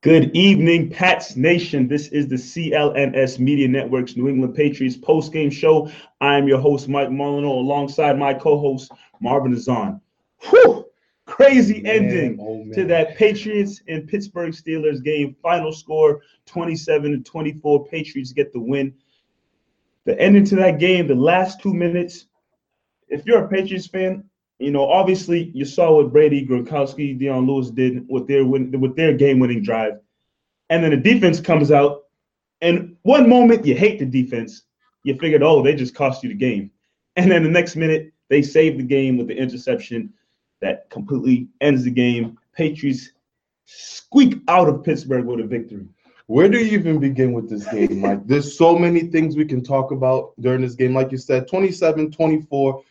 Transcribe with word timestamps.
Good 0.00 0.30
evening, 0.36 0.90
Pats 0.90 1.34
Nation. 1.34 1.88
This 1.88 2.06
is 2.08 2.28
the 2.28 2.36
CLNS 2.36 3.40
Media 3.40 3.66
Network's 3.66 4.16
New 4.16 4.28
England 4.28 4.54
Patriots 4.54 4.96
post-game 4.96 5.50
show. 5.50 5.90
I 6.20 6.38
am 6.38 6.46
your 6.46 6.60
host, 6.60 6.88
Mike 6.88 7.08
Molyneaux, 7.08 7.58
alongside 7.58 8.16
my 8.16 8.32
co-host, 8.32 8.92
Marvin 9.20 9.56
Ezhan. 9.56 10.00
Whew! 10.50 10.86
Crazy 11.26 11.82
Man, 11.82 11.96
ending 11.96 12.38
oh, 12.40 12.72
to 12.74 12.84
that 12.84 13.16
Patriots 13.16 13.82
and 13.88 14.06
Pittsburgh 14.06 14.52
Steelers 14.52 15.02
game. 15.02 15.34
Final 15.42 15.72
score 15.72 16.20
27 16.46 17.10
to 17.10 17.18
24. 17.18 17.86
Patriots 17.86 18.32
get 18.32 18.52
the 18.52 18.60
win. 18.60 18.94
The 20.04 20.16
ending 20.20 20.44
to 20.44 20.54
that 20.56 20.78
game, 20.78 21.08
the 21.08 21.16
last 21.16 21.60
two 21.60 21.74
minutes. 21.74 22.26
If 23.08 23.26
you're 23.26 23.46
a 23.46 23.48
Patriots 23.48 23.88
fan, 23.88 24.30
you 24.58 24.70
know, 24.70 24.88
obviously 24.88 25.50
you 25.54 25.64
saw 25.64 25.96
what 25.96 26.12
Brady, 26.12 26.46
Gronkowski, 26.46 27.18
Dion 27.18 27.46
Lewis 27.46 27.70
did 27.70 28.06
with 28.08 28.26
their 28.26 28.44
win, 28.44 28.78
with 28.80 28.96
their 28.96 29.14
game-winning 29.14 29.62
drive, 29.62 30.00
and 30.70 30.82
then 30.82 30.90
the 30.90 30.96
defense 30.96 31.40
comes 31.40 31.70
out, 31.70 32.04
and 32.60 32.96
one 33.02 33.28
moment 33.28 33.64
you 33.64 33.74
hate 33.74 33.98
the 33.98 34.06
defense, 34.06 34.62
you 35.04 35.16
figured, 35.16 35.42
oh, 35.42 35.62
they 35.62 35.74
just 35.74 35.94
cost 35.94 36.22
you 36.22 36.28
the 36.28 36.34
game, 36.34 36.70
and 37.16 37.30
then 37.30 37.42
the 37.42 37.50
next 37.50 37.76
minute 37.76 38.12
they 38.28 38.42
save 38.42 38.76
the 38.76 38.84
game 38.84 39.16
with 39.16 39.28
the 39.28 39.36
interception 39.36 40.12
that 40.60 40.90
completely 40.90 41.48
ends 41.60 41.84
the 41.84 41.90
game. 41.90 42.38
Patriots 42.52 43.10
squeak 43.64 44.40
out 44.48 44.68
of 44.68 44.82
Pittsburgh 44.82 45.24
with 45.24 45.40
a 45.40 45.44
victory. 45.44 45.86
Where 46.26 46.48
do 46.48 46.58
you 46.58 46.78
even 46.78 46.98
begin 46.98 47.32
with 47.32 47.48
this 47.48 47.66
game, 47.68 48.00
Mike? 48.00 48.26
There's 48.26 48.58
so 48.58 48.78
many 48.78 49.04
things 49.04 49.34
we 49.34 49.46
can 49.46 49.64
talk 49.64 49.92
about 49.92 50.34
during 50.40 50.60
this 50.60 50.74
game. 50.74 50.94
Like 50.94 51.10
you 51.10 51.16
said, 51.16 51.48
27 51.48 52.10
24. 52.10 52.82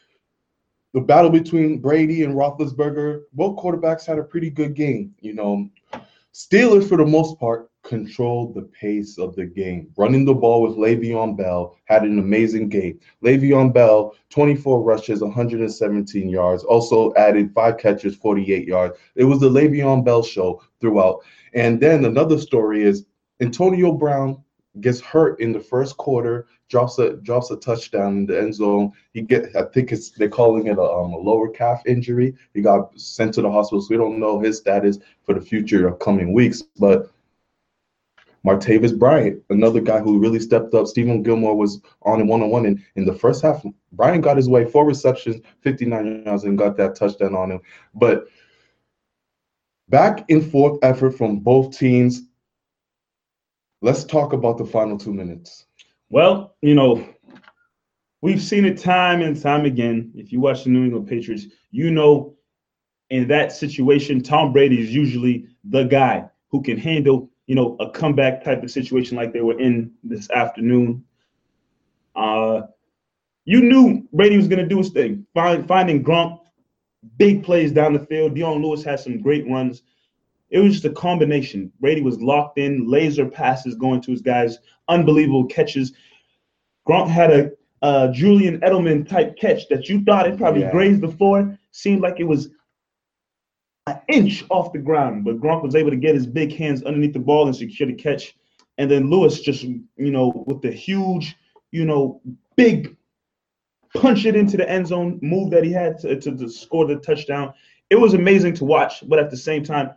The 0.98 1.04
battle 1.04 1.30
between 1.30 1.78
Brady 1.78 2.24
and 2.24 2.34
Roethlisberger, 2.34 3.26
both 3.34 3.56
quarterbacks 3.56 4.04
had 4.04 4.18
a 4.18 4.24
pretty 4.24 4.50
good 4.50 4.74
game. 4.74 5.14
You 5.22 5.36
know, 5.36 5.70
Steelers, 6.34 6.90
for 6.90 6.98
the 6.98 7.06
most 7.06 7.40
part, 7.40 7.70
controlled 7.84 8.56
the 8.56 8.64
pace 8.64 9.20
of 9.20 9.36
the 9.36 9.46
game. 9.46 9.92
Running 9.96 10.26
the 10.26 10.34
ball 10.34 10.64
with 10.64 10.76
Le'Veon 10.76 11.38
Bell 11.38 11.78
had 11.86 12.02
an 12.02 12.18
amazing 12.18 12.70
game. 12.70 13.00
Le'Veon 13.24 13.72
Bell, 13.72 14.16
24 14.32 14.82
rushes, 14.82 15.22
117 15.22 16.30
yards, 16.30 16.64
also 16.64 17.14
added 17.14 17.54
five 17.54 17.78
catches, 17.78 18.16
48 18.16 18.68
yards. 18.68 18.98
It 19.14 19.26
was 19.26 19.40
the 19.40 19.52
Le'Veon 19.52 20.04
Bell 20.04 20.24
show 20.24 20.64
throughout. 20.82 21.20
And 21.54 21.80
then 21.80 22.06
another 22.06 22.40
story 22.40 22.82
is 22.82 23.06
Antonio 23.40 23.92
Brown 23.92 24.44
gets 24.82 25.00
hurt 25.00 25.40
in 25.40 25.52
the 25.52 25.60
first 25.60 25.98
quarter, 25.98 26.48
drops 26.70 27.00
a 27.00 27.14
drops 27.18 27.52
a 27.52 27.58
touchdown 27.58 28.18
in 28.18 28.26
the 28.26 28.40
end 28.40 28.54
zone. 28.54 28.92
He 29.14 29.22
get 29.22 29.56
I 29.56 29.64
think 29.64 29.92
it's 29.92 30.10
they're 30.12 30.30
calling 30.30 30.68
it 30.68 30.78
a, 30.78 30.82
um, 30.82 31.14
a 31.14 31.18
lower 31.18 31.50
calf 31.50 31.82
injury. 31.86 32.36
He 32.54 32.62
got 32.62 32.98
sent 33.00 33.34
to 33.36 33.42
the 33.42 33.52
hospital, 33.52 33.82
so 33.82 33.88
we 33.90 33.98
don't 33.98 34.20
know 34.20 34.40
his 34.40 34.58
status 34.58 35.00
for 35.24 35.34
the 35.34 35.42
future 35.42 35.88
of 35.88 36.00
coming 36.00 36.34
weeks. 36.34 36.62
But 36.80 37.12
Martavis 38.46 38.98
Bryant, 38.98 39.42
another 39.50 39.82
guy 39.82 40.00
who 40.00 40.20
really 40.20 40.40
stepped 40.40 40.74
up. 40.74 40.86
Stephon 40.86 41.24
Gilmore 41.24 41.56
was 41.56 41.82
on 42.04 42.26
one 42.28 42.42
on 42.42 42.50
one 42.50 42.66
in 42.66 42.84
in 42.96 43.06
the 43.06 43.14
first 43.14 43.42
half. 43.42 43.64
Bryant 43.92 44.24
got 44.24 44.38
his 44.38 44.48
way, 44.48 44.66
four 44.66 44.86
receptions, 44.86 45.42
59 45.62 46.24
yards, 46.26 46.44
and 46.44 46.58
got 46.58 46.78
that 46.78 46.96
touchdown 46.96 47.36
on 47.36 47.52
him. 47.52 47.60
But 47.94 48.28
back 49.90 50.30
and 50.30 50.50
forth 50.50 50.80
effort 50.82 51.12
from 51.12 51.40
both 51.40 51.78
teams. 51.78 52.24
Let's 53.82 54.04
talk 54.04 54.34
about 54.34 54.58
the 54.58 54.66
final 54.66 54.98
two 54.98 55.14
minutes. 55.14 55.66
Well, 56.10 56.56
you 56.62 56.74
know, 56.74 57.08
we've 58.22 58.42
seen 58.42 58.66
it 58.66 58.78
time 58.78 59.22
and 59.22 59.40
time 59.40 59.66
again. 59.66 60.12
If 60.16 60.32
you 60.32 60.40
watch 60.40 60.64
the 60.64 60.72
New 60.72 60.86
England 60.86 61.08
Patriots, 61.08 61.46
you 61.72 61.92
know, 61.92 62.36
in 63.10 63.28
that 63.28 63.52
situation, 63.52 64.22
Tom 64.22 64.52
Brady 64.52 64.82
is 64.82 64.94
usually 64.94 65.48
the 65.64 65.84
guy 65.84 66.26
who 66.50 66.62
can 66.62 66.78
handle, 66.78 67.30
you 67.46 67.56
know, 67.56 67.76
a 67.80 67.90
comeback 67.92 68.44
type 68.44 68.64
of 68.64 68.72
situation 68.72 69.16
like 69.16 69.32
they 69.32 69.42
were 69.42 69.60
in 69.60 69.92
this 70.04 70.30
afternoon. 70.32 71.04
Uh, 72.16 72.62
you 73.46 73.62
knew 73.62 74.08
Brady 74.12 74.38
was 74.38 74.48
going 74.48 74.60
to 74.62 74.68
do 74.68 74.80
his 74.80 74.90
thing, 74.90 75.26
find, 75.34 75.68
finding 75.68 76.04
Gronk, 76.04 76.40
big 77.18 77.44
plays 77.44 77.72
down 77.72 77.94
the 77.94 78.00
field. 78.00 78.34
Dion 78.34 78.62
Lewis 78.62 78.84
had 78.84 79.00
some 79.00 79.22
great 79.22 79.48
runs. 79.50 79.84
It 80.50 80.60
was 80.60 80.74
just 80.74 80.86
a 80.86 80.90
combination. 80.92 81.72
Brady 81.80 82.02
was 82.02 82.22
locked 82.22 82.58
in, 82.58 82.90
laser 82.90 83.26
passes 83.26 83.76
going 83.76 84.02
to 84.02 84.12
his 84.12 84.22
guys, 84.22 84.58
unbelievable 84.88 85.46
catches. 85.46 85.94
Gronk 86.88 87.10
had 87.10 87.32
a, 87.32 87.52
a 87.82 88.12
Julian 88.14 88.60
Edelman 88.62 89.08
type 89.08 89.36
catch 89.38 89.68
that 89.70 89.90
you 89.90 90.04
thought 90.04 90.28
it 90.28 90.38
probably 90.38 90.62
Yeah. 90.62 90.72
grazed 90.72 91.02
the 91.02 91.12
floor. 91.12 91.58
Seemed 91.72 92.02
like 92.02 92.20
it 92.20 92.24
was 92.24 92.50
an 93.88 94.00
inch 94.08 94.44
off 94.50 94.74
the 94.74 94.80
ground, 94.80 95.26
but 95.26 95.40
Gronk 95.40 95.64
was 95.64 95.76
able 95.76 95.90
to 95.92 95.98
get 95.98 96.16
his 96.16 96.26
big 96.26 96.54
hands 96.54 96.84
underneath 96.84 97.14
the 97.14 97.20
ball 97.20 97.48
and 97.48 97.56
secure 97.56 97.88
the 97.88 97.94
catch. 97.96 98.36
And 98.78 98.90
then 98.90 99.10
Lewis 99.10 99.42
just, 99.42 99.64
you 99.64 99.84
know, 99.98 100.44
with 100.48 100.62
the 100.62 100.72
huge, 100.72 101.36
you 101.72 101.84
know, 101.86 102.22
big 102.56 102.96
punch 103.96 104.26
it 104.26 104.36
into 104.36 104.58
the 104.58 104.70
end 104.70 104.88
zone 104.88 105.20
move 105.22 105.50
that 105.52 105.64
he 105.64 105.72
had 105.72 105.98
to, 106.00 106.20
to, 106.20 106.38
to 106.38 106.50
score 106.50 106.86
the 106.86 106.98
touchdown. 106.98 107.54
It 107.90 107.96
was 107.96 108.14
amazing 108.14 108.54
to 108.56 108.66
watch, 108.66 109.04
but 109.08 109.20
at 109.20 109.30
the 109.32 109.38
same 109.38 109.64
time, 109.64 109.92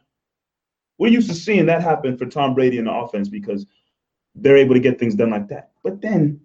we're 1.00 1.09
used 1.09 1.31
to 1.31 1.34
seeing 1.34 1.65
that 1.65 1.83
happen 1.83 2.16
for 2.19 2.27
Tom 2.27 2.55
Brady 2.55 2.77
in 2.77 2.84
the 2.84 2.93
offense 2.93 3.31
because 3.31 3.65
they're 4.34 4.59
able 4.59 4.75
to 4.75 4.81
get 4.81 4.99
things 4.99 5.15
done 5.15 5.31
like 5.31 5.49
that. 5.49 5.71
But 5.83 6.03
then 6.03 6.38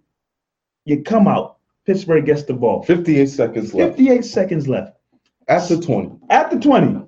you 0.85 1.03
come 1.03 1.27
out, 1.27 1.57
Pittsburgh 1.85 2.25
gets 2.25 2.43
the 2.43 2.53
ball. 2.53 2.81
58 2.83 3.29
seconds 3.29 3.73
left 3.73 3.97
58 3.97 4.23
seconds 4.23 4.67
left 4.69 4.97
at 5.49 5.67
the 5.67 5.79
20. 5.79 6.19
at 6.29 6.49
the 6.49 6.57
20. 6.57 7.05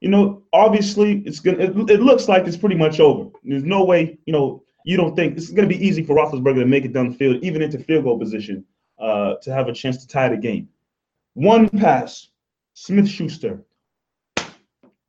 You 0.00 0.08
know, 0.08 0.42
obviously, 0.52 1.22
it's 1.26 1.40
gonna. 1.40 1.58
It, 1.58 1.90
it 1.90 2.00
looks 2.00 2.28
like 2.28 2.46
it's 2.46 2.56
pretty 2.56 2.76
much 2.76 3.00
over. 3.00 3.30
There's 3.42 3.64
no 3.64 3.84
way, 3.84 4.16
you 4.26 4.32
know, 4.32 4.62
you 4.84 4.96
don't 4.96 5.16
think 5.16 5.36
it's 5.36 5.50
gonna 5.50 5.66
be 5.66 5.84
easy 5.84 6.04
for 6.04 6.14
Roethlisberger 6.14 6.60
to 6.60 6.66
make 6.66 6.84
it 6.84 6.92
down 6.92 7.10
the 7.10 7.16
field, 7.16 7.42
even 7.42 7.60
into 7.60 7.78
field 7.78 8.04
goal 8.04 8.18
position, 8.18 8.64
uh, 9.00 9.34
to 9.42 9.52
have 9.52 9.66
a 9.66 9.72
chance 9.72 9.96
to 9.96 10.06
tie 10.06 10.28
the 10.28 10.36
game. 10.36 10.68
One 11.32 11.68
pass, 11.68 12.28
Smith 12.74 13.08
Schuster 13.08 13.64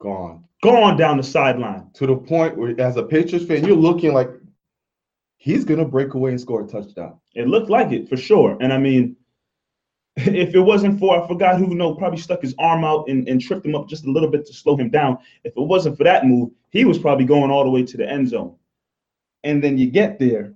Gone. 0.06 0.44
gone 0.62 0.98
down 0.98 1.18
the 1.18 1.24
sideline. 1.24 1.90
To 1.96 2.06
the 2.06 2.16
point 2.16 2.56
where, 2.56 2.80
as 2.80 2.96
a 2.96 3.02
Patriots 3.02 3.48
fan, 3.48 3.66
you're 3.66 3.76
looking 3.76 4.14
like 4.14 4.30
he's 5.38 5.66
going 5.66 5.80
to 5.80 5.86
break 5.86 6.14
away 6.14 6.30
and 6.30 6.40
score 6.40 6.64
a 6.64 6.68
touchdown. 6.68 7.20
It 7.34 7.48
looked 7.48 7.72
like 7.72 7.92
it 7.92 8.08
for 8.08 8.16
sure. 8.16 8.56
And 8.62 8.72
I 8.72 8.78
mean, 8.78 9.16
if 10.16 10.54
it 10.54 10.60
wasn't 10.60 11.00
for 11.00 11.20
I 11.20 11.28
forgot 11.28 11.58
who 11.58 11.74
know 11.74 11.96
probably 11.96 12.20
stuck 12.20 12.44
his 12.44 12.54
arm 12.60 12.86
out 12.86 13.10
and, 13.10 13.28
and 13.28 13.42
tripped 13.42 13.66
him 13.66 13.74
up 13.74 13.90
just 13.90 14.06
a 14.06 14.12
little 14.12 14.30
bit 14.30 14.46
to 14.46 14.54
slow 14.54 14.78
him 14.78 14.92
down. 14.92 15.18
If 15.44 15.54
it 15.58 15.62
wasn't 15.62 15.98
for 15.98 16.04
that 16.04 16.28
move, 16.28 16.52
he 16.70 16.86
was 16.86 17.00
probably 17.00 17.26
going 17.26 17.50
all 17.50 17.64
the 17.64 17.72
way 17.72 17.84
to 17.84 17.98
the 17.98 18.08
end 18.08 18.30
zone. 18.30 18.56
And 19.44 19.64
then 19.64 19.80
you 19.80 19.90
get 19.90 20.20
there. 20.20 20.54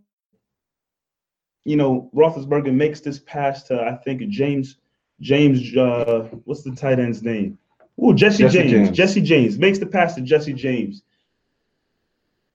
You 1.64 1.76
know, 1.76 2.12
Roethlisberger 2.14 2.72
makes 2.72 3.00
this 3.00 3.18
pass 3.18 3.64
to 3.64 3.82
I 3.82 3.96
think 3.96 4.30
James 4.30 4.78
James 5.20 5.76
uh 5.76 6.30
what's 6.46 6.62
the 6.62 6.76
tight 6.76 7.00
end's 7.00 7.24
name? 7.24 7.58
Ooh, 8.04 8.14
Jesse, 8.14 8.44
Jesse 8.44 8.58
James. 8.58 8.72
James. 8.72 8.98
Jesse 8.98 9.22
James 9.22 9.58
makes 9.58 9.80
the 9.80 9.86
pass 9.86 10.16
to 10.16 10.22
Jesse 10.22 10.54
James. 10.54 11.04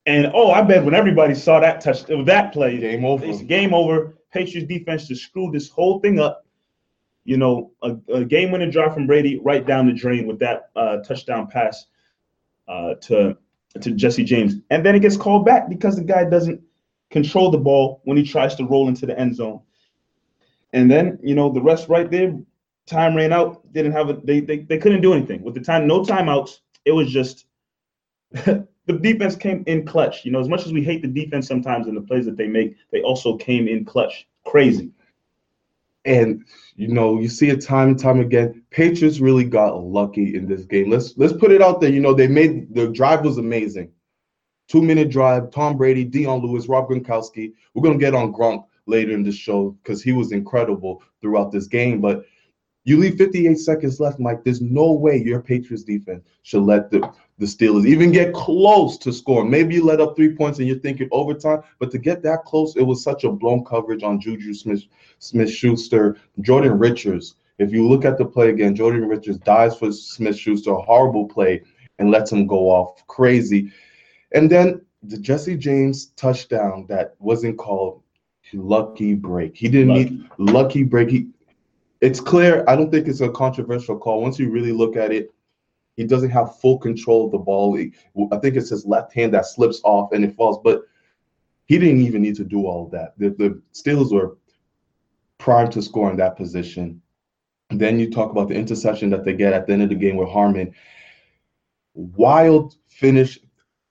And 0.06 0.31
oh, 0.35 0.50
I 0.50 0.62
bet 0.62 0.85
when 0.85 0.94
everybody 0.94 1.35
saw 1.35 1.61
that 1.61 1.81
touch 1.81 2.05
that 2.05 2.52
play, 2.52 2.79
Game 2.79 3.05
over. 3.05 3.25
it's 3.25 3.43
game 3.43 3.73
over. 3.73 4.14
Patriots 4.32 4.69
defense 4.69 5.08
just 5.08 5.23
screwed 5.23 5.55
this 5.55 5.69
whole 5.69 6.00
thing 6.00 6.19
up. 6.19 6.44
You 7.25 7.38
know, 7.38 7.73
a, 7.82 7.96
a 8.12 8.25
game 8.25 8.50
winning 8.50 8.70
drive 8.70 8.93
from 8.93 9.06
Brady 9.06 9.38
right 9.43 9.67
down 9.67 9.87
the 9.87 9.94
drain 9.94 10.26
with 10.26 10.38
that 10.41 10.70
uh, 10.76 10.99
touchdown 10.99 11.46
pass 11.46 11.87
uh, 12.69 12.94
to 13.02 13.37
to 13.81 13.91
Jesse 13.93 14.25
James, 14.25 14.56
and 14.70 14.85
then 14.85 14.94
it 14.94 15.00
gets 15.00 15.17
called 15.17 15.44
back 15.44 15.69
because 15.69 15.96
the 15.96 16.05
guy 16.05 16.25
doesn't 16.25 16.61
control 17.11 17.50
the 17.50 17.58
ball 17.58 18.02
when 18.05 18.17
he 18.17 18.23
tries 18.23 18.55
to 18.56 18.64
roll 18.64 18.88
into 18.88 19.06
the 19.06 19.19
end 19.19 19.35
zone. 19.35 19.61
And 20.73 20.91
then 20.91 21.19
you 21.23 21.35
know 21.35 21.50
the 21.50 21.62
rest 21.62 21.88
right 21.88 22.11
there. 22.11 22.37
Time 22.86 23.16
ran 23.16 23.32
out. 23.32 23.72
Didn't 23.72 23.92
have 23.92 24.10
a. 24.10 24.14
They 24.14 24.40
they, 24.40 24.58
they 24.58 24.78
couldn't 24.78 25.00
do 25.00 25.14
anything 25.14 25.42
with 25.42 25.54
the 25.54 25.60
time. 25.60 25.86
No 25.86 26.02
timeouts. 26.02 26.58
It 26.84 26.92
was 26.92 27.10
just 27.10 27.46
the 28.86 28.98
defense 29.00 29.36
came 29.36 29.64
in 29.66 29.86
clutch. 29.86 30.25
You 30.25 30.32
know, 30.32 30.40
as 30.40 30.48
much 30.48 30.66
as 30.66 30.72
we 30.72 30.82
hate 30.82 31.02
the 31.02 31.08
defense 31.08 31.46
sometimes 31.46 31.86
and 31.86 31.96
the 31.96 32.02
plays 32.02 32.26
that 32.26 32.36
they 32.36 32.48
make, 32.48 32.76
they 32.92 33.00
also 33.02 33.36
came 33.36 33.69
in 33.69 33.84
clutch. 33.84 34.26
Crazy. 34.44 34.90
And 36.04 36.44
you 36.76 36.88
know, 36.88 37.19
you 37.19 37.28
see 37.28 37.48
it 37.48 37.64
time 37.64 37.88
and 37.88 37.98
time 37.98 38.20
again. 38.20 38.62
Patriots 38.70 39.20
really 39.20 39.44
got 39.44 39.82
lucky 39.82 40.34
in 40.34 40.46
this 40.46 40.64
game. 40.64 40.90
Let's 40.90 41.16
let's 41.16 41.32
put 41.32 41.52
it 41.52 41.62
out 41.62 41.81
there. 41.81 41.90
You 41.90 42.00
know, 42.00 42.12
they 42.12 42.28
made 42.28 42.75
the 42.75 42.88
drive 42.88 43.25
was 43.25 43.38
amazing. 43.38 43.90
Two 44.69 44.82
minute 44.82 45.10
drive. 45.10 45.50
Tom 45.50 45.76
Brady, 45.78 46.04
Dion 46.04 46.40
Lewis, 46.40 46.69
Rob 46.69 46.88
Gronkowski. 46.88 47.52
We're 47.72 47.82
gonna 47.82 47.98
get 47.98 48.14
on 48.14 48.34
Gronk 48.34 48.66
later 48.86 49.12
in 49.12 49.22
the 49.22 49.32
show 49.32 49.70
because 49.82 50.02
he 50.02 50.12
was 50.12 50.32
incredible 50.32 51.02
throughout 51.22 51.52
this 51.52 51.66
game. 51.66 52.02
But 52.02 52.25
you 52.84 52.98
leave 52.98 53.16
58 53.16 53.58
seconds 53.58 53.98
left, 53.98 54.20
Mike. 54.20 54.44
There's 54.44 54.60
no 54.60 54.92
way 54.92 55.16
your 55.16 55.40
Patriots 55.40 55.84
defense 55.84 56.22
should 56.42 56.62
let 56.62 56.90
the, 56.90 57.10
the 57.38 57.46
Steelers 57.46 57.86
even 57.86 58.12
get 58.12 58.34
close 58.34 58.98
to 58.98 59.12
score. 59.12 59.42
Maybe 59.42 59.76
you 59.76 59.84
let 59.84 60.02
up 60.02 60.14
three 60.14 60.34
points 60.34 60.58
and 60.58 60.69
you're 60.69 60.78
thinking 60.78 61.08
overtime, 61.10 61.62
but 61.78 61.90
to 61.92 61.98
get 61.98 62.22
that 62.22 62.44
close, 62.44 62.76
it 62.76 62.82
was 62.82 63.02
such 63.02 63.25
a 63.25 63.32
blown 63.32 63.64
coverage 63.64 64.02
on 64.02 64.20
Juju 64.20 64.52
Smith 64.52 64.84
Smith 65.19 65.50
Schuster, 65.50 66.19
Jordan 66.42 66.78
Richards. 66.78 67.36
If 67.58 67.72
you 67.72 67.88
look 67.88 68.04
at 68.04 68.19
the 68.19 68.26
play 68.26 68.50
again, 68.50 68.76
Jordan 68.76 69.08
Richards 69.08 69.38
dies 69.38 69.76
for 69.76 69.90
Smith 69.90 70.36
Schuster, 70.36 70.72
a 70.72 70.82
horrible 70.82 71.26
play, 71.26 71.62
and 71.98 72.10
lets 72.10 72.32
him 72.32 72.46
go 72.46 72.69
off 72.69 73.06
crazy. 73.06 73.72
And 74.32 74.50
then 74.50 74.84
the 75.02 75.16
Jesse 75.16 75.56
James 75.56 76.06
touchdown 76.16 76.84
that 76.88 77.14
wasn't 77.19 77.56
called 77.56 78.02
lucky 78.52 79.14
break. 79.14 79.56
He 79.56 79.69
didn't 79.69 79.88
lucky. 79.88 80.10
need 80.10 80.28
lucky 80.38 80.82
break. 80.82 81.10
He 81.10 81.28
it's 82.04 82.20
clear. 82.20 82.64
I 82.68 82.76
don't 82.76 82.90
think 82.90 83.08
it's 83.08 83.22
a 83.22 83.30
controversial 83.30 83.98
call. 83.98 84.20
Once 84.20 84.38
you 84.38 84.50
really 84.50 84.72
look 84.72 84.94
at 84.94 85.10
it, 85.10 85.32
he 85.96 86.04
doesn't 86.04 86.28
have 86.30 86.60
full 86.60 86.78
control 86.78 87.24
of 87.24 87.32
the 87.32 87.38
ball. 87.38 87.78
I 87.78 88.36
think 88.36 88.56
it's 88.56 88.68
his 88.68 88.84
left 88.84 89.14
hand 89.14 89.32
that 89.32 89.46
slips 89.46 89.80
off 89.84 90.12
and 90.12 90.22
it 90.22 90.36
falls. 90.36 90.58
But 90.62 90.82
he 91.64 91.78
didn't 91.78 92.02
even 92.02 92.20
need 92.20 92.36
to 92.36 92.44
do 92.44 92.66
all 92.66 92.84
of 92.84 92.90
that. 92.90 93.14
The, 93.16 93.30
the 93.30 93.62
Steelers 93.72 94.12
were 94.12 94.36
primed 95.38 95.72
to 95.72 95.82
score 95.82 96.10
in 96.10 96.18
that 96.18 96.36
position. 96.36 97.00
Then 97.70 97.98
you 97.98 98.10
talk 98.10 98.30
about 98.30 98.48
the 98.48 98.54
interception 98.54 99.08
that 99.10 99.24
they 99.24 99.32
get 99.32 99.54
at 99.54 99.66
the 99.66 99.72
end 99.72 99.82
of 99.82 99.88
the 99.88 99.94
game 99.94 100.16
with 100.16 100.28
Harmon. 100.28 100.74
Wild 101.94 102.76
finish 102.86 103.38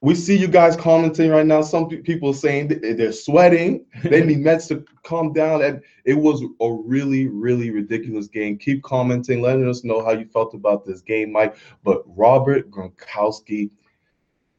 we 0.04 0.14
see 0.16 0.38
you 0.38 0.50
guys 0.50 0.76
commenting 0.76 1.32
right 1.32 1.46
now. 1.46 1.62
Some 1.62 1.88
people 1.88 2.34
saying 2.34 2.68
they're 2.82 3.14
sweating. 3.14 3.86
they 4.04 4.22
need 4.22 4.40
meds 4.40 4.68
to 4.68 4.84
calm 5.04 5.32
down. 5.32 5.64
And 5.64 5.82
it 6.04 6.16
was 6.16 6.44
a 6.60 6.72
really, 6.86 7.28
really 7.28 7.72
ridiculous 7.72 8.28
game. 8.28 8.58
Keep 8.58 8.84
commenting, 8.84 9.42
letting 9.42 9.68
us 9.68 9.86
know 9.86 10.04
how 10.04 10.12
you 10.12 10.26
felt 10.26 10.54
about 10.54 10.86
this 10.86 11.00
game, 11.00 11.32
Mike. 11.32 11.56
But 11.86 12.04
Robert 12.06 12.70
Gronkowski, 12.70 13.72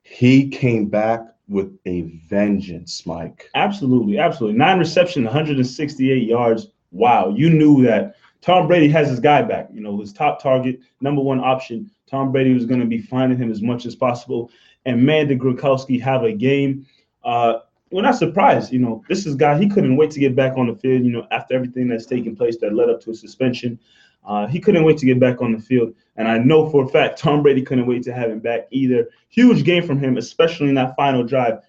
he 0.02 0.48
came 0.48 0.86
back 0.86 1.20
with 1.46 1.76
a 1.84 2.02
vengeance, 2.26 3.04
Mike. 3.04 3.50
Absolutely, 3.54 4.18
absolutely. 4.18 4.56
Nine 4.56 4.78
reception, 4.78 5.24
168 5.24 6.26
yards. 6.26 6.68
Wow, 6.90 7.34
you 7.36 7.50
knew 7.50 7.82
that 7.82 8.14
Tom 8.40 8.66
Brady 8.66 8.88
has 8.88 9.10
his 9.10 9.20
guy 9.20 9.42
back. 9.42 9.68
You 9.74 9.82
know, 9.82 10.00
his 10.00 10.14
top 10.14 10.42
target, 10.42 10.80
number 11.02 11.20
one 11.20 11.40
option. 11.40 11.90
Tom 12.06 12.32
Brady 12.32 12.54
was 12.54 12.64
going 12.64 12.80
to 12.80 12.86
be 12.86 12.98
finding 12.98 13.36
him 13.36 13.50
as 13.50 13.60
much 13.60 13.84
as 13.84 13.94
possible 13.94 14.50
and 14.86 15.04
man, 15.04 15.28
did 15.28 15.38
Gronkowski 15.38 16.00
have 16.00 16.24
a 16.24 16.32
game. 16.32 16.86
Uh, 17.24 17.60
we're 17.90 18.02
not 18.02 18.16
surprised. 18.16 18.72
You 18.72 18.80
know, 18.80 19.04
this 19.08 19.26
is 19.26 19.34
guy, 19.34 19.58
he 19.58 19.68
couldn't 19.68 19.96
wait 19.96 20.10
to 20.12 20.20
get 20.20 20.34
back 20.34 20.56
on 20.56 20.66
the 20.66 20.74
field, 20.74 21.04
you 21.04 21.12
know, 21.12 21.26
after 21.30 21.54
everything 21.54 21.88
that's 21.88 22.06
taken 22.06 22.34
place 22.34 22.56
that 22.58 22.74
led 22.74 22.90
up 22.90 23.00
to 23.02 23.10
a 23.10 23.14
suspension. 23.14 23.78
Uh, 24.24 24.46
he 24.46 24.58
couldn't 24.58 24.84
wait 24.84 24.98
to 24.98 25.06
get 25.06 25.20
back 25.20 25.42
on 25.42 25.52
the 25.52 25.58
field. 25.58 25.94
And 26.16 26.26
I 26.26 26.38
know 26.38 26.68
for 26.70 26.84
a 26.84 26.88
fact 26.88 27.18
Tom 27.18 27.42
Brady 27.42 27.62
couldn't 27.62 27.86
wait 27.86 28.02
to 28.04 28.12
have 28.12 28.30
him 28.30 28.40
back 28.40 28.66
either. 28.70 29.08
Huge 29.28 29.64
game 29.64 29.86
from 29.86 29.98
him, 29.98 30.16
especially 30.16 30.68
in 30.68 30.74
that 30.74 30.96
final 30.96 31.22
drive. 31.22 31.60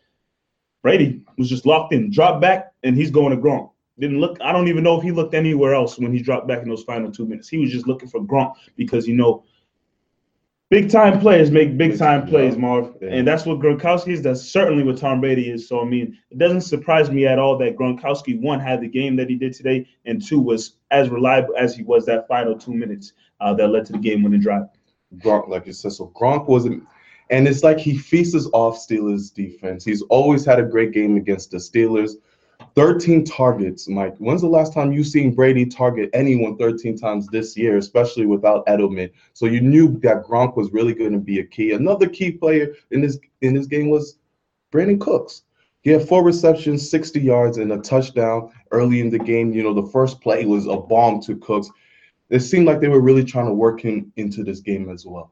Brady 0.82 1.24
was 1.38 1.50
just 1.50 1.66
locked 1.66 1.94
in, 1.94 2.12
dropped 2.12 2.42
back, 2.42 2.72
and 2.84 2.96
he's 2.96 3.12
going 3.12 3.32
to 3.32 3.42
Gronk. 3.42 3.72
Didn't 4.00 4.20
look, 4.20 4.38
I 4.42 4.52
don't 4.52 4.68
even 4.68 4.84
know 4.84 4.98
if 4.98 5.04
he 5.04 5.12
looked 5.12 5.34
anywhere 5.34 5.74
else 5.74 5.98
when 5.98 6.14
he 6.14 6.22
dropped 6.22 6.48
back 6.48 6.62
in 6.62 6.70
those 6.70 6.84
final 6.84 7.12
two 7.12 7.26
minutes. 7.26 7.50
He 7.50 7.58
was 7.58 7.72
just 7.72 7.88
looking 7.88 8.10
for 8.10 8.22
Gronk 8.22 8.56
because, 8.76 9.08
you 9.08 9.16
know, 9.16 9.44
Big 10.76 10.90
time 10.90 11.22
players 11.22 11.52
make 11.52 11.78
big 11.78 11.98
time 11.98 12.28
plays, 12.28 12.58
Marv, 12.58 12.98
yeah. 13.02 13.08
and 13.08 13.26
that's 13.26 13.46
what 13.46 13.60
Gronkowski 13.60 14.10
is. 14.10 14.22
That's 14.22 14.42
certainly 14.42 14.84
what 14.84 14.98
Tom 14.98 15.22
Brady 15.22 15.50
is. 15.50 15.70
So 15.70 15.80
I 15.80 15.86
mean, 15.86 16.18
it 16.32 16.38
doesn't 16.38 16.64
surprise 16.64 17.10
me 17.10 17.26
at 17.26 17.40
all 17.40 17.58
that 17.60 17.78
Gronkowski 17.78 18.42
one 18.42 18.60
had 18.60 18.82
the 18.82 18.90
game 18.90 19.16
that 19.16 19.30
he 19.30 19.36
did 19.36 19.54
today, 19.54 19.88
and 20.04 20.22
two 20.22 20.38
was 20.38 20.76
as 20.92 21.08
reliable 21.08 21.56
as 21.58 21.78
he 21.78 21.84
was 21.84 22.06
that 22.08 22.28
final 22.28 22.60
two 22.60 22.74
minutes 22.74 23.14
uh, 23.40 23.54
that 23.54 23.70
led 23.70 23.86
to 23.86 23.94
the 23.94 24.00
game-winning 24.00 24.42
drive. 24.42 24.66
Gronk, 25.20 25.48
like 25.48 25.66
you 25.66 25.72
said, 25.72 25.94
so 25.94 26.12
Gronk 26.14 26.50
wasn't, 26.50 26.84
and 27.30 27.48
it's 27.48 27.64
like 27.64 27.80
he 27.80 27.98
feasts 27.98 28.50
off 28.52 28.78
Steelers 28.78 29.34
defense. 29.34 29.86
He's 29.86 30.02
always 30.10 30.44
had 30.44 30.60
a 30.60 30.64
great 30.64 30.92
game 30.92 31.16
against 31.16 31.52
the 31.52 31.58
Steelers. 31.58 32.16
13 32.76 33.24
targets, 33.24 33.88
Mike. 33.88 34.18
When's 34.18 34.42
the 34.42 34.48
last 34.48 34.74
time 34.74 34.92
you 34.92 35.04
seen 35.04 35.34
Brady 35.34 35.66
target 35.66 36.10
anyone 36.14 36.58
13 36.58 36.98
times 36.98 37.28
this 37.28 37.56
year, 37.56 37.78
especially 37.78 38.26
without 38.26 38.66
Edelman? 38.68 39.12
So 39.34 39.46
you 39.46 39.62
knew 39.62 39.98
that 40.00 40.24
Gronk 40.24 40.58
was 40.58 40.74
really 40.74 40.94
going 40.94 41.14
to 41.14 41.20
be 41.20 41.40
a 41.40 41.46
key. 41.46 41.72
Another 41.72 42.08
key 42.08 42.32
player 42.32 42.76
in 42.92 43.02
this 43.02 43.18
in 43.42 43.54
this 43.54 43.66
game 43.66 43.90
was 43.90 44.18
Brandin 44.74 45.00
Cooks. 45.00 45.44
He 45.82 45.92
had 45.92 46.08
four 46.08 46.24
receptions, 46.24 46.90
60 46.90 47.22
yards, 47.22 47.58
and 47.60 47.72
a 47.72 47.78
touchdown 47.78 48.52
early 48.72 49.00
in 49.00 49.10
the 49.10 49.20
game. 49.20 49.54
You 49.54 49.64
know, 49.64 49.74
the 49.74 49.90
first 49.92 50.20
play 50.20 50.44
was 50.46 50.66
a 50.66 50.76
bomb 50.76 51.22
to 51.22 51.38
Cooks. 51.38 51.70
It 52.30 52.40
seemed 52.42 52.66
like 52.66 52.82
they 52.82 52.88
were 52.90 53.02
really 53.02 53.24
trying 53.24 53.46
to 53.46 53.54
work 53.54 53.80
him 53.80 54.12
into 54.18 54.44
this 54.44 54.60
game 54.60 54.90
as 54.90 55.06
well. 55.06 55.32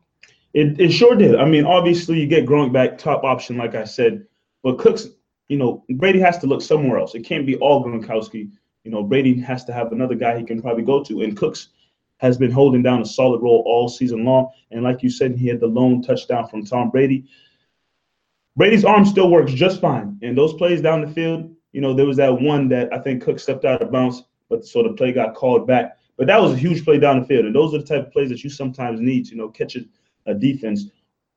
It, 0.54 0.80
it 0.80 0.92
sure 0.92 1.16
did. 1.16 1.36
I 1.36 1.46
mean, 1.46 1.66
obviously, 1.66 2.20
you 2.20 2.28
get 2.28 2.46
Gronk 2.46 2.72
back, 2.72 3.00
top 3.00 3.24
option, 3.24 3.58
like 3.58 3.74
I 3.74 3.84
said. 3.84 4.28
But 4.62 4.78
Cooks 4.78 5.08
you 5.50 5.58
know, 5.58 5.84
Brady 5.90 6.20
has 6.20 6.38
to 6.40 6.48
look 6.48 6.62
somewhere 6.62 7.00
else. 7.00 7.16
It 7.16 7.26
can't 7.26 7.46
be 7.46 7.56
all 7.58 7.84
Gronkowski. 7.84 8.50
You 8.84 8.92
know, 8.92 9.04
Brady 9.04 9.40
has 9.40 9.64
to 9.66 9.74
have 9.74 9.92
another 9.92 10.16
guy 10.16 10.38
he 10.38 10.44
can 10.44 10.62
probably 10.62 10.84
go 10.84 11.04
to. 11.04 11.22
And 11.22 11.38
Cooks 11.38 11.70
has 12.18 12.38
been 12.38 12.52
holding 12.52 12.82
down 12.82 13.02
a 13.02 13.06
solid 13.06 13.42
role 13.42 13.64
all 13.66 13.90
season 13.90 14.24
long. 14.24 14.50
And 14.72 14.84
like 14.84 15.04
you 15.04 15.10
said, 15.10 15.36
he 15.36 15.48
had 15.48 15.60
the 15.60 15.68
lone 15.68 16.02
touchdown 16.02 16.48
from 16.48 16.66
Tom 16.66 16.90
Brady. 16.90 17.26
Brady's 18.56 18.86
arm 18.86 19.06
still 19.06 19.30
works 19.30 19.52
just 19.52 19.82
fine. 19.82 20.18
And 20.22 20.38
those 20.38 20.54
plays 20.54 20.82
down 20.82 21.02
the 21.02 21.08
field, 21.08 21.54
you 21.72 21.82
know, 21.82 21.94
there 21.94 22.06
was 22.06 22.18
that 22.18 22.40
one 22.42 22.68
that 22.70 22.94
I 22.94 23.00
think 23.00 23.24
Cook 23.24 23.40
stepped 23.40 23.66
out 23.66 23.82
of 23.82 23.92
bounds, 23.92 24.24
but 24.50 24.66
so 24.66 24.84
the 24.84 24.94
play 24.94 25.12
got 25.12 25.34
called 25.34 25.68
back. 25.68 25.98
But 26.18 26.28
that 26.28 26.42
was 26.42 26.54
a 26.54 26.58
huge 26.58 26.86
play 26.86 27.00
down 27.00 27.20
the 27.20 27.26
field. 27.26 27.46
And 27.46 27.56
those 27.56 27.74
are 27.74 27.80
the 27.80 27.84
type 27.84 28.08
of 28.08 28.14
plays 28.14 28.30
that 28.30 28.44
you 28.44 28.50
sometimes 28.50 29.02
need 29.02 29.26
to, 29.26 29.32
you 29.32 29.38
know, 29.38 29.50
catch 29.50 29.76
a, 29.76 29.84
a 30.28 30.36
defense 30.36 30.86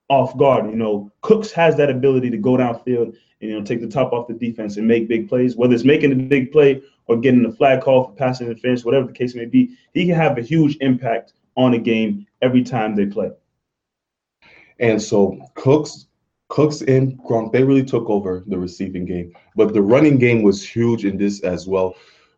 off 0.09 0.37
guard. 0.37 0.71
You 0.71 0.77
know, 0.77 1.11
Cooks 1.23 1.51
has 1.53 1.77
that 1.77 1.91
ability 1.91 2.31
to 2.31 2.37
go 2.37 2.51
downfield 2.53 3.17
and 3.40 3.50
you 3.50 3.59
know 3.59 3.64
take 3.64 3.81
the 3.81 3.88
top 3.88 4.12
off 4.12 4.28
the 4.28 4.35
defense 4.35 4.76
and 4.76 4.87
make 4.87 5.09
big 5.09 5.28
plays. 5.28 5.57
Whether 5.57 5.75
it's 5.75 5.85
making 5.85 6.12
a 6.12 6.14
big 6.14 6.52
play 6.52 6.83
or 7.07 7.16
getting 7.19 7.43
the 7.43 7.52
flag 7.52 7.83
call 7.83 8.05
for 8.05 8.12
passing 8.12 8.47
interference, 8.47 8.85
whatever 8.85 9.07
the 9.07 9.12
case 9.12 9.35
may 9.35 9.47
be, 9.47 9.76
he 9.95 10.07
can 10.07 10.14
have 10.14 10.38
a 10.38 10.43
huge 10.43 10.76
impact 10.81 11.35
on 11.57 11.75
a 11.75 11.78
game 11.78 12.26
every 12.43 12.62
time 12.62 12.95
they 12.95 13.07
play. 13.07 13.31
And 14.78 15.00
so 15.00 15.38
Cooks, 15.55 16.07
Cooks 16.49 16.83
and 16.83 17.19
Gronk, 17.21 17.52
they 17.52 17.62
really 17.62 17.85
took 17.85 18.09
over 18.11 18.45
the 18.47 18.59
receiving 18.59 19.05
game, 19.05 19.33
but 19.55 19.73
the 19.73 19.83
running 19.83 20.19
game 20.19 20.43
was 20.43 20.66
huge 20.66 21.05
in 21.05 21.16
this 21.16 21.43
as 21.43 21.66
well. 21.66 21.95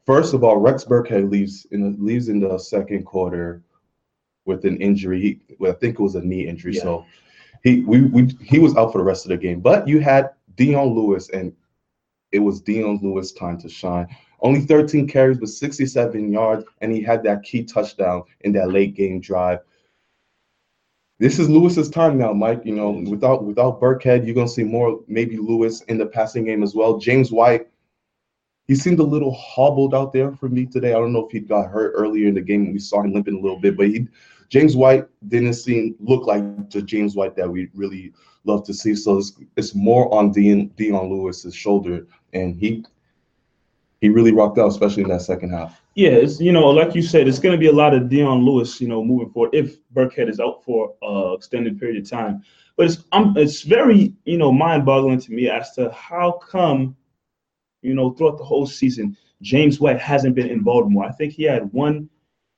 First 0.07 0.35
of 0.35 0.45
all, 0.45 0.57
Rex 0.57 0.85
Burkhead 0.85 1.31
leaves 1.31 1.67
in 1.71 1.83
the, 1.83 2.03
leaves 2.03 2.29
in 2.29 2.41
the 2.41 2.59
second 2.59 3.05
quarter 3.05 3.63
with 4.47 4.65
an 4.65 4.81
injury. 4.81 5.21
He, 5.21 5.57
well, 5.59 5.73
I 5.73 5.75
think 5.75 5.99
it 5.99 6.03
was 6.03 6.15
a 6.15 6.23
knee 6.23 6.47
injury, 6.47 6.75
yeah. 6.75 6.83
so 6.83 7.07
he 7.63 7.81
we, 7.81 8.03
we 8.03 8.35
he 8.41 8.59
was 8.59 8.75
out 8.77 8.93
for 8.93 8.99
the 8.99 9.05
rest 9.05 9.27
of 9.27 9.31
the 9.31 9.37
game. 9.37 9.61
But 9.61 9.87
you 9.87 10.01
had 10.01 10.31
Dion 10.59 10.89
Lewis, 10.89 11.31
and 11.31 11.55
it 12.33 12.41
was 12.41 12.61
Dion 12.61 12.99
Lewis' 13.03 13.33
time 13.33 13.59
to 13.61 13.69
shine. 13.69 14.09
Only 14.41 14.61
13 14.61 15.09
carries, 15.09 15.39
but 15.39 15.49
67 15.49 16.31
yards, 16.31 16.65
and 16.81 16.93
he 16.93 17.01
had 17.01 17.23
that 17.23 17.43
key 17.43 17.65
touchdown 17.65 18.25
in 18.43 18.53
that 18.53 18.71
late 18.71 18.95
game 18.95 19.21
drive. 19.21 19.61
This 21.21 21.39
is 21.39 21.49
Lewis's 21.49 21.91
time 21.91 22.19
now, 22.19 22.33
Mike. 22.33 22.65
You 22.65 22.75
know, 22.75 22.91
without 22.91 23.45
without 23.45 23.81
Burkhead, 23.81 24.25
you're 24.25 24.37
gonna 24.37 24.49
see 24.49 24.63
more 24.63 25.01
maybe 25.09 25.37
Lewis 25.37 25.81
in 25.83 25.99
the 25.99 26.07
passing 26.07 26.45
game 26.45 26.63
as 26.63 26.77
well. 26.77 26.99
James 26.99 27.33
White, 27.33 27.67
he 28.69 28.77
seemed 28.77 29.01
a 29.01 29.05
little 29.05 29.33
hobbled 29.33 29.97
out 29.97 30.13
there 30.13 30.31
for 30.33 30.49
me 30.49 30.67
today. 30.67 30.91
I 30.91 30.99
don't 30.99 31.13
know 31.13 31.27
if 31.27 31.33
he 31.33 31.41
got 31.41 31.71
hurt 31.71 31.93
earlier 31.97 32.29
in 32.29 32.35
the 32.35 32.41
game. 32.41 32.73
We 32.73 32.79
saw 32.79 33.03
him 33.03 33.15
limping 33.15 33.35
a 33.35 33.41
little 33.41 33.59
bit, 33.59 33.77
but 33.77 33.89
he 33.89 34.07
James 34.49 34.77
White 34.77 35.07
didn't 35.29 35.55
seem 35.55 35.95
look 36.01 36.27
like 36.27 36.71
the 36.71 36.83
James 36.83 37.15
White 37.15 37.37
that 37.37 37.49
we 37.49 37.69
really 37.75 38.13
love 38.45 38.65
to 38.67 38.75
see. 38.75 38.95
So 38.95 39.19
it's, 39.19 39.33
it's 39.57 39.75
more 39.75 40.13
on 40.15 40.33
Dion, 40.33 40.69
Dion 40.77 41.11
Lewis's 41.11 41.55
shoulder, 41.55 42.07
and 42.33 42.57
he 42.57 42.85
he 44.01 44.09
really 44.09 44.33
rocked 44.33 44.59
out, 44.59 44.69
especially 44.69 45.03
in 45.03 45.09
that 45.09 45.23
second 45.23 45.51
half. 45.51 45.83
Yeah, 45.95 46.11
it's 46.11 46.41
you 46.41 46.53
know, 46.53 46.69
like 46.69 46.95
you 46.95 47.03
said, 47.03 47.29
it's 47.29 47.39
going 47.41 47.53
to 47.53 47.59
be 47.59 47.67
a 47.67 47.73
lot 47.73 47.95
of 47.95 48.09
Dion 48.09 48.45
Lewis, 48.45 48.81
you 48.81 48.89
know, 48.89 49.05
moving 49.05 49.31
forward 49.31 49.55
if 49.55 49.79
Burkhead 49.93 50.31
is 50.31 50.41
out 50.41 50.65
for 50.65 50.95
an 51.03 51.31
uh, 51.31 51.33
extended 51.33 51.79
period 51.79 52.03
of 52.03 52.09
time. 52.09 52.43
But 52.77 52.87
it's 52.87 53.05
um, 53.13 53.35
it's 53.37 53.63
very 53.63 54.15
you 54.25 54.39
know 54.39 54.53
mind-boggling 54.53 55.21
to 55.21 55.33
me 55.33 55.51
as 55.51 55.73
to 55.73 55.91
how 55.91 56.33
come, 56.33 56.97
you 57.83 57.95
know, 57.95 58.11
throughout 58.13 58.39
the 58.39 58.45
whole 58.45 58.67
season, 58.67 59.17
James 59.43 59.81
White 59.81 60.01
hasn't 60.01 60.37
been 60.37 60.49
involved 60.49 60.91
more. 60.91 61.05
I 61.05 61.11
think 61.11 61.33
he 61.33 61.43
had 61.43 61.73
one 61.73 62.09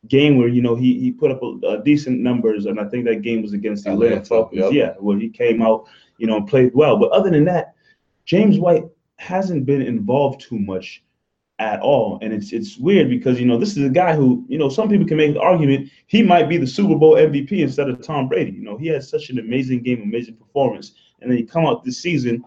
game 0.09 0.37
where 0.37 0.49
you 0.49 0.63
know 0.63 0.75
he 0.75 0.99
he 0.99 1.11
put 1.11 1.31
up 1.31 1.43
a, 1.43 1.59
a 1.67 1.83
decent 1.83 2.21
numbers, 2.21 2.67
and 2.67 2.81
I 2.81 2.85
think 2.85 3.05
that 3.05 3.23
game 3.23 3.43
was 3.43 3.53
against 3.53 3.85
the 3.85 3.93
Atlanta 3.93 4.25
Falcons. 4.25 4.61
Yep. 4.61 4.73
Yeah, 4.73 4.95
where 4.99 5.19
he 5.19 5.29
came 5.29 5.63
out, 5.63 5.89
you 6.19 6.27
know, 6.27 6.39
and 6.39 6.47
played 6.47 6.73
well. 6.75 6.97
But 6.97 7.11
other 7.11 7.31
than 7.31 7.45
that, 7.45 7.75
James 8.25 8.59
White 8.59 8.85
hasn't 9.17 9.67
been 9.67 9.83
involved 9.83 10.41
too 10.41 10.59
much 10.59 11.03
at 11.61 11.81
all. 11.81 12.19
And 12.23 12.33
it's 12.33 12.53
it's 12.53 12.79
weird 12.79 13.09
because 13.09 13.39
you 13.39 13.47
know 13.47 13.59
this 13.59 13.77
is 13.77 13.85
a 13.85 13.91
guy 13.91 14.17
who 14.17 14.45
you 14.49 14.59
know 14.59 14.69
some 14.69 14.89
people 14.89 15.07
can 15.07 15.19
make 15.19 15.35
the 15.35 15.41
argument 15.41 15.91
he 16.07 16.23
might 16.23 16.49
be 16.49 16.57
the 16.57 16.67
Super 16.67 16.97
Bowl 16.97 17.15
MVP 17.15 17.53
instead 17.53 17.89
of 17.89 18.03
Tom 18.03 18.29
Brady. 18.29 18.53
You 18.53 18.63
know 18.63 18.79
he 18.79 18.89
has 18.89 19.09
such 19.09 19.31
an 19.31 19.39
amazing 19.39 19.83
game, 19.83 20.03
amazing 20.03 20.37
performance, 20.37 20.93
and 21.21 21.31
then 21.31 21.39
he 21.39 21.45
come 21.45 21.67
out 21.67 21.85
this 21.85 21.99
season. 21.99 22.43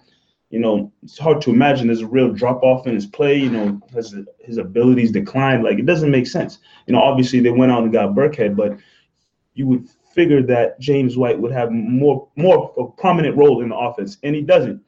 You 0.53 0.59
know 0.59 0.93
it's 1.01 1.17
hard 1.17 1.41
to 1.41 1.49
imagine 1.49 1.87
there's 1.87 2.01
a 2.01 2.07
real 2.07 2.31
drop 2.31 2.61
off 2.61 2.85
in 2.85 2.93
his 2.93 3.07
play. 3.07 3.35
You 3.39 3.49
know 3.49 3.81
his 3.91 4.15
his 4.39 4.59
abilities 4.59 5.11
declined. 5.11 5.63
Like 5.63 5.79
it 5.79 5.87
doesn't 5.87 6.11
make 6.11 6.27
sense. 6.27 6.59
You 6.85 6.93
know 6.93 7.01
obviously 7.01 7.39
they 7.39 7.49
went 7.49 7.71
out 7.71 7.81
and 7.81 7.91
got 7.91 8.13
Burkhead, 8.13 8.55
but 8.55 8.77
you 9.55 9.65
would 9.65 9.89
figure 10.13 10.43
that 10.43 10.79
James 10.79 11.17
White 11.17 11.39
would 11.39 11.51
have 11.51 11.71
more 11.71 12.29
more 12.35 12.71
a 12.77 12.85
prominent 13.01 13.35
role 13.35 13.63
in 13.63 13.69
the 13.69 13.75
offense, 13.75 14.19
and 14.21 14.35
he 14.35 14.43
doesn't. 14.43 14.79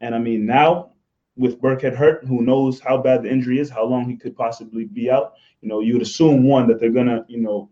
And 0.00 0.14
I 0.14 0.20
mean 0.20 0.46
now 0.46 0.92
with 1.36 1.60
Burkhead 1.60 1.96
hurt, 1.96 2.24
who 2.24 2.42
knows 2.42 2.78
how 2.78 2.96
bad 2.96 3.24
the 3.24 3.30
injury 3.32 3.58
is, 3.58 3.68
how 3.68 3.84
long 3.84 4.08
he 4.08 4.16
could 4.16 4.36
possibly 4.36 4.84
be 4.84 5.10
out. 5.10 5.32
You 5.60 5.70
know, 5.70 5.80
you 5.80 5.94
would 5.94 6.02
assume 6.02 6.44
one 6.44 6.68
that 6.68 6.78
they're 6.78 6.92
gonna, 6.92 7.24
you 7.26 7.40
know, 7.40 7.68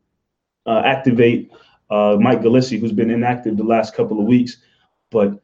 uh, 0.67 0.83
activate 0.85 1.53
uh, 1.89 2.17
Mike 2.19 2.41
Gillislee, 2.41 2.81
who's 2.81 2.91
been 2.91 3.11
inactive 3.11 3.57
the 3.57 3.63
last 3.63 3.95
couple 3.95 4.19
of 4.19 4.27
weeks. 4.27 4.57
But 5.11 5.41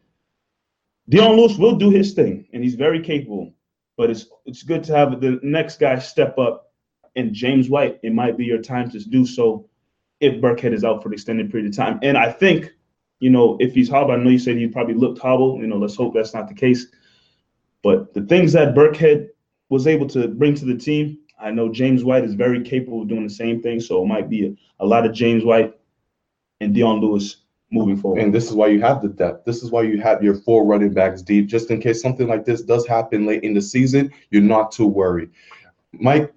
Dion 1.09 1.37
Lewis 1.37 1.57
will 1.57 1.77
do 1.77 1.91
his 1.91 2.13
thing, 2.13 2.47
and 2.53 2.63
he's 2.63 2.75
very 2.75 3.01
capable. 3.01 3.55
But 3.97 4.11
it's 4.11 4.27
it's 4.45 4.63
good 4.63 4.85
to 4.85 4.97
have 4.97 5.21
the 5.21 5.41
next 5.43 5.81
guy 5.81 5.99
step 5.99 6.39
up, 6.39 6.73
and 7.17 7.33
James 7.33 7.69
White. 7.69 7.99
It 8.03 8.15
might 8.15 8.37
be 8.37 8.45
your 8.45 8.63
time 8.63 8.91
to 8.91 8.99
do 9.01 9.27
so 9.27 9.69
if 10.21 10.41
Burkhead 10.41 10.73
is 10.73 10.85
out 10.85 11.03
for 11.03 11.09
an 11.09 11.15
extended 11.15 11.51
period 11.51 11.69
of 11.69 11.77
time. 11.77 11.99
And 12.03 12.17
I 12.17 12.31
think, 12.31 12.73
you 13.21 13.31
know, 13.31 13.57
if 13.61 13.75
he's 13.75 13.89
hobbled, 13.89 14.19
I 14.19 14.23
know 14.23 14.31
you 14.31 14.39
said 14.39 14.57
he 14.57 14.67
probably 14.69 14.95
looked 14.95 15.19
hobbled. 15.19 15.61
You 15.61 15.67
know, 15.67 15.79
let's 15.79 15.97
hope 15.97 16.15
that's 16.15 16.35
not 16.35 16.49
the 16.49 16.55
case. 16.55 16.87
But 17.83 18.15
the 18.15 18.23
things 18.23 18.53
that 18.53 18.75
Burkhead 18.75 19.29
was 19.69 19.87
able 19.87 20.07
to 20.09 20.29
bring 20.29 20.55
to 20.57 20.65
the 20.65 20.77
team, 20.77 21.19
I 21.41 21.51
know 21.51 21.73
James 21.73 22.05
White 22.05 22.25
is 22.25 22.35
very 22.35 22.63
capable 22.63 23.03
of 23.03 23.09
doing 23.09 23.25
the 23.25 23.33
same 23.33 23.63
thing. 23.63 23.81
So 23.81 24.03
it 24.03 24.07
might 24.07 24.29
be 24.29 24.47
a, 24.47 24.55
a 24.81 24.87
lot 24.87 25.07
of 25.07 25.13
James 25.13 25.45
White 25.45 25.75
and 26.61 26.75
Dion 26.75 27.01
Lewis 27.01 27.45
moving 27.71 27.97
forward. 27.97 28.21
And 28.21 28.35
this 28.35 28.47
is 28.47 28.55
why 28.55 28.69
you 28.69 28.81
have 28.81 29.03
the 29.03 29.09
depth. 29.09 29.45
This 29.45 29.63
is 29.63 29.71
why 29.71 29.83
you 29.83 30.01
have 30.01 30.23
your 30.23 30.35
four 30.35 30.65
running 30.65 30.93
backs 30.93 31.23
deep, 31.23 31.47
just 31.47 31.71
in 31.71 31.81
case 31.81 32.01
something 32.01 32.27
like 32.27 32.45
this 32.45 32.63
does 32.63 32.87
happen 32.87 33.27
late 33.27 33.45
in 33.45 33.55
the 33.55 33.63
season. 33.63 34.11
You're 34.31 34.43
not 34.43 34.73
too 34.73 34.87
worried, 34.87 35.31
Mike. 35.93 36.33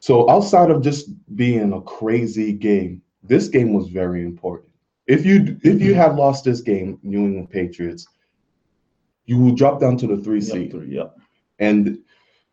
So 0.00 0.28
outside 0.28 0.70
of 0.70 0.82
just 0.82 1.10
being 1.36 1.72
a 1.72 1.80
crazy 1.80 2.52
game, 2.52 3.02
this 3.22 3.48
game 3.48 3.72
was 3.72 3.88
very 3.88 4.22
important. 4.22 4.70
If 5.06 5.24
you 5.24 5.58
if 5.62 5.80
you 5.80 5.94
had 5.94 6.16
lost 6.16 6.44
this 6.44 6.60
game, 6.60 6.98
New 7.02 7.24
England 7.26 7.50
Patriots, 7.50 8.08
you 9.26 9.38
will 9.38 9.54
drop 9.54 9.80
down 9.80 9.96
to 9.98 10.06
the 10.06 10.16
three 10.16 10.40
seed. 10.40 10.72
Three, 10.72 10.88
yep. 10.88 11.16
And 11.58 11.98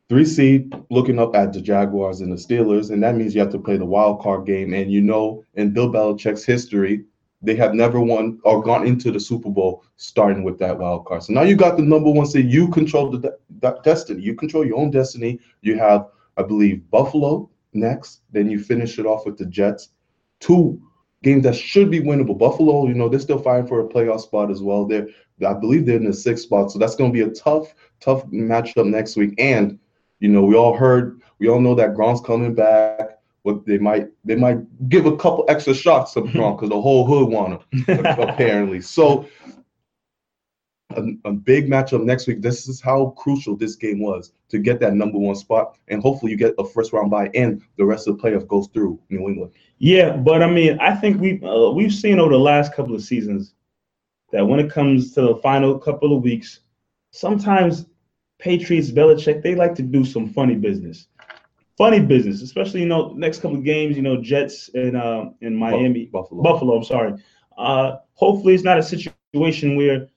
three 0.09 0.25
seed 0.25 0.75
looking 0.89 1.19
up 1.19 1.36
at 1.36 1.53
the 1.53 1.62
Jaguars 1.62 2.21
and 2.21 2.31
the 2.31 2.36
Steelers, 2.36 2.91
and 2.91 3.01
that 3.01 3.15
means 3.15 3.33
you 3.33 3.41
have 3.41 3.51
to 3.51 3.59
play 3.59 3.77
the 3.77 3.86
wild 3.86 4.21
card 4.21 4.45
game. 4.45 4.74
And 4.74 4.91
you 4.91 5.01
know, 5.01 5.43
in 5.55 5.71
Bill 5.71 5.91
Belichick's 5.91 6.43
history, 6.43 7.05
they 7.41 7.55
have 7.55 7.74
never 7.74 8.01
won 8.01 8.39
or 8.43 8.62
gone 8.62 8.86
into 8.86 9.12
the 9.12 9.19
Super 9.19 9.50
Bowl 9.50 9.84
starting 9.98 10.43
with 10.43 10.60
that 10.60 10.77
wild 10.77 11.05
card. 11.05 11.24
So 11.24 11.34
now 11.34 11.43
you 11.43 11.55
got 11.55 11.77
the 11.77 11.84
number 11.84 12.12
one 12.12 12.25
seed. 12.25 12.51
You 12.51 12.69
control 12.69 13.10
the, 13.10 13.38
the 13.62 13.79
destiny. 13.84 14.22
You 14.22 14.36
control 14.36 14.65
your 14.65 14.77
own 14.77 14.91
destiny. 14.91 15.39
You 15.62 15.77
have, 15.77 16.08
I 16.38 16.43
believe, 16.43 16.89
Buffalo 16.89 17.50
next. 17.74 18.22
Then 18.31 18.50
you 18.50 18.60
finish 18.60 19.00
it 19.00 19.05
off 19.05 19.25
with 19.25 19.38
the 19.38 19.46
Jets. 19.46 19.89
Two 20.39 20.81
games 21.24 21.43
that 21.43 21.55
should 21.55 21.89
be 21.89 22.01
winnable. 22.01 22.38
Buffalo, 22.38 22.88
you 22.88 22.93
know, 22.93 23.10
they're 23.10 23.19
still 23.19 23.39
fighting 23.39 23.67
for 23.67 23.81
a 23.81 23.88
playoff 23.88 24.22
spot 24.22 24.51
as 24.51 24.62
well. 24.62 24.86
They're 24.86 25.08
I 25.46 25.53
believe 25.53 25.86
they're 25.86 25.96
in 25.96 26.03
the 26.05 26.13
sixth 26.13 26.43
spot. 26.43 26.72
So 26.72 26.79
that's 26.79 26.96
going 26.96 27.12
to 27.12 27.13
be 27.13 27.29
a 27.29 27.34
tough, 27.34 27.74
tough 28.00 28.25
matchup 28.27 28.86
next 28.86 29.15
week. 29.15 29.36
And 29.38 29.79
you 30.19 30.27
know, 30.27 30.43
we 30.43 30.55
all 30.55 30.75
heard, 30.75 31.22
we 31.39 31.48
all 31.48 31.62
know 31.62 31.75
that 31.75 31.93
Gronk's 31.93 32.25
coming 32.25 32.53
back. 32.53 33.18
But 33.43 33.65
they 33.65 33.77
might, 33.77 34.10
they 34.25 34.36
might 34.36 34.89
give 34.89 35.05
a 35.05 35.15
couple 35.15 35.46
extra 35.48 35.74
shots 35.74 36.13
to 36.13 36.22
Gronk 36.22 36.58
because 36.58 36.69
the 36.75 36.81
whole 36.81 37.05
hood 37.05 37.29
want 37.29 37.62
him 37.72 38.05
apparently. 38.05 38.81
So 38.81 39.27
a, 40.96 41.03
a, 41.25 41.31
big 41.31 41.69
matchup 41.69 42.03
next 42.03 42.27
week. 42.27 42.41
This 42.41 42.67
is 42.67 42.81
how 42.81 43.13
crucial 43.17 43.55
this 43.55 43.75
game 43.75 44.00
was 44.00 44.31
to 44.50 44.58
get 44.58 44.79
that 44.79 44.93
number 44.93 45.17
one 45.17 45.36
spot, 45.36 45.77
and 45.88 46.01
hopefully 46.01 46.31
you 46.31 46.38
get 46.38 46.55
a 46.58 46.65
first 46.65 46.93
round 46.93 47.12
bye, 47.12 47.29
and 47.36 47.62
the 47.77 47.86
rest 47.86 48.08
of 48.08 48.17
the 48.17 48.24
playoff 48.24 48.48
goes 48.48 48.67
through 48.67 49.00
New 49.10 49.27
England. 49.27 49.51
Yeah, 49.77 50.15
but 50.17 50.41
I 50.41 50.50
mean, 50.50 50.79
I 50.79 50.96
think 50.96 51.22
we've 51.22 51.43
uh, 51.43 51.72
we've 51.72 51.93
seen 51.93 52.19
over 52.19 52.31
the 52.31 52.39
last 52.39 52.74
couple 52.74 52.96
of 52.96 53.01
seasons 53.01 53.53
that 54.31 54.46
when 54.46 54.60
it 54.60 54.72
comes 54.72 55.13
to 55.13 55.22
the 55.22 55.36
final 55.38 55.77
couple 55.77 56.15
of 56.15 56.24
weeks, 56.24 56.62
sometimes 57.12 57.86
Patriots, 58.39 58.89
Belichick, 58.89 59.43
they 59.43 59.55
like 59.55 59.75
to 59.75 59.84
do 59.84 60.03
some 60.03 60.29
funny 60.29 60.55
business. 60.55 61.08
Funny 61.79 62.01
business, 62.01 62.41
especially 62.41 62.81
you 62.81 62.88
know 62.88 63.13
next 63.13 63.41
couple 63.41 63.55
of 63.55 63.63
games, 63.63 63.95
you 63.95 64.01
know 64.01 64.21
Jets 64.21 64.69
and 64.74 64.98
uh, 64.98 65.29
in 65.39 65.55
Miami, 65.55 66.07
Buffalo. 66.07 66.43
Buffalo. 66.43 66.75
I'm 66.75 66.83
sorry. 66.83 67.13
Uh, 67.57 67.95
hopefully, 68.15 68.53
it's 68.53 68.65
not 68.65 68.77
a 68.77 68.83
situation 68.83 69.77
where 69.77 70.09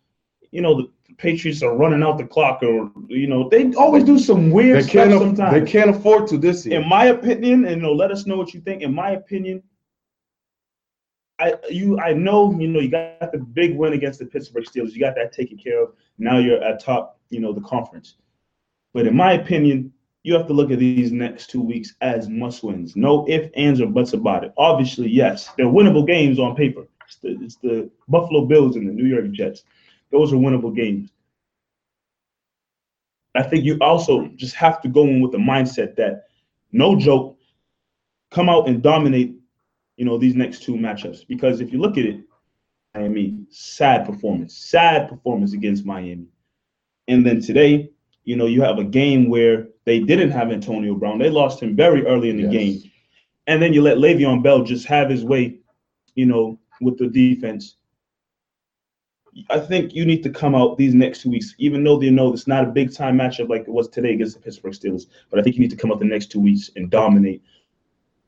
you 0.51 0.61
know 0.61 0.75
the 1.07 1.15
Patriots 1.19 1.63
are 1.63 1.77
running 1.77 2.03
out 2.03 2.19
the 2.19 2.27
clock, 2.27 2.65
or 2.65 2.91
you 3.07 3.29
know 3.29 3.49
they 3.49 3.73
always 3.75 4.03
do 4.03 4.19
some 4.19 4.51
weird 4.51 4.79
they 4.79 4.89
stuff 4.89 5.13
sometimes. 5.13 5.53
They 5.53 5.71
can't 5.71 5.89
afford 5.89 6.27
to 6.31 6.37
this 6.37 6.67
year. 6.67 6.81
In 6.81 6.89
my 6.89 7.05
opinion, 7.05 7.65
and 7.65 7.77
you 7.77 7.83
know, 7.83 7.93
let 7.93 8.11
us 8.11 8.27
know 8.27 8.37
what 8.37 8.53
you 8.53 8.61
think. 8.61 8.83
In 8.83 8.93
my 8.93 9.11
opinion, 9.11 9.63
I 11.39 11.55
you 11.71 11.97
I 12.01 12.13
know 12.13 12.59
you 12.59 12.67
know 12.67 12.81
you 12.81 12.89
got 12.89 13.31
the 13.31 13.39
big 13.39 13.77
win 13.77 13.93
against 13.93 14.19
the 14.19 14.27
Pittsburgh 14.27 14.65
Steelers. 14.65 14.95
You 14.95 14.99
got 14.99 15.15
that 15.15 15.33
taken 15.33 15.59
care 15.59 15.85
of. 15.85 15.93
Now 16.19 16.39
you're 16.39 16.61
at 16.61 16.83
top, 16.83 17.21
you 17.31 17.39
know, 17.39 17.53
the 17.53 17.61
conference. 17.61 18.17
But 18.93 19.07
in 19.07 19.15
my 19.15 19.35
opinion, 19.35 19.93
you 20.23 20.35
have 20.35 20.47
to 20.47 20.53
look 20.53 20.71
at 20.71 20.79
these 20.79 21.13
next 21.13 21.51
two 21.51 21.61
weeks 21.61 21.95
as 22.01 22.29
must 22.29 22.63
wins. 22.63 22.95
No 22.95 23.29
ifs, 23.29 23.51
ands, 23.57 23.81
or 23.81 23.87
buts 23.87 24.13
about 24.13 24.45
it. 24.45 24.53
Obviously, 24.57 25.09
yes, 25.09 25.51
they're 25.57 25.67
winnable 25.67 26.07
games 26.07 26.39
on 26.39 26.55
paper. 26.55 26.87
It's 27.07 27.17
the, 27.17 27.39
it's 27.41 27.57
the 27.57 27.91
Buffalo 28.09 28.45
Bills 28.45 28.77
and 28.77 28.89
the 28.89 28.93
New 28.93 29.07
York 29.07 29.31
Jets. 29.33 29.65
Those 30.11 30.33
are 30.33 30.37
winnable 30.37 30.75
games. 30.75 31.11
I 33.35 33.43
think 33.43 33.65
you 33.65 33.79
also 33.81 34.29
just 34.37 34.55
have 34.55 34.81
to 34.83 34.89
go 34.89 35.05
in 35.05 35.21
with 35.21 35.33
the 35.33 35.39
mindset 35.39 35.97
that 35.97 36.27
no 36.71 36.97
joke, 36.97 37.39
come 38.31 38.49
out 38.49 38.69
and 38.69 38.83
dominate 38.83 39.37
you 39.97 40.05
know, 40.05 40.19
these 40.19 40.35
next 40.35 40.63
two 40.63 40.75
matchups. 40.75 41.27
Because 41.27 41.61
if 41.61 41.73
you 41.73 41.79
look 41.79 41.99
at 41.99 42.05
it, 42.05 42.21
Miami, 42.95 43.39
sad 43.51 44.05
performance, 44.05 44.57
sad 44.57 45.09
performance 45.09 45.53
against 45.53 45.87
Miami. 45.87 46.27
And 47.09 47.25
then 47.25 47.41
today, 47.41 47.91
you 48.25 48.37
know, 48.37 48.47
you 48.47 48.63
have 48.63 48.79
a 48.79 48.85
game 48.85 49.29
where 49.29 49.69
they 49.85 50.01
didn't 50.01 50.31
have 50.31 50.51
Antonio 50.51 50.95
Brown. 50.95 51.19
They 51.19 51.31
lost 51.31 51.61
him 51.61 51.75
very 51.75 52.07
early 52.07 52.31
in 52.31 52.37
the 52.37 52.45
yes. 52.45 52.53
game. 52.53 52.91
And 53.47 53.61
then 53.61 53.73
you 53.73 53.83
let 53.83 53.97
Le'Veon 53.97 54.43
Bell 54.43 54.63
just 54.63 54.87
have 54.87 55.11
his 55.11 55.25
way, 55.25 55.59
you 56.15 56.27
know, 56.27 56.59
with 56.81 56.99
the 56.99 57.09
defense. 57.09 57.77
I 59.51 59.59
think 59.59 59.95
you 59.95 60.05
need 60.05 60.23
to 60.25 60.31
come 60.31 60.55
out 60.55 60.77
these 60.77 60.95
next 60.95 61.23
two 61.23 61.31
weeks, 61.31 61.55
even 61.59 61.83
though 61.83 61.99
they 61.99 62.11
know 62.11 62.33
it's 62.33 62.47
not 62.47 62.65
a 62.65 62.71
big 62.71 62.95
time 62.95 63.19
matchup 63.19 63.49
like 63.49 63.63
it 63.63 63.69
was 63.69 63.89
today 63.89 64.13
against 64.13 64.37
the 64.37 64.43
Pittsburgh 64.43 64.75
Steelers. 64.75 65.07
But 65.31 65.41
I 65.41 65.43
think 65.43 65.57
you 65.57 65.63
need 65.63 65.71
to 65.71 65.77
come 65.77 65.91
out 65.91 65.99
the 65.99 66.05
next 66.05 66.31
two 66.31 66.41
weeks 66.41 66.71
and 66.77 66.91
dominate 66.91 67.43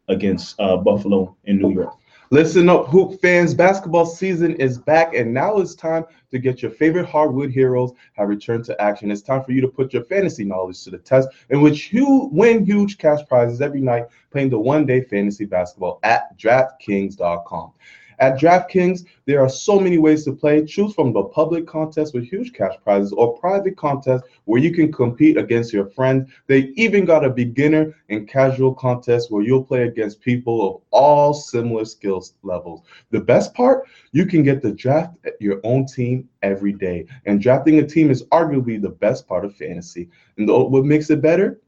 against 0.08 0.58
uh, 0.58 0.78
Buffalo 0.78 1.36
in 1.44 1.58
New 1.58 1.72
York. 1.72 1.94
Listen 2.34 2.68
up, 2.68 2.88
Hoop 2.88 3.20
fans. 3.20 3.54
Basketball 3.54 4.04
season 4.04 4.56
is 4.56 4.76
back, 4.76 5.14
and 5.14 5.32
now 5.32 5.58
it's 5.58 5.76
time 5.76 6.04
to 6.32 6.40
get 6.40 6.62
your 6.62 6.72
favorite 6.72 7.06
hardwood 7.06 7.52
heroes 7.52 7.92
have 8.14 8.28
returned 8.28 8.64
to 8.64 8.82
action. 8.82 9.12
It's 9.12 9.22
time 9.22 9.44
for 9.44 9.52
you 9.52 9.60
to 9.60 9.68
put 9.68 9.92
your 9.92 10.02
fantasy 10.02 10.44
knowledge 10.44 10.82
to 10.82 10.90
the 10.90 10.98
test, 10.98 11.28
in 11.50 11.60
which 11.60 11.92
you 11.92 12.28
win 12.32 12.66
huge 12.66 12.98
cash 12.98 13.20
prizes 13.28 13.60
every 13.60 13.80
night 13.80 14.06
playing 14.32 14.50
the 14.50 14.58
one 14.58 14.84
day 14.84 15.00
fantasy 15.00 15.44
basketball 15.44 16.00
at 16.02 16.36
DraftKings.com. 16.36 17.70
At 18.18 18.38
DraftKings, 18.38 19.04
there 19.26 19.40
are 19.40 19.48
so 19.48 19.80
many 19.80 19.98
ways 19.98 20.24
to 20.24 20.32
play. 20.32 20.64
Choose 20.64 20.94
from 20.94 21.12
the 21.12 21.24
public 21.24 21.66
contest 21.66 22.14
with 22.14 22.24
huge 22.24 22.52
cash 22.52 22.74
prizes 22.82 23.12
or 23.12 23.38
private 23.38 23.76
contests 23.76 24.28
where 24.44 24.60
you 24.60 24.72
can 24.72 24.92
compete 24.92 25.36
against 25.36 25.72
your 25.72 25.86
friends. 25.86 26.30
They 26.46 26.72
even 26.76 27.04
got 27.04 27.24
a 27.24 27.30
beginner 27.30 27.94
and 28.08 28.28
casual 28.28 28.74
contest 28.74 29.30
where 29.30 29.42
you'll 29.42 29.64
play 29.64 29.84
against 29.84 30.20
people 30.20 30.68
of 30.68 30.82
all 30.90 31.34
similar 31.34 31.84
skills 31.84 32.34
levels. 32.42 32.82
The 33.10 33.20
best 33.20 33.54
part, 33.54 33.88
you 34.12 34.26
can 34.26 34.42
get 34.42 34.62
to 34.62 34.72
draft 34.72 35.16
your 35.40 35.60
own 35.64 35.86
team 35.86 36.28
every 36.42 36.72
day. 36.72 37.06
And 37.26 37.40
drafting 37.40 37.78
a 37.78 37.86
team 37.86 38.10
is 38.10 38.24
arguably 38.26 38.80
the 38.80 38.90
best 38.90 39.26
part 39.26 39.44
of 39.44 39.56
fantasy. 39.56 40.08
And 40.36 40.48
what 40.48 40.84
makes 40.84 41.10
it 41.10 41.22
better? 41.22 41.60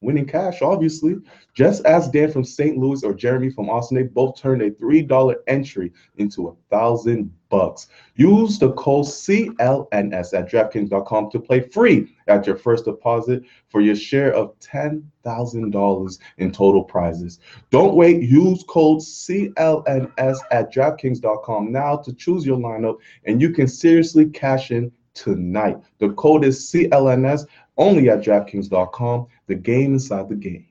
Winning 0.00 0.26
cash, 0.26 0.62
obviously. 0.62 1.16
Just 1.54 1.84
as 1.84 2.08
Dan 2.08 2.30
from 2.30 2.44
St. 2.44 2.76
Louis 2.76 3.02
or 3.02 3.12
Jeremy 3.12 3.50
from 3.50 3.68
Austin. 3.68 3.96
They 3.96 4.04
both 4.04 4.40
turned 4.40 4.62
a 4.62 4.70
$3 4.70 5.34
entry 5.46 5.92
into 6.16 6.48
a 6.48 6.54
thousand 6.70 7.32
bucks. 7.48 7.88
Use 8.14 8.58
the 8.58 8.72
code 8.72 9.06
CLNS 9.06 10.34
at 10.34 10.50
DraftKings.com 10.50 11.30
to 11.30 11.40
play 11.40 11.60
free 11.60 12.14
at 12.28 12.46
your 12.46 12.56
first 12.56 12.84
deposit 12.84 13.42
for 13.68 13.80
your 13.80 13.96
share 13.96 14.32
of 14.34 14.58
$10,000 14.60 16.18
in 16.36 16.52
total 16.52 16.84
prizes. 16.84 17.40
Don't 17.70 17.96
wait. 17.96 18.22
Use 18.22 18.62
code 18.68 19.00
CLNS 19.00 20.38
at 20.50 20.72
DraftKings.com 20.72 21.72
now 21.72 21.96
to 21.96 22.12
choose 22.12 22.46
your 22.46 22.58
lineup, 22.58 22.98
and 23.24 23.40
you 23.40 23.50
can 23.50 23.66
seriously 23.66 24.26
cash 24.26 24.70
in 24.70 24.92
tonight. 25.14 25.78
The 25.98 26.10
code 26.10 26.44
is 26.44 26.70
CLNS 26.70 27.46
only 27.78 28.10
at 28.10 28.20
DraftKings.com. 28.20 29.26
The 29.46 29.54
game 29.54 29.94
inside 29.94 30.28
the 30.28 30.34
game. 30.34 30.66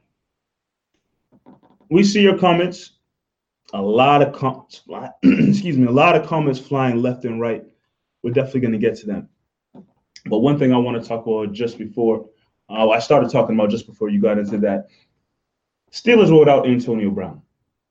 We 1.90 2.04
see 2.04 2.22
your 2.22 2.38
comments. 2.38 2.92
A 3.74 3.82
lot 3.82 4.22
of 4.22 4.34
comments, 4.34 4.84
excuse 5.24 5.78
me, 5.78 5.88
a 5.88 5.92
lot 5.92 6.16
of 6.16 6.28
comments 6.28 6.60
flying 6.60 7.02
left 7.02 7.26
and 7.26 7.42
right. 7.42 7.64
We're 8.24 8.32
definitely 8.32 8.62
going 8.62 8.74
to 8.74 8.78
get 8.78 8.96
to 9.00 9.08
them. 9.08 9.30
But 10.26 10.40
one 10.40 10.60
thing 10.60 10.74
I 10.74 10.78
want 10.78 11.02
to 11.02 11.08
talk 11.08 11.26
about 11.26 11.54
just 11.54 11.78
before 11.78 12.28
uh, 12.70 12.90
I 12.90 13.00
started 13.00 13.30
talking 13.30 13.56
about 13.56 13.70
just 13.70 13.88
before 13.88 14.10
you 14.10 14.22
got 14.22 14.38
into 14.38 14.58
that, 14.60 14.88
Steelers 15.92 16.30
rolled 16.30 16.50
out 16.50 16.68
Antonio 16.68 17.10
Brown, 17.10 17.42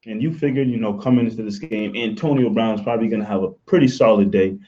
and 0.05 0.23
you 0.23 0.33
figured, 0.33 0.69
you 0.69 0.77
know, 0.77 0.95
coming 0.95 1.27
into 1.27 1.43
this 1.43 1.59
game, 1.59 1.97
Antonio 1.97 2.51
Brown's 2.51 2.83
probably 2.83 3.09
going 3.09 3.23
to 3.23 3.27
have 3.27 3.43
a 3.43 3.51
pretty 3.51 3.89
solid 3.89 4.31
day. 4.31 4.59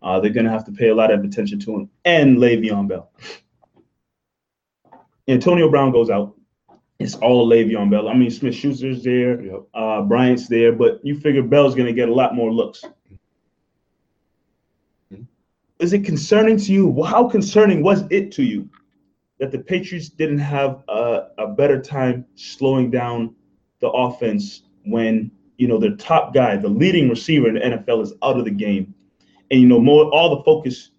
Uh, 0.00 0.20
they're 0.20 0.30
going 0.30 0.46
to 0.46 0.52
have 0.52 0.64
to 0.64 0.72
pay 0.72 0.88
a 0.88 0.94
lot 0.94 1.12
of 1.12 1.24
attention 1.24 1.58
to 1.60 1.74
him 1.74 1.90
and 2.04 2.38
Le'Veon 2.38 2.88
Bell. 2.88 3.10
Antonio 5.28 5.68
Brown 5.70 5.92
goes 5.92 6.10
out. 6.10 6.34
It's 6.98 7.14
all 7.16 7.46
Le'Veon 7.48 7.90
Bell. 7.90 8.08
I 8.08 8.14
mean, 8.14 8.30
Smith 8.30 8.54
Schuster's 8.54 9.04
there, 9.04 9.40
Yep. 9.40 9.60
uh, 9.74 10.02
Bryant's 10.02 10.48
there, 10.48 10.72
but 10.72 11.00
you 11.04 11.18
figure 11.20 11.42
Bell's 11.42 11.74
going 11.74 11.86
to 11.86 11.92
get 11.92 12.08
a 12.08 12.14
lot 12.14 12.34
more 12.34 12.52
looks. 12.52 12.84
Mhm. 15.12 15.26
Is 15.78 15.92
it 15.92 16.04
concerning 16.04 16.56
to 16.56 16.72
you? 16.72 16.88
Well, 16.88 17.06
how 17.08 17.28
concerning 17.28 17.82
was 17.82 18.04
it 18.10 18.32
to 18.32 18.42
you 18.42 18.68
that 19.38 19.52
the 19.52 19.58
Patriots 19.60 20.08
didn't 20.08 20.38
have 20.38 20.82
a, 20.88 21.28
a 21.38 21.46
better 21.48 21.80
time 21.80 22.24
slowing 22.34 22.90
down 22.90 23.34
the 23.80 23.88
offense 23.90 24.62
when 24.84 25.30
you 25.58 25.68
know 25.68 25.78
their 25.78 25.94
top 25.96 26.34
guy, 26.34 26.56
the 26.56 26.68
leading 26.68 27.08
receiver 27.08 27.48
in 27.48 27.54
the 27.54 27.60
NFL, 27.60 28.00
is 28.02 28.12
out 28.22 28.38
of 28.38 28.44
the 28.44 28.50
game, 28.50 28.92
and 29.52 29.60
you 29.60 29.68
know 29.68 29.80
more 29.80 30.04
all 30.12 30.36
the 30.36 30.42
focus 30.42 30.90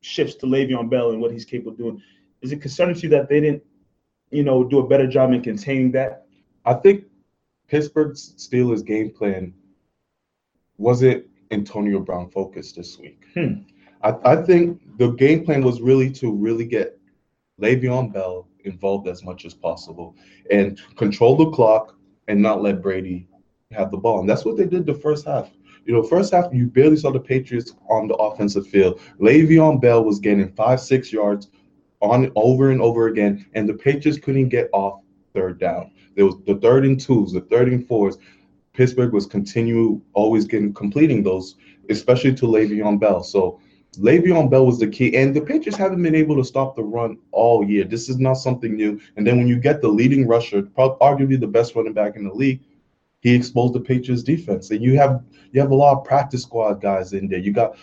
shifts 0.00 0.34
to 0.36 0.46
Le'Veon 0.46 0.90
Bell 0.90 1.10
and 1.12 1.20
what 1.20 1.32
he's 1.32 1.44
capable 1.46 1.72
of 1.72 1.78
doing. 1.78 2.02
Is 2.42 2.52
it 2.52 2.62
concerning 2.62 2.94
to 2.96 3.00
you 3.02 3.08
that 3.10 3.28
they 3.28 3.40
didn't, 3.40 3.62
you 4.30 4.44
know, 4.44 4.64
do 4.64 4.78
a 4.78 4.86
better 4.86 5.06
job 5.06 5.32
in 5.32 5.42
containing 5.42 5.92
that? 5.92 6.26
I 6.64 6.74
think 6.74 7.04
Pittsburgh's 7.68 8.34
Steelers 8.36 8.84
game 8.84 9.10
plan 9.10 9.54
wasn't 10.76 11.24
Antonio 11.50 12.00
Brown 12.00 12.30
focused 12.30 12.76
this 12.76 12.98
week. 12.98 13.24
Hmm. 13.34 13.62
I, 14.02 14.14
I 14.24 14.36
think 14.36 14.80
the 14.98 15.10
game 15.10 15.44
plan 15.44 15.62
was 15.62 15.80
really 15.80 16.10
to 16.12 16.32
really 16.32 16.64
get 16.64 16.98
Le'Veon 17.60 18.12
Bell 18.12 18.48
involved 18.64 19.08
as 19.08 19.24
much 19.24 19.44
as 19.44 19.54
possible 19.54 20.16
and 20.50 20.80
control 20.96 21.36
the 21.36 21.50
clock 21.50 21.96
and 22.28 22.40
not 22.40 22.62
let 22.62 22.82
Brady 22.82 23.26
have 23.72 23.90
the 23.90 23.96
ball. 23.96 24.20
And 24.20 24.28
that's 24.28 24.44
what 24.44 24.56
they 24.56 24.66
did 24.66 24.86
the 24.86 24.94
first 24.94 25.26
half. 25.26 25.50
You 25.84 25.94
know, 25.94 26.02
first 26.02 26.32
half 26.32 26.52
you 26.52 26.66
barely 26.66 26.96
saw 26.96 27.10
the 27.10 27.20
Patriots 27.20 27.74
on 27.88 28.08
the 28.08 28.14
offensive 28.14 28.66
field. 28.66 29.00
Le'Veon 29.20 29.80
Bell 29.80 30.04
was 30.04 30.18
getting 30.18 30.52
five, 30.52 30.80
six 30.80 31.12
yards 31.12 31.48
on 32.00 32.30
over 32.36 32.70
and 32.70 32.80
over 32.80 33.08
again, 33.08 33.46
and 33.54 33.68
the 33.68 33.74
Patriots 33.74 34.18
couldn't 34.18 34.48
get 34.48 34.68
off 34.72 35.00
third 35.34 35.58
down. 35.58 35.90
There 36.14 36.26
was 36.26 36.36
the 36.46 36.56
third 36.56 36.84
and 36.84 37.00
twos, 37.00 37.32
the 37.32 37.40
third 37.42 37.68
and 37.68 37.86
fours. 37.86 38.18
Pittsburgh 38.72 39.12
was 39.12 39.26
continue 39.26 40.00
always 40.12 40.44
getting 40.44 40.72
completing 40.72 41.22
those, 41.22 41.56
especially 41.90 42.34
to 42.34 42.46
Le'Veon 42.46 43.00
Bell. 43.00 43.22
So 43.22 43.60
Le'Veon 43.96 44.50
Bell 44.50 44.66
was 44.66 44.78
the 44.78 44.86
key, 44.86 45.16
and 45.16 45.34
the 45.34 45.40
Patriots 45.40 45.76
haven't 45.76 46.02
been 46.02 46.14
able 46.14 46.36
to 46.36 46.44
stop 46.44 46.76
the 46.76 46.82
run 46.82 47.18
all 47.32 47.64
year. 47.64 47.84
This 47.84 48.08
is 48.08 48.18
not 48.18 48.34
something 48.34 48.76
new. 48.76 49.00
And 49.16 49.26
then 49.26 49.38
when 49.38 49.48
you 49.48 49.58
get 49.58 49.80
the 49.80 49.88
leading 49.88 50.26
rusher, 50.28 50.62
arguably 50.62 51.40
the 51.40 51.46
best 51.46 51.74
running 51.74 51.94
back 51.94 52.14
in 52.16 52.24
the 52.24 52.34
league, 52.34 52.60
he 53.20 53.34
exposed 53.34 53.74
the 53.74 53.80
Patriots 53.80 54.22
defense. 54.22 54.70
And 54.70 54.82
you 54.82 54.96
have 54.96 55.24
you 55.52 55.60
have 55.60 55.70
a 55.70 55.74
lot 55.74 55.98
of 55.98 56.04
practice 56.04 56.42
squad 56.42 56.80
guys 56.80 57.12
in 57.12 57.28
there. 57.28 57.40
You 57.40 57.52
got 57.52 57.76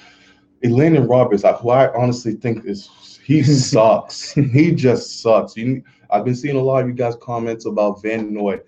Elandon 0.63 1.10
Roberts, 1.10 1.43
who 1.62 1.69
I 1.69 1.93
honestly 1.93 2.34
think 2.34 2.65
is 2.65 3.14
he 3.25 3.41
sucks. 3.41 4.31
he 4.33 4.71
just 4.71 5.21
sucks. 5.21 5.57
You, 5.57 5.83
I've 6.11 6.25
been 6.25 6.35
seeing 6.35 6.57
a 6.57 6.61
lot 6.61 6.83
of 6.83 6.88
you 6.88 6.93
guys 6.93 7.15
comments 7.21 7.65
about 7.65 8.01
Van 8.03 8.31
Noy. 8.31 8.59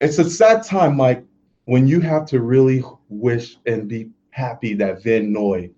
It's 0.00 0.18
a 0.18 0.30
sad 0.30 0.62
time, 0.62 0.96
Mike, 0.96 1.24
when 1.64 1.88
you 1.88 2.00
have 2.00 2.26
to 2.26 2.40
really 2.40 2.82
wish 3.08 3.58
and 3.66 3.88
be 3.88 4.10
happy 4.30 4.74
that 4.74 5.02
Van 5.02 5.32
Noy 5.32 5.70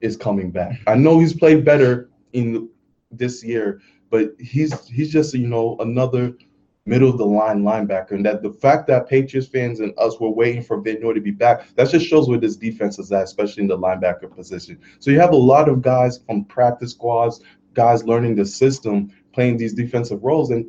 is 0.00 0.16
coming 0.16 0.50
back. 0.50 0.80
I 0.86 0.94
know 0.94 1.20
he's 1.20 1.34
played 1.34 1.66
better 1.66 2.08
in 2.32 2.70
this 3.10 3.44
year, 3.44 3.82
but 4.10 4.30
he's 4.38 4.88
he's 4.88 5.12
just 5.12 5.34
you 5.34 5.46
know 5.46 5.76
another 5.80 6.32
middle 6.88 7.10
of 7.10 7.18
the 7.18 7.26
line 7.26 7.62
linebacker, 7.62 8.12
and 8.12 8.24
that 8.24 8.42
the 8.42 8.52
fact 8.52 8.86
that 8.88 9.08
Patriots 9.08 9.48
fans 9.48 9.80
and 9.80 9.92
us 9.98 10.18
were 10.18 10.30
waiting 10.30 10.62
for 10.62 10.80
Van 10.80 11.00
Noy 11.00 11.12
to 11.12 11.20
be 11.20 11.30
back, 11.30 11.68
that 11.76 11.90
just 11.90 12.06
shows 12.06 12.28
where 12.28 12.38
this 12.38 12.56
defense 12.56 12.98
is 12.98 13.12
at, 13.12 13.24
especially 13.24 13.62
in 13.62 13.68
the 13.68 13.78
linebacker 13.78 14.34
position. 14.34 14.80
So 14.98 15.10
you 15.10 15.20
have 15.20 15.32
a 15.32 15.36
lot 15.36 15.68
of 15.68 15.82
guys 15.82 16.18
from 16.26 16.44
practice 16.44 16.92
squads, 16.92 17.42
guys 17.74 18.04
learning 18.04 18.34
the 18.36 18.46
system, 18.46 19.12
playing 19.32 19.58
these 19.58 19.74
defensive 19.74 20.24
roles, 20.24 20.50
and 20.50 20.66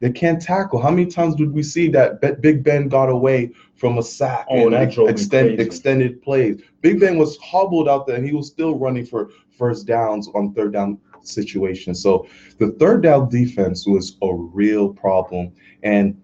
they 0.00 0.10
can't 0.10 0.40
tackle. 0.40 0.80
How 0.80 0.90
many 0.90 1.06
times 1.06 1.34
did 1.34 1.52
we 1.52 1.62
see 1.62 1.88
that 1.88 2.20
Big 2.42 2.62
Ben 2.62 2.88
got 2.88 3.08
away 3.08 3.52
from 3.74 3.98
a 3.98 4.02
sack 4.02 4.46
Oh, 4.50 4.64
and 4.64 4.72
that 4.74 4.82
ex- 4.82 4.98
extend, 4.98 5.58
extended 5.58 6.22
plays? 6.22 6.60
Big 6.82 7.00
Ben 7.00 7.16
was 7.18 7.36
hobbled 7.38 7.88
out 7.88 8.06
there, 8.06 8.16
and 8.16 8.26
he 8.26 8.32
was 8.32 8.46
still 8.46 8.78
running 8.78 9.06
for 9.06 9.30
first 9.56 9.86
downs 9.86 10.28
on 10.34 10.52
third 10.52 10.74
down 10.74 10.98
situations. 11.28 12.02
So 12.02 12.26
the 12.58 12.72
third 12.72 13.02
down 13.02 13.28
defense 13.28 13.86
was 13.86 14.16
a 14.22 14.32
real 14.32 14.92
problem, 14.92 15.52
and 15.82 16.20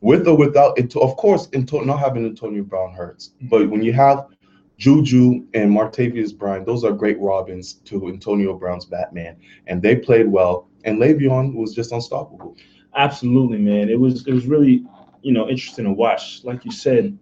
with 0.00 0.26
or 0.26 0.36
without 0.36 0.78
it, 0.78 0.94
of 0.96 1.16
course, 1.16 1.48
not 1.52 1.98
having 1.98 2.26
Antonio 2.26 2.64
Brown 2.64 2.92
hurts, 2.92 3.30
mm-hmm. 3.36 3.48
but 3.48 3.70
when 3.70 3.82
you 3.82 3.92
have 3.92 4.26
Juju 4.78 5.46
and 5.54 5.70
Martavis 5.70 6.36
Bryant, 6.36 6.66
those 6.66 6.82
are 6.82 6.92
great 6.92 7.20
Robins 7.20 7.74
to 7.84 8.08
Antonio 8.08 8.58
Brown's 8.58 8.84
Batman, 8.84 9.36
and 9.68 9.80
they 9.80 9.96
played 9.96 10.26
well. 10.26 10.68
And 10.84 10.98
Le'Veon 10.98 11.54
was 11.54 11.72
just 11.72 11.92
unstoppable. 11.92 12.56
Absolutely, 12.96 13.58
man. 13.58 13.88
It 13.88 13.98
was 13.98 14.26
it 14.26 14.32
was 14.32 14.46
really 14.46 14.84
you 15.22 15.32
know 15.32 15.48
interesting 15.48 15.84
to 15.84 15.92
watch. 15.92 16.42
Like 16.42 16.64
you 16.64 16.72
said, 16.72 17.16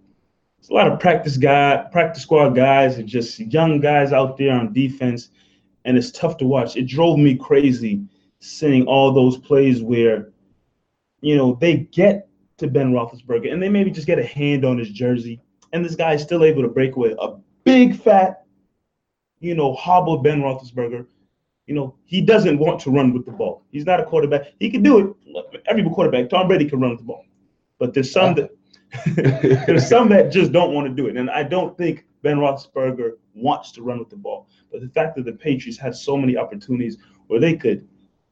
it's 0.59 0.71
a 0.71 0.73
lot 0.73 0.91
of 0.91 0.99
practice 0.99 1.37
guy, 1.37 1.85
practice 1.93 2.23
squad 2.23 2.51
guys, 2.51 2.99
and 2.99 3.09
just 3.09 3.39
young 3.39 3.81
guys 3.81 4.13
out 4.13 4.37
there 4.37 4.53
on 4.53 4.73
defense, 4.73 5.31
and 5.85 5.97
it's 5.97 6.11
tough 6.11 6.37
to 6.39 6.47
watch. 6.47 6.77
It 6.77 6.87
drove 6.87 7.19
me 7.19 7.37
crazy 7.37 8.03
seeing 8.41 8.87
all 8.87 9.13
those 9.13 9.37
plays 9.39 9.83
where, 9.83 10.31
you 11.21 11.37
know, 11.37 11.57
they 11.61 11.79
get 11.93 12.29
to 12.59 12.69
Ben 12.69 12.93
Roethlisberger 12.93 13.53
and 13.53 13.63
they 13.63 13.69
maybe 13.69 13.91
just 13.91 14.07
get 14.07 14.19
a 14.19 14.25
hand 14.25 14.65
on 14.65 14.79
his 14.79 14.91
jersey, 14.91 15.41
and 15.73 15.85
this 15.85 15.97
guy 15.97 16.15
is 16.15 16.23
still 16.23 16.45
able 16.45 16.63
to 16.63 16.69
break 16.69 16.97
away 16.97 17.15
a 17.19 17.37
big 17.65 17.97
fat, 17.97 18.45
you 19.41 19.55
know, 19.55 19.75
hobbled 19.75 20.25
Ben 20.25 20.41
Roethlisberger. 20.41 21.07
You 21.67 21.75
know, 21.75 21.95
he 22.05 22.21
doesn't 22.21 22.59
want 22.59 22.81
to 22.81 22.91
run 22.91 23.13
with 23.13 23.25
the 23.25 23.31
ball. 23.31 23.63
He's 23.71 23.87
not 23.87 24.01
a 24.01 24.05
quarterback. 24.05 24.53
He 24.59 24.71
can 24.71 24.83
do 24.83 25.17
it. 25.25 25.63
Every 25.67 25.85
quarterback, 25.85 26.29
Tom 26.29 26.49
Brady 26.49 26.69
can 26.69 26.81
run 26.81 26.91
with 26.91 26.99
the 27.01 27.05
ball. 27.05 27.25
But 27.79 27.95
there's 27.95 28.11
some 28.11 28.35
that 28.35 28.51
there's 29.67 29.89
some 29.89 30.09
that 30.09 30.33
just 30.33 30.51
don't 30.51 30.75
want 30.75 30.89
to 30.89 30.93
do 30.93 31.09
it. 31.09 31.17
And 31.17 31.31
I 31.31 31.45
don't 31.45 31.77
think 31.79 32.07
Ben 32.23 32.39
Roethlisberger 32.39 33.13
wants 33.41 33.73
to 33.73 33.83
run 33.83 33.99
with 33.99 34.11
the 34.11 34.17
ball. 34.17 34.49
But 34.71 34.81
the 34.81 34.89
fact 34.89 35.17
that 35.17 35.25
the 35.25 35.33
Patriots 35.33 35.79
had 35.79 35.95
so 35.95 36.17
many 36.17 36.37
opportunities 36.37 36.99
where 37.27 37.41
they 37.41 37.57
could 37.57 37.89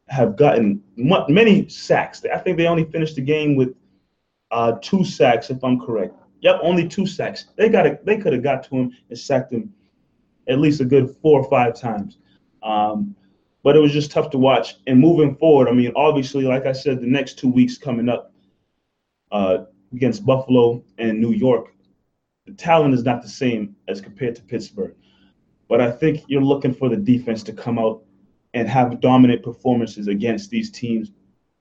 have 0.08 0.36
gotten 0.36 0.82
many 0.96 1.68
sacks. 1.68 2.24
I 2.32 2.38
think 2.38 2.56
they 2.56 2.66
only 2.66 2.84
finished 2.84 3.16
the 3.16 3.22
game 3.22 3.56
with 3.56 3.74
uh, 4.50 4.72
two 4.80 5.04
sacks, 5.04 5.50
if 5.50 5.62
I'm 5.62 5.78
correct. 5.78 6.14
Yep, 6.40 6.60
only 6.62 6.88
two 6.88 7.06
sacks. 7.06 7.46
They 7.56 7.68
got 7.68 7.86
it. 7.86 8.04
They 8.06 8.16
could 8.16 8.32
have 8.32 8.42
got 8.42 8.62
to 8.64 8.76
him 8.76 8.92
and 9.08 9.18
sacked 9.18 9.52
him 9.52 9.72
at 10.48 10.60
least 10.60 10.80
a 10.80 10.84
good 10.84 11.14
four 11.20 11.40
or 11.40 11.50
five 11.50 11.78
times. 11.78 12.18
Um, 12.62 13.14
but 13.62 13.76
it 13.76 13.80
was 13.80 13.92
just 13.92 14.10
tough 14.10 14.30
to 14.30 14.38
watch. 14.38 14.76
And 14.86 14.98
moving 14.98 15.36
forward, 15.36 15.68
I 15.68 15.72
mean, 15.72 15.92
obviously, 15.94 16.44
like 16.44 16.64
I 16.64 16.72
said, 16.72 17.00
the 17.00 17.06
next 17.06 17.38
two 17.38 17.48
weeks 17.48 17.76
coming 17.76 18.08
up 18.08 18.32
uh, 19.30 19.64
against 19.92 20.24
Buffalo 20.24 20.82
and 20.96 21.20
New 21.20 21.32
York, 21.32 21.74
the 22.48 22.54
talent 22.54 22.94
is 22.94 23.04
not 23.04 23.20
the 23.20 23.28
same 23.28 23.76
as 23.88 24.00
compared 24.00 24.34
to 24.36 24.42
Pittsburgh. 24.42 24.94
But 25.68 25.82
I 25.82 25.90
think 25.90 26.24
you're 26.28 26.42
looking 26.42 26.72
for 26.72 26.88
the 26.88 26.96
defense 26.96 27.42
to 27.44 27.52
come 27.52 27.78
out 27.78 28.02
and 28.54 28.66
have 28.66 29.00
dominant 29.00 29.42
performances 29.42 30.08
against 30.08 30.48
these 30.48 30.70
teams, 30.70 31.12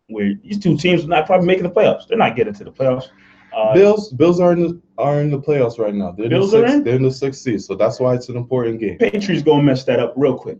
where 0.08 0.34
these 0.42 0.60
two 0.60 0.78
teams 0.78 1.04
are 1.04 1.08
not 1.08 1.26
probably 1.26 1.46
making 1.46 1.64
the 1.64 1.70
playoffs. 1.70 2.08
They're 2.08 2.18
not 2.18 2.38
getting 2.38 2.54
to 2.54 2.64
the 2.64 2.72
playoffs. 2.72 3.10
Uh, 3.54 3.74
Bills, 3.74 4.14
Bills 4.14 4.40
are 4.40 4.54
in 4.54 4.62
the 4.62 4.82
are 4.98 5.20
in 5.20 5.30
the 5.30 5.40
playoffs 5.40 5.78
right 5.78 5.94
now. 5.94 6.12
They're 6.12 6.30
Bills 6.30 6.52
the 6.52 6.64
are 6.64 6.66
in? 6.66 6.84
They're 6.86 6.96
in 6.96 7.04
the 7.04 7.12
sixth 7.12 7.42
seed, 7.42 7.62
so 7.62 7.76
that's 7.76 8.00
why 8.00 8.16
it's 8.16 8.30
an 8.30 8.38
important 8.38 8.80
game. 8.80 8.98
Patriots 8.98 9.44
gonna 9.44 9.64
mess 9.64 9.84
that 9.86 10.00
up 10.00 10.14
real 10.16 10.38
quick. 10.38 10.60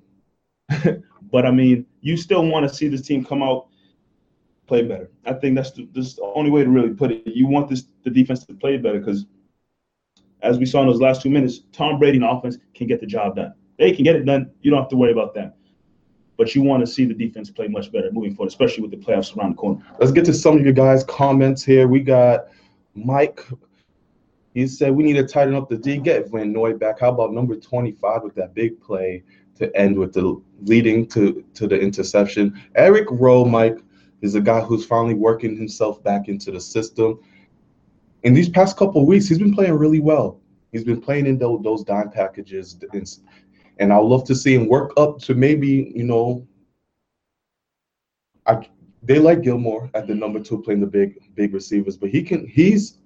but 1.32 1.46
I 1.46 1.52
mean, 1.52 1.86
you 2.02 2.18
still 2.18 2.46
want 2.46 2.68
to 2.68 2.74
see 2.74 2.90
this 2.90 3.02
team 3.02 3.24
come 3.24 3.42
out 3.42 3.68
play 4.68 4.82
better. 4.82 5.10
I 5.26 5.34
think 5.34 5.56
that's 5.56 5.72
the, 5.72 5.88
that's 5.94 6.16
the 6.16 6.24
only 6.36 6.52
way 6.52 6.64
to 6.64 6.70
really 6.70 6.94
put 6.94 7.12
it. 7.12 7.26
You 7.26 7.48
want 7.48 7.70
this 7.70 7.86
the 8.04 8.10
defense 8.10 8.46
to 8.46 8.54
play 8.54 8.78
better 8.78 9.00
because, 9.00 9.26
as 10.42 10.58
we 10.58 10.66
saw 10.66 10.82
in 10.82 10.88
those 10.88 11.02
last 11.02 11.22
two 11.22 11.30
minutes, 11.30 11.62
Tom 11.72 12.00
Brady 12.00 12.18
and 12.18 12.26
offense 12.26 12.58
can 12.74 12.88
get 12.88 13.00
the 13.00 13.08
job 13.08 13.36
done. 13.36 13.54
They 13.78 13.92
can 13.92 14.04
get 14.04 14.16
it 14.16 14.26
done. 14.26 14.52
You 14.62 14.72
don't 14.72 14.80
have 14.80 14.90
to 14.90 14.96
worry 14.96 15.12
about 15.12 15.34
that. 15.36 15.56
But 16.38 16.54
you 16.54 16.62
want 16.62 16.82
to 16.82 16.88
see 16.88 17.06
the 17.06 17.14
defense 17.14 17.50
play 17.50 17.68
much 17.68 17.92
better 17.92 18.12
moving 18.12 18.36
forward, 18.36 18.50
especially 18.50 18.84
with 18.84 18.92
the 18.92 18.98
playoffs 18.98 19.36
around 19.36 19.52
the 19.52 19.56
corner. 19.56 19.84
Let's 20.00 20.12
get 20.12 20.26
to 20.26 20.34
some 20.34 20.58
of 20.58 20.64
your 20.64 20.74
guys' 20.74 21.04
comments 21.04 21.64
here. 21.64 21.88
We 21.88 22.00
got 22.02 22.48
Mike. 22.94 23.46
He 24.54 24.68
said 24.68 24.96
we 24.96 25.04
need 25.04 25.14
to 25.14 25.26
tighten 25.26 25.56
up 25.56 25.70
the 25.70 25.78
D. 25.78 25.98
Get 25.98 26.30
Van 26.30 26.52
Noy 26.52 26.74
back. 26.74 27.00
How 27.00 27.10
about 27.10 27.34
number 27.34 27.56
25 27.56 28.24
with 28.24 28.36
that 28.36 28.54
big 28.54 28.80
play 28.80 29.24
to 29.56 29.76
end 29.76 29.98
with 29.98 30.14
the 30.14 30.40
leading 30.64 31.08
to 31.08 31.44
to 31.56 31.68
the 31.68 31.80
interception? 31.80 32.60
Eric 32.76 33.08
Rowe, 33.10 33.46
Mike, 33.46 33.80
is 34.22 34.36
a 34.36 34.42
guy 34.42 34.62
who's 34.62 34.86
finally 34.86 35.14
working 35.14 35.56
himself 35.56 36.04
back 36.04 36.28
into 36.28 36.52
the 36.52 36.60
system. 36.60 37.20
In 38.28 38.34
these 38.34 38.50
past 38.50 38.76
couple 38.76 39.06
weeks, 39.06 39.30
he's 39.30 39.40
been 39.40 39.54
playing 39.54 39.76
really 39.76 40.02
well. 40.02 40.42
He's 40.74 40.84
been 40.84 41.00
playing 41.00 41.28
in 41.28 41.38
those, 41.38 41.62
those 41.64 41.86
dime 41.86 42.10
packages, 42.10 42.78
and 43.80 43.94
I'd 43.94 44.00
love 44.00 44.26
to 44.26 44.36
see 44.36 44.54
him 44.54 44.68
work 44.68 44.92
up 44.98 45.20
to 45.20 45.34
maybe 45.34 45.94
you 45.96 46.04
know. 46.04 46.46
I 48.46 48.68
they 49.02 49.20
like 49.20 49.44
Gilmore 49.44 49.90
at 49.94 50.08
the 50.08 50.14
number 50.14 50.42
two 50.42 50.62
playing 50.62 50.82
the 50.82 50.88
big 50.88 51.34
big 51.36 51.54
receivers, 51.54 51.96
but 51.96 52.10
he 52.10 52.22
can 52.22 52.46
he's 52.46 52.98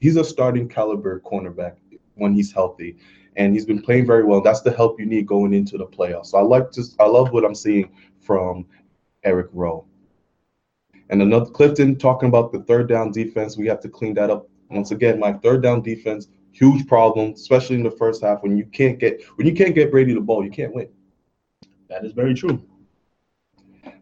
he's 0.00 0.16
a 0.16 0.24
starting 0.24 0.70
caliber 0.70 1.20
cornerback 1.20 1.76
when 2.14 2.32
he's 2.32 2.50
healthy, 2.50 2.96
and 3.36 3.52
he's 3.52 3.66
been 3.66 3.82
playing 3.82 4.06
very 4.06 4.24
well. 4.24 4.40
That's 4.40 4.62
the 4.62 4.72
help 4.72 4.98
you 4.98 5.04
need 5.04 5.26
going 5.26 5.52
into 5.52 5.76
the 5.76 5.86
playoffs. 5.86 6.28
So 6.28 6.38
I 6.38 6.40
like 6.40 6.70
to 6.70 6.82
I 6.98 7.04
love 7.04 7.30
what 7.30 7.44
I'm 7.44 7.54
seeing 7.54 7.90
from 8.20 8.64
Eric 9.22 9.48
Rowe. 9.52 9.84
And 11.10 11.20
another 11.20 11.50
Clifton 11.50 11.98
talking 11.98 12.30
about 12.30 12.52
the 12.52 12.60
third 12.60 12.88
down 12.88 13.12
defense. 13.12 13.58
We 13.58 13.66
have 13.66 13.80
to 13.80 13.90
clean 13.90 14.14
that 14.14 14.30
up. 14.30 14.48
Once 14.72 14.90
again, 14.90 15.18
my 15.18 15.32
third 15.34 15.62
down 15.62 15.82
defense, 15.82 16.28
huge 16.52 16.86
problem, 16.86 17.32
especially 17.32 17.76
in 17.76 17.82
the 17.82 17.90
first 17.90 18.22
half 18.22 18.42
when 18.42 18.56
you 18.56 18.64
can't 18.66 18.98
get 18.98 19.22
when 19.36 19.46
you 19.46 19.54
can't 19.54 19.74
get 19.74 19.90
Brady 19.90 20.14
the 20.14 20.20
ball, 20.20 20.44
you 20.44 20.50
can't 20.50 20.74
win. 20.74 20.88
That 21.88 22.04
is 22.04 22.12
very 22.12 22.34
true. 22.34 22.62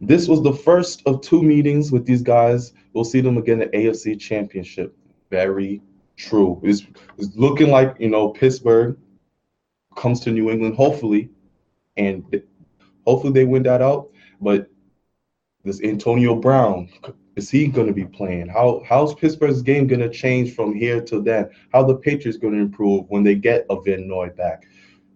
This 0.01 0.29
was 0.29 0.43
the 0.43 0.53
first 0.53 1.03
of 1.07 1.21
two 1.21 1.43
meetings 1.43 1.93
with 1.93 2.07
these 2.07 2.23
guys. 2.23 2.73
We'll 2.93 3.05
see 3.05 3.21
them 3.21 3.37
again 3.37 3.63
at 3.63 3.73
AFC 3.73 4.19
Championship. 4.19 4.97
Very 5.31 5.83
true. 6.17 6.61
It's, 6.63 6.87
it's 7.19 7.37
looking 7.37 7.71
like 7.71 7.97
you 7.99 8.09
know 8.09 8.31
Pittsburgh 8.31 8.97
comes 9.97 10.21
to 10.21 10.31
New 10.31 10.51
England, 10.51 10.77
hopefully, 10.77 11.31
and 11.97 12.43
hopefully 13.07 13.33
they 13.33 13.45
win 13.45 13.63
that 13.65 13.83
out. 13.83 14.11
But 14.41 14.71
this 15.65 15.83
Antonio 15.83 16.35
Brown, 16.35 16.89
is 17.37 17.51
he 17.51 17.67
going 17.67 17.87
to 17.87 17.93
be 17.93 18.05
playing? 18.05 18.49
How 18.49 18.83
how's 18.89 19.15
Pittsburgh's 19.15 19.63
game 19.63 19.87
going 19.87 20.01
to 20.01 20.09
change 20.09 20.55
from 20.55 20.75
here 20.75 21.01
to 21.03 21.21
then? 21.21 21.51
How 21.73 21.83
the 21.83 21.97
Patriots 21.97 22.39
going 22.39 22.55
to 22.55 22.61
improve 22.61 23.09
when 23.09 23.23
they 23.23 23.35
get 23.35 23.67
a 23.71 23.81
Van 23.81 24.09
Noy 24.09 24.31
back? 24.31 24.67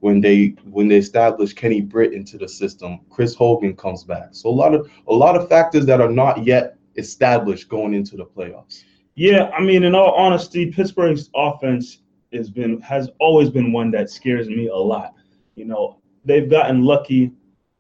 When 0.01 0.21
they 0.21 0.55
when 0.65 0.89
they 0.89 0.97
establish 0.97 1.55
Kenny 1.55 1.81
Britt 1.81 2.13
into 2.13 2.37
the 2.37 2.49
system, 2.49 3.01
Chris 3.11 3.35
Hogan 3.35 3.75
comes 3.77 4.05
back. 4.05 4.29
So 4.33 4.49
a 4.49 4.51
lot 4.51 4.75
of 4.75 4.91
a 5.09 5.15
lot 5.15 5.37
of 5.37 5.49
factors 5.49 5.87
that 5.87 6.01
are 6.01 6.11
not 6.11 6.45
yet 6.45 6.77
established 6.97 7.69
going 7.69 7.95
into 7.95 8.17
the 8.17 8.27
playoffs. 8.27 8.85
Yeah, 9.15 9.51
I 9.57 9.63
mean, 9.63 9.85
in 9.85 9.95
all 9.95 10.13
honesty, 10.13 10.71
Pittsburgh's 10.71 11.31
offense 11.35 11.99
has 12.33 12.51
been 12.51 12.81
has 12.81 13.09
always 13.21 13.49
been 13.49 13.73
one 13.73 13.91
that 13.93 14.11
scares 14.11 14.49
me 14.49 14.69
a 14.69 14.77
lot. 14.77 15.15
You 15.55 15.65
know, 15.65 15.99
they've 16.25 16.51
gotten 16.51 16.83
lucky. 16.83 17.33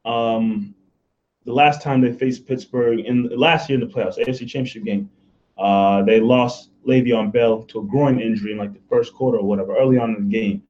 Um, 0.04 0.74
the 1.44 1.52
last 1.52 1.82
time 1.82 2.00
they 2.00 2.12
faced 2.12 2.46
Pittsburgh 2.46 3.00
in 3.00 3.28
last 3.28 3.68
year 3.68 3.80
in 3.80 3.86
the 3.86 3.92
playoffs, 3.92 4.18
AFC 4.18 4.40
Championship 4.40 4.84
game, 4.84 5.10
uh, 5.58 6.02
they 6.02 6.20
lost 6.20 6.70
Le'Veon 6.86 7.32
Bell 7.32 7.62
to 7.64 7.80
a 7.80 7.84
groin 7.84 8.20
injury 8.20 8.52
in 8.52 8.58
like 8.58 8.72
the 8.72 8.80
first 8.88 9.14
quarter 9.14 9.38
or 9.38 9.44
whatever, 9.44 9.76
early 9.76 9.98
on 9.98 10.14
in 10.14 10.28
the 10.28 10.30
game. 10.30 10.62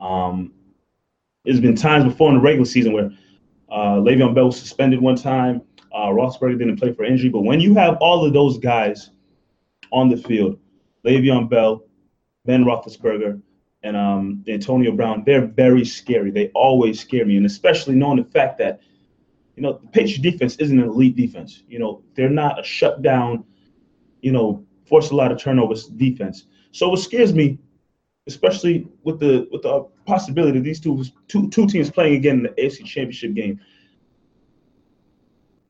Um, 0.00 0.52
there's 1.44 1.60
been 1.60 1.76
times 1.76 2.04
before 2.04 2.28
in 2.30 2.36
the 2.36 2.40
regular 2.40 2.64
season 2.64 2.92
where 2.92 3.10
uh, 3.70 3.96
Le'Veon 3.96 4.34
Bell 4.34 4.46
was 4.46 4.58
suspended 4.58 5.00
one 5.00 5.16
time. 5.16 5.62
Uh, 5.94 6.08
Roethlisberger 6.08 6.58
didn't 6.58 6.78
play 6.78 6.92
for 6.92 7.04
injury, 7.04 7.30
but 7.30 7.40
when 7.40 7.60
you 7.60 7.74
have 7.74 7.96
all 8.00 8.24
of 8.24 8.32
those 8.32 8.58
guys 8.58 9.10
on 9.92 10.08
the 10.08 10.16
field, 10.16 10.58
Le'Veon 11.04 11.48
Bell, 11.48 11.84
Ben 12.44 12.64
Roethlisberger, 12.64 13.40
and 13.82 13.96
um, 13.96 14.44
Antonio 14.48 14.90
Brown, 14.90 15.22
they're 15.24 15.46
very 15.46 15.84
scary. 15.84 16.32
They 16.32 16.48
always 16.48 17.00
scare 17.00 17.24
me, 17.24 17.36
and 17.36 17.46
especially 17.46 17.94
knowing 17.94 18.16
the 18.16 18.24
fact 18.24 18.58
that– 18.58 18.80
you 19.56 19.62
know, 19.62 19.80
the 19.82 19.88
Patriots 19.88 20.20
defense 20.20 20.56
isn't 20.56 20.78
an 20.78 20.86
elite 20.86 21.16
defense. 21.16 21.62
You 21.68 21.78
know, 21.78 22.02
they're 22.14 22.28
not 22.28 22.60
a 22.60 22.62
shutdown, 22.62 23.44
you 24.20 24.30
know, 24.30 24.64
force 24.86 25.10
a 25.10 25.16
lot 25.16 25.32
of 25.32 25.38
turnovers 25.38 25.86
defense. 25.86 26.44
So 26.72 26.90
what 26.90 27.00
scares 27.00 27.32
me, 27.32 27.58
especially 28.26 28.86
with 29.02 29.18
the 29.18 29.48
with 29.50 29.62
the 29.62 29.86
possibility 30.04 30.58
of 30.58 30.64
these 30.64 30.78
two 30.78 31.02
two 31.26 31.48
two 31.48 31.66
teams 31.66 31.90
playing 31.90 32.16
again 32.16 32.36
in 32.38 32.42
the 32.44 32.48
AFC 32.50 32.84
Championship 32.84 33.34
game. 33.34 33.58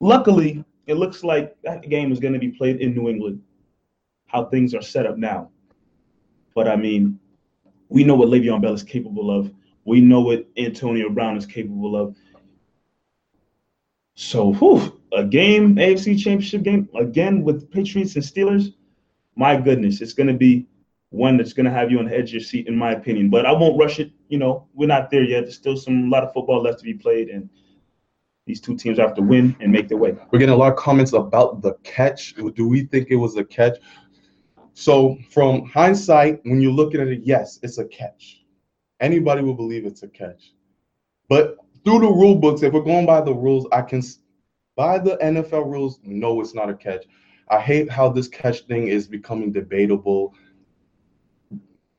Luckily, 0.01 0.65
it 0.87 0.95
looks 0.95 1.23
like 1.23 1.57
that 1.63 1.89
game 1.89 2.13
is 2.13 2.19
going 2.19 2.35
to 2.35 2.41
be 2.41 2.51
played 2.51 2.81
in 2.81 2.95
New 2.95 3.09
England. 3.09 3.41
How 4.27 4.47
things 4.47 4.75
are 4.75 4.83
set 4.83 5.07
up 5.07 5.17
now. 5.17 5.51
But 6.55 6.69
I 6.69 6.77
mean, 6.77 7.21
we 7.89 8.03
know 8.03 8.17
what 8.17 8.29
Le'Veon 8.29 8.61
Bell 8.61 8.75
is 8.75 8.83
capable 8.83 9.31
of. 9.31 9.53
We 9.85 10.01
know 10.01 10.21
what 10.21 10.47
Antonio 10.57 11.09
Brown 11.09 11.37
is 11.37 11.47
capable 11.47 11.97
of. 11.97 12.17
So, 14.17 14.55
whew, 14.55 14.99
a 15.13 15.25
game, 15.25 15.77
AFC 15.77 16.19
Championship 16.19 16.63
game, 16.63 16.89
again 16.99 17.45
with 17.45 17.71
Patriots 17.71 18.15
and 18.17 18.25
Steelers. 18.25 18.73
My 19.37 19.61
goodness, 19.61 20.01
it's 20.01 20.15
going 20.15 20.29
to 20.29 20.35
be 20.35 20.67
one 21.11 21.37
that's 21.37 21.53
going 21.53 21.67
to 21.67 21.71
have 21.71 21.91
you 21.91 21.99
on 21.99 22.07
the 22.07 22.17
edge 22.17 22.31
of 22.31 22.33
your 22.33 22.41
seat, 22.41 22.67
in 22.67 22.75
my 22.75 22.93
opinion. 22.93 23.29
But 23.29 23.45
I 23.45 23.53
won't 23.53 23.79
rush 23.79 24.01
it. 24.01 24.11
You 24.29 24.39
know, 24.39 24.69
we're 24.73 24.89
not 24.89 25.11
there 25.11 25.23
yet. 25.23 25.43
There's 25.43 25.55
still 25.55 25.77
some 25.77 26.07
a 26.07 26.09
lot 26.09 26.25
of 26.25 26.33
football 26.33 26.63
left 26.63 26.79
to 26.79 26.85
be 26.85 26.95
played, 26.95 27.29
and 27.29 27.51
these 28.47 28.59
two 28.59 28.75
teams 28.75 28.99
have 28.99 29.15
to 29.17 29.23
win 29.23 29.55
and 29.61 29.71
make 29.71 29.87
their 29.87 29.99
way. 29.99 30.17
We're 30.31 30.39
getting 30.39 30.55
a 30.55 30.59
lot 30.59 30.73
of 30.73 30.79
comments 30.79 31.13
about 31.13 31.61
the 31.61 31.75
catch. 31.85 32.35
Do 32.55 32.67
we 32.67 32.85
think 32.85 33.09
it 33.11 33.17
was 33.17 33.37
a 33.37 33.45
catch? 33.45 33.77
So, 34.73 35.19
from 35.31 35.67
hindsight, 35.67 36.41
when 36.45 36.63
you're 36.63 36.73
looking 36.73 37.03
at 37.03 37.09
it, 37.09 37.21
yes, 37.23 37.59
it's 37.63 37.77
a 37.77 37.85
catch. 37.85 38.43
Anybody 38.99 39.43
will 39.43 39.55
believe 39.55 39.85
it's 39.85 40.03
a 40.03 40.09
catch. 40.09 40.55
But 41.29 41.59
through 41.87 42.01
the 42.01 42.09
rule 42.09 42.35
books, 42.35 42.65
if 42.65 42.73
we're 42.73 42.81
going 42.81 43.07
by 43.07 43.21
the 43.21 43.33
rules, 43.33 43.65
I 43.71 43.81
can 43.81 44.03
by 44.75 44.99
the 44.99 45.17
NFL 45.19 45.71
rules, 45.71 46.01
no, 46.03 46.41
it's 46.41 46.53
not 46.53 46.69
a 46.69 46.75
catch. 46.75 47.05
I 47.49 47.61
hate 47.61 47.89
how 47.89 48.09
this 48.09 48.27
catch 48.27 48.63
thing 48.63 48.89
is 48.89 49.07
becoming 49.07 49.53
debatable. 49.53 50.35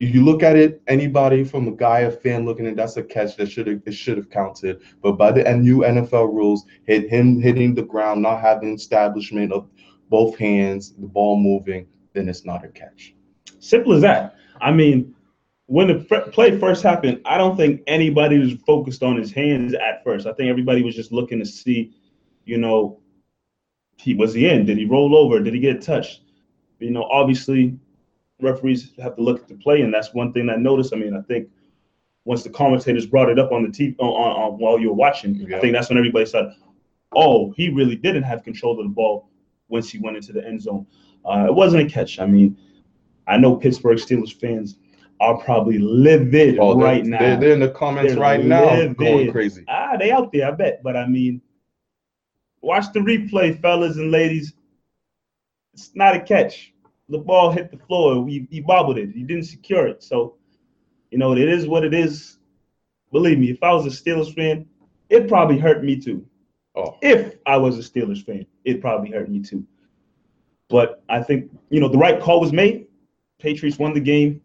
If 0.02 0.13
you 0.13 0.26
look 0.26 0.43
at 0.43 0.58
it, 0.58 0.82
anybody 0.88 1.45
from 1.45 1.69
a 1.69 1.71
guy, 1.71 2.02
a 2.02 2.12
fan 2.12 2.45
looking 2.45 2.67
at 2.67 2.76
that's 2.76 2.97
a 2.97 3.04
catch 3.04 3.38
that 3.38 3.50
should 3.50 3.65
have 3.67 3.82
it 3.86 3.93
should 3.93 4.17
have 4.17 4.30
counted. 4.30 4.82
But 5.02 5.13
by 5.13 5.32
the 5.32 5.43
new 5.54 5.80
NFL 5.80 6.34
rules, 6.34 6.65
hit 6.86 7.10
him 7.10 7.39
hitting 7.39 7.73
the 7.73 7.84
ground, 7.84 8.21
not 8.21 8.41
having 8.41 8.76
establishment 8.76 9.54
of 9.54 9.69
both 10.10 10.38
hands, 10.38 10.93
the 10.95 11.08
ball 11.08 11.39
moving, 11.39 11.88
then 12.13 12.28
it's 12.28 12.45
not 12.45 12.65
a 12.65 12.67
catch. 12.67 13.15
Simple 13.60 13.93
as 13.93 14.02
that. 14.02 14.36
I 14.60 14.71
mean, 14.71 15.15
when 15.67 15.88
the 15.88 16.08
f- 16.10 16.32
play 16.32 16.58
first 16.58 16.82
happened, 16.82 17.21
I 17.25 17.38
don't 17.38 17.56
think 17.56 17.82
anybody 17.88 18.39
was 18.39 18.53
focused 18.65 19.03
on 19.03 19.17
his 19.17 19.32
hands 19.32 19.73
at 19.73 20.03
first. 20.03 20.25
I 20.25 20.34
think 20.34 20.49
everybody 20.49 20.82
was 20.82 20.95
just 20.95 21.12
looking 21.12 21.39
to 21.39 21.45
see, 21.45 21.93
you 22.45 22.58
know, 22.58 22.99
he 23.97 24.13
was 24.13 24.34
he 24.34 24.47
in? 24.47 24.65
Did 24.65 24.77
he 24.77 24.86
roll 24.86 25.15
over? 25.15 25.39
Did 25.39 25.53
he 25.53 25.60
get 25.60 25.82
touched? 25.82 26.21
You 26.80 26.91
know, 26.91 27.03
obviously, 27.03 27.77
referees 28.41 28.93
have 28.99 29.15
to 29.15 29.21
look 29.21 29.41
at 29.41 29.47
the 29.47 29.56
play, 29.56 29.82
and 29.82 29.93
that's 29.93 30.13
one 30.13 30.32
thing 30.32 30.49
I 30.49 30.56
noticed. 30.56 30.93
I 30.93 30.97
mean, 30.97 31.15
I 31.15 31.21
think 31.21 31.49
once 32.23 32.43
the 32.43 32.49
commentators 32.49 33.06
brought 33.06 33.30
it 33.30 33.39
up 33.39 33.51
on 33.51 33.63
the 33.63 33.69
TV 33.69 33.95
on, 33.99 34.08
on, 34.08 34.53
on 34.53 34.60
while 34.60 34.80
you 34.80 34.89
were 34.89 34.95
watching, 34.95 35.36
yeah. 35.36 35.58
I 35.58 35.60
think 35.60 35.73
that's 35.73 35.89
when 35.89 35.97
everybody 35.97 36.25
said, 36.25 36.53
"Oh, 37.13 37.51
he 37.58 37.69
really 37.69 37.95
didn't 37.95 38.23
have 38.23 38.43
control 38.43 38.80
of 38.80 38.86
the 38.86 38.93
ball 38.93 39.30
once 39.67 39.89
he 39.89 39.97
went 39.97 40.15
into 40.15 40.32
the 40.32 40.45
end 40.45 40.62
zone." 40.62 40.86
Uh, 41.25 41.47
it 41.47 41.53
wasn't 41.53 41.88
a 41.88 41.89
catch. 41.89 42.19
I 42.19 42.27
mean, 42.27 42.56
I 43.27 43.38
know 43.38 43.56
Pittsburgh 43.56 43.97
Steelers 43.97 44.32
fans 44.32 44.77
are 45.19 45.38
probably 45.38 45.80
livid 45.80 46.60
oh, 46.60 46.80
right 46.80 47.06
now. 47.06 47.19
They're, 47.19 47.39
they're, 47.39 47.53
in 47.53 47.60
the 47.60 47.69
comments 47.69 48.13
they're 48.13 48.21
right 48.21 48.43
livid. 48.43 48.49
now 48.49 48.93
going 48.93 49.32
crazy. 49.32 49.63
Ah, 49.67 49.97
they 49.97 50.12
out 50.12 50.32
there, 50.32 50.47
I 50.47 50.51
bet. 50.51 50.82
But 50.84 50.95
I 50.95 51.08
mean, 51.08 51.41
watch 52.62 52.86
the 52.93 52.99
replay, 52.99 53.60
fellas 53.60 53.97
and 53.97 54.12
ladies. 54.12 54.53
It's 55.73 55.91
not 55.95 56.15
a 56.15 56.19
catch. 56.19 56.73
The 57.10 57.17
ball 57.17 57.51
hit 57.51 57.71
the 57.71 57.77
floor. 57.77 58.27
He, 58.27 58.47
he 58.51 58.60
bobbled 58.60 58.97
it. 58.97 59.12
He 59.12 59.23
didn't 59.23 59.45
secure 59.45 59.88
it. 59.88 60.03
So, 60.03 60.36
you 61.12 61.17
know, 61.17 61.34
it 61.34 61.39
is 61.39 61.67
what 61.67 61.84
it 61.84 61.93
is. 61.93 62.38
Believe 63.12 63.39
me, 63.39 63.49
if 63.49 63.63
I 63.63 63.71
was 63.71 63.86
a 63.86 63.89
Steelers 63.89 64.36
fan, 64.36 64.65
it 65.10 65.27
probably 65.27 65.58
hurt 65.58 65.84
me 65.84 65.99
too. 65.99 66.25
Oh. 66.75 66.97
If 67.01 67.36
I 67.45 67.58
was 67.58 67.77
a 67.80 67.89
Steelers 67.89 68.23
fan, 68.25 68.45
it 68.65 68.82
probably 68.82 69.12
hurt 69.12 69.30
me 69.30 69.39
too. 69.41 69.65
But 70.69 71.01
I 71.08 71.23
think, 71.23 71.49
you 71.69 71.80
know, 71.80 71.88
the 71.88 71.97
right 71.97 72.19
call 72.19 72.41
was 72.41 72.51
made. 72.51 72.88
Patriots 73.39 73.80
won 73.80 73.93
the 73.93 74.01
game 74.01 74.41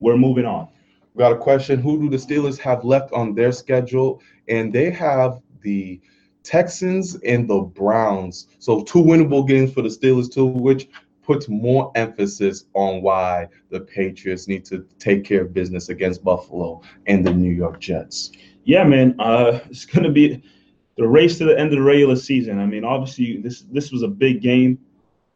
we're 0.00 0.16
moving 0.16 0.44
on. 0.44 0.68
We 1.14 1.20
got 1.20 1.32
a 1.32 1.38
question. 1.38 1.80
Who 1.80 2.00
do 2.00 2.08
the 2.08 2.16
Steelers 2.16 2.58
have 2.58 2.84
left 2.84 3.12
on 3.12 3.34
their 3.34 3.52
schedule? 3.52 4.20
And 4.48 4.72
they 4.72 4.90
have 4.90 5.40
the 5.62 6.00
Texans 6.42 7.16
and 7.24 7.48
the 7.48 7.60
Browns. 7.60 8.48
So 8.58 8.82
two 8.82 9.02
winnable 9.02 9.46
games 9.46 9.72
for 9.72 9.82
the 9.82 9.88
Steelers 9.88 10.32
too, 10.32 10.46
which 10.46 10.88
puts 11.22 11.48
more 11.48 11.90
emphasis 11.94 12.66
on 12.74 13.02
why 13.02 13.48
the 13.70 13.80
Patriots 13.80 14.46
need 14.46 14.64
to 14.66 14.86
take 14.98 15.24
care 15.24 15.42
of 15.42 15.54
business 15.54 15.88
against 15.88 16.22
Buffalo 16.22 16.82
and 17.06 17.26
the 17.26 17.32
New 17.32 17.50
York 17.50 17.80
Jets. 17.80 18.32
Yeah, 18.64 18.84
man. 18.84 19.14
Uh, 19.18 19.60
it's 19.70 19.86
gonna 19.86 20.10
be 20.10 20.42
the 20.96 21.06
race 21.06 21.38
to 21.38 21.44
the 21.44 21.58
end 21.58 21.72
of 21.72 21.78
the 21.78 21.82
regular 21.82 22.16
season. 22.16 22.58
I 22.58 22.66
mean, 22.66 22.84
obviously 22.84 23.38
this 23.38 23.62
this 23.72 23.90
was 23.90 24.02
a 24.02 24.08
big 24.08 24.40
game, 24.40 24.78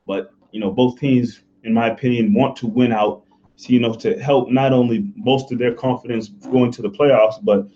but 0.07 0.33
you 0.53 0.61
know 0.61 0.71
both 0.71 0.99
teams, 0.99 1.42
in 1.64 1.73
my 1.73 1.88
opinion, 1.88 2.35
want 2.35 2.57
to 2.57 2.66
win 2.66 2.92
out. 2.92 3.25
So, 3.59 3.71
you 3.71 3.81
know, 3.81 3.92
to 3.94 4.16
help 4.21 4.51
not 4.51 4.73
only 4.73 5.01
bolster 5.16 5.57
their 5.57 5.75
confidence 5.75 6.29
going 6.29 6.71
to 6.71 6.81
the 6.81 6.90
playoffs, 6.90 7.42
but 7.42 7.66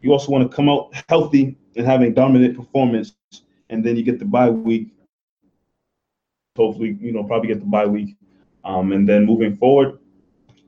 you 0.00 0.12
also 0.12 0.30
want 0.30 0.48
to 0.48 0.56
come 0.56 0.68
out 0.68 0.94
healthy 1.08 1.56
and 1.74 1.84
having 1.84 2.14
dominant 2.14 2.56
performance, 2.56 3.16
and 3.68 3.84
then 3.84 3.96
you 3.96 4.04
get 4.04 4.20
the 4.20 4.24
bye 4.24 4.48
week. 4.48 4.94
Hopefully, 6.56 6.96
you 7.00 7.10
know, 7.10 7.24
probably 7.24 7.48
get 7.48 7.58
the 7.58 7.66
bye 7.66 7.84
week, 7.84 8.16
um, 8.62 8.92
and 8.92 9.08
then 9.08 9.26
moving 9.26 9.56
forward, 9.56 9.98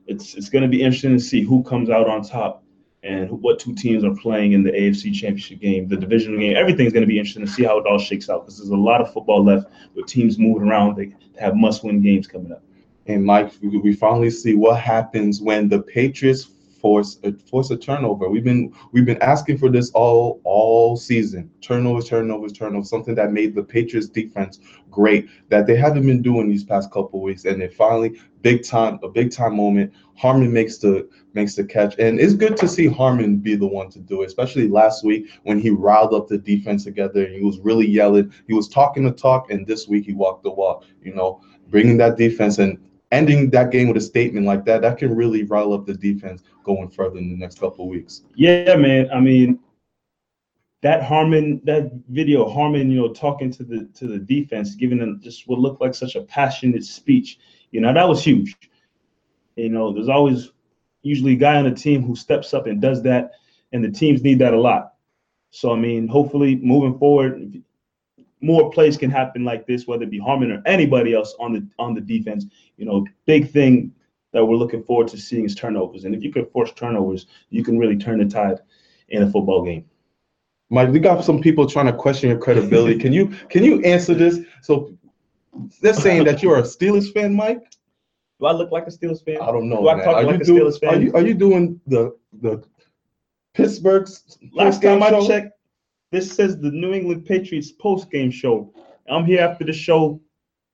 it's 0.05 0.35
it's 0.35 0.49
going 0.49 0.63
to 0.63 0.67
be 0.67 0.81
interesting 0.81 1.13
to 1.13 1.23
see 1.23 1.43
who 1.43 1.63
comes 1.63 1.89
out 1.89 2.09
on 2.09 2.21
top 2.21 2.61
and 3.03 3.29
what 3.41 3.59
two 3.59 3.73
teams 3.73 4.03
are 4.03 4.15
playing 4.15 4.51
in 4.51 4.63
the 4.63 4.71
AFC 4.71 5.13
Championship 5.13 5.61
game, 5.61 5.87
the 5.87 5.95
divisional 5.95 6.41
game. 6.41 6.57
Everything's 6.57 6.91
going 6.91 7.05
to 7.05 7.07
be 7.07 7.19
interesting 7.19 7.45
to 7.45 7.51
see 7.51 7.63
how 7.63 7.77
it 7.77 7.87
all 7.87 7.99
shakes 7.99 8.29
out 8.29 8.41
because 8.43 8.57
there's 8.57 8.69
a 8.71 8.75
lot 8.75 8.99
of 8.99 9.13
football 9.13 9.41
left 9.45 9.69
with 9.95 10.07
teams 10.07 10.37
moving 10.37 10.67
around. 10.67 10.97
They 10.97 11.13
have 11.39 11.55
must-win 11.55 12.01
games 12.01 12.27
coming 12.27 12.51
up. 12.51 12.61
And 13.07 13.23
Mike, 13.23 13.53
we 13.61 13.93
finally 13.93 14.29
see 14.29 14.53
what 14.53 14.79
happens 14.79 15.41
when 15.41 15.69
the 15.69 15.81
Patriots 15.81 16.49
force 16.81 17.19
a, 17.23 17.33
force 17.33 17.71
a 17.71 17.77
turnover. 17.77 18.29
We've 18.29 18.43
been 18.43 18.73
we've 18.91 19.05
been 19.05 19.21
asking 19.21 19.57
for 19.57 19.69
this 19.69 19.91
all 19.91 20.41
all 20.43 20.97
season. 20.97 21.49
Turnovers, 21.61 22.07
turnovers, 22.07 22.53
turnovers. 22.53 22.89
Something 22.89 23.15
that 23.15 23.31
made 23.31 23.55
the 23.55 23.63
Patriots 23.63 24.07
defense 24.09 24.59
great 24.91 25.29
that 25.49 25.67
they 25.67 25.75
haven't 25.75 26.05
been 26.05 26.21
doing 26.21 26.49
these 26.49 26.63
past 26.63 26.91
couple 26.91 27.21
weeks. 27.21 27.45
And 27.45 27.61
then 27.61 27.69
finally, 27.71 28.19
big 28.41 28.63
time, 28.63 28.99
a 29.03 29.09
big 29.09 29.31
time 29.31 29.55
moment. 29.55 29.93
Harmon 30.15 30.51
makes 30.51 30.77
the 30.77 31.07
makes 31.33 31.55
the 31.55 31.63
catch, 31.63 31.95
and 31.99 32.19
it's 32.19 32.33
good 32.33 32.57
to 32.57 32.67
see 32.67 32.87
Harmon 32.87 33.37
be 33.37 33.55
the 33.55 33.67
one 33.67 33.89
to 33.91 33.99
do 33.99 34.21
it. 34.21 34.25
Especially 34.25 34.67
last 34.67 35.03
week 35.03 35.27
when 35.43 35.59
he 35.59 35.69
riled 35.69 36.13
up 36.13 36.27
the 36.27 36.37
defense 36.37 36.83
together 36.83 37.23
and 37.23 37.35
he 37.35 37.43
was 37.43 37.59
really 37.59 37.87
yelling. 37.87 38.33
He 38.47 38.53
was 38.53 38.67
talking 38.67 39.03
the 39.03 39.11
talk, 39.11 39.51
and 39.51 39.65
this 39.65 39.87
week 39.87 40.05
he 40.05 40.13
walked 40.13 40.43
the 40.43 40.51
walk. 40.51 40.85
You 41.03 41.13
know, 41.13 41.41
bringing 41.69 41.97
that 41.97 42.17
defense 42.17 42.57
and 42.57 42.79
ending 43.11 43.49
that 43.51 43.71
game 43.71 43.87
with 43.87 43.97
a 43.97 44.01
statement 44.01 44.45
like 44.45 44.65
that, 44.65 44.81
that 44.81 44.97
can 44.97 45.15
really 45.15 45.43
rile 45.43 45.73
up 45.73 45.85
the 45.85 45.93
defense 45.93 46.43
going 46.63 46.89
further 46.89 47.17
in 47.17 47.29
the 47.29 47.37
next 47.37 47.59
couple 47.59 47.85
of 47.85 47.89
weeks. 47.89 48.23
Yeah, 48.35 48.75
man. 48.75 49.09
I 49.11 49.19
mean, 49.19 49.59
that 50.81 51.03
Harmon, 51.03 51.61
that 51.63 51.91
video, 52.09 52.47
Harmon, 52.49 52.91
you 52.91 52.99
know, 52.99 53.13
talking 53.13 53.51
to 53.51 53.63
the 53.63 53.89
to 53.95 54.07
the 54.07 54.19
defense, 54.19 54.75
giving 54.75 54.99
them 54.99 55.19
just 55.23 55.47
what 55.47 55.59
looked 55.59 55.81
like 55.81 55.95
such 55.95 56.15
a 56.15 56.21
passionate 56.21 56.83
speech. 56.83 57.39
You 57.71 57.81
know, 57.81 57.93
that 57.93 58.07
was 58.07 58.23
huge. 58.23 58.55
You 59.55 59.69
know, 59.69 59.91
there's 59.91 60.09
always 60.09 60.51
usually 61.01 61.33
a 61.33 61.37
guy 61.37 61.55
on 61.55 61.65
the 61.65 61.71
team 61.71 62.03
who 62.03 62.15
steps 62.15 62.53
up 62.53 62.67
and 62.67 62.81
does 62.81 63.01
that, 63.03 63.31
and 63.71 63.83
the 63.83 63.91
teams 63.91 64.21
need 64.21 64.39
that 64.39 64.53
a 64.53 64.59
lot. 64.59 64.93
So 65.49 65.71
I 65.71 65.75
mean, 65.75 66.07
hopefully, 66.07 66.55
moving 66.57 66.97
forward, 66.99 67.63
more 68.41 68.69
plays 68.71 68.97
can 68.97 69.09
happen 69.09 69.43
like 69.43 69.65
this, 69.65 69.87
whether 69.87 70.03
it 70.03 70.11
be 70.11 70.19
Harmon 70.19 70.51
or 70.51 70.61
anybody 70.65 71.13
else 71.13 71.35
on 71.39 71.53
the 71.53 71.67
on 71.79 71.93
the 71.93 72.01
defense. 72.01 72.45
You 72.77 72.85
know, 72.85 73.05
big 73.25 73.51
thing 73.51 73.91
that 74.33 74.45
we're 74.45 74.57
looking 74.57 74.83
forward 74.83 75.07
to 75.09 75.17
seeing 75.17 75.45
is 75.45 75.55
turnovers. 75.55 76.05
And 76.05 76.13
if 76.13 76.23
you 76.23 76.31
can 76.31 76.45
force 76.47 76.71
turnovers, 76.73 77.27
you 77.49 77.63
can 77.63 77.79
really 77.79 77.97
turn 77.97 78.19
the 78.19 78.25
tide 78.25 78.59
in 79.09 79.23
a 79.23 79.31
football 79.31 79.63
game. 79.63 79.85
Mike, 80.69 80.89
we 80.89 80.99
got 80.99 81.23
some 81.23 81.41
people 81.41 81.65
trying 81.65 81.85
to 81.85 81.93
question 81.93 82.29
your 82.29 82.37
credibility. 82.37 82.99
can 82.99 83.13
you 83.13 83.29
can 83.49 83.63
you 83.63 83.81
answer 83.81 84.13
this? 84.13 84.39
So 84.61 84.97
they're 85.81 85.93
saying 85.93 86.25
that 86.25 86.43
you're 86.43 86.57
a 86.57 86.63
Steelers 86.63 87.11
fan, 87.13 87.33
Mike. 87.33 87.63
Do 88.39 88.45
I 88.45 88.51
look 88.51 88.71
like 88.71 88.85
a 88.85 88.91
Steelers 88.91 89.23
fan? 89.23 89.37
I 89.41 89.47
don't 89.47 89.69
know. 89.69 89.81
Do 89.81 89.89
I 89.89 89.95
man. 89.95 90.05
talk 90.05 90.15
are 90.17 90.23
like 90.23 90.45
you 90.45 90.57
a 90.57 90.61
Steelers 90.61 90.79
fan? 90.79 90.93
Are 90.93 91.01
you 91.01 91.13
are 91.13 91.25
you 91.25 91.33
doing 91.33 91.79
the 91.87 92.15
the 92.41 92.63
Pittsburgh's 93.53 94.37
Last 94.53 94.81
time 94.81 95.01
I 95.01 95.09
show? 95.09 95.25
checked, 95.25 95.56
this 96.11 96.31
says 96.31 96.57
the 96.57 96.71
New 96.71 96.93
England 96.93 97.25
Patriots 97.25 97.71
post 97.71 98.09
game 98.09 98.31
show. 98.31 98.73
I'm 99.09 99.25
here 99.25 99.41
after 99.41 99.63
the 99.63 99.73
show, 99.73 100.21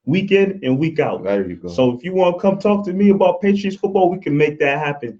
week 0.05 0.31
in 0.31 0.59
and 0.63 0.77
week 0.77 0.99
out. 0.99 1.23
There 1.23 1.47
you 1.47 1.55
go. 1.55 1.69
So 1.69 1.95
if 1.95 2.03
you 2.03 2.13
want 2.13 2.35
to 2.35 2.41
come 2.41 2.59
talk 2.59 2.85
to 2.85 2.93
me 2.93 3.09
about 3.09 3.41
Patriots 3.41 3.77
football, 3.77 4.09
we 4.09 4.19
can 4.19 4.35
make 4.35 4.59
that 4.59 4.79
happen. 4.79 5.19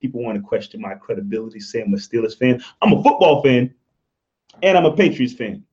People 0.00 0.22
want 0.22 0.36
to 0.36 0.42
question 0.42 0.80
my 0.80 0.94
credibility, 0.94 1.60
saying 1.60 1.86
I'm 1.86 1.94
a 1.94 1.96
Steelers 1.98 2.38
fan. 2.38 2.62
I'm 2.80 2.92
a 2.94 3.02
football 3.02 3.42
fan, 3.42 3.74
and 4.62 4.78
I'm 4.78 4.86
a 4.86 4.96
Patriots 4.96 5.34
fan. 5.34 5.64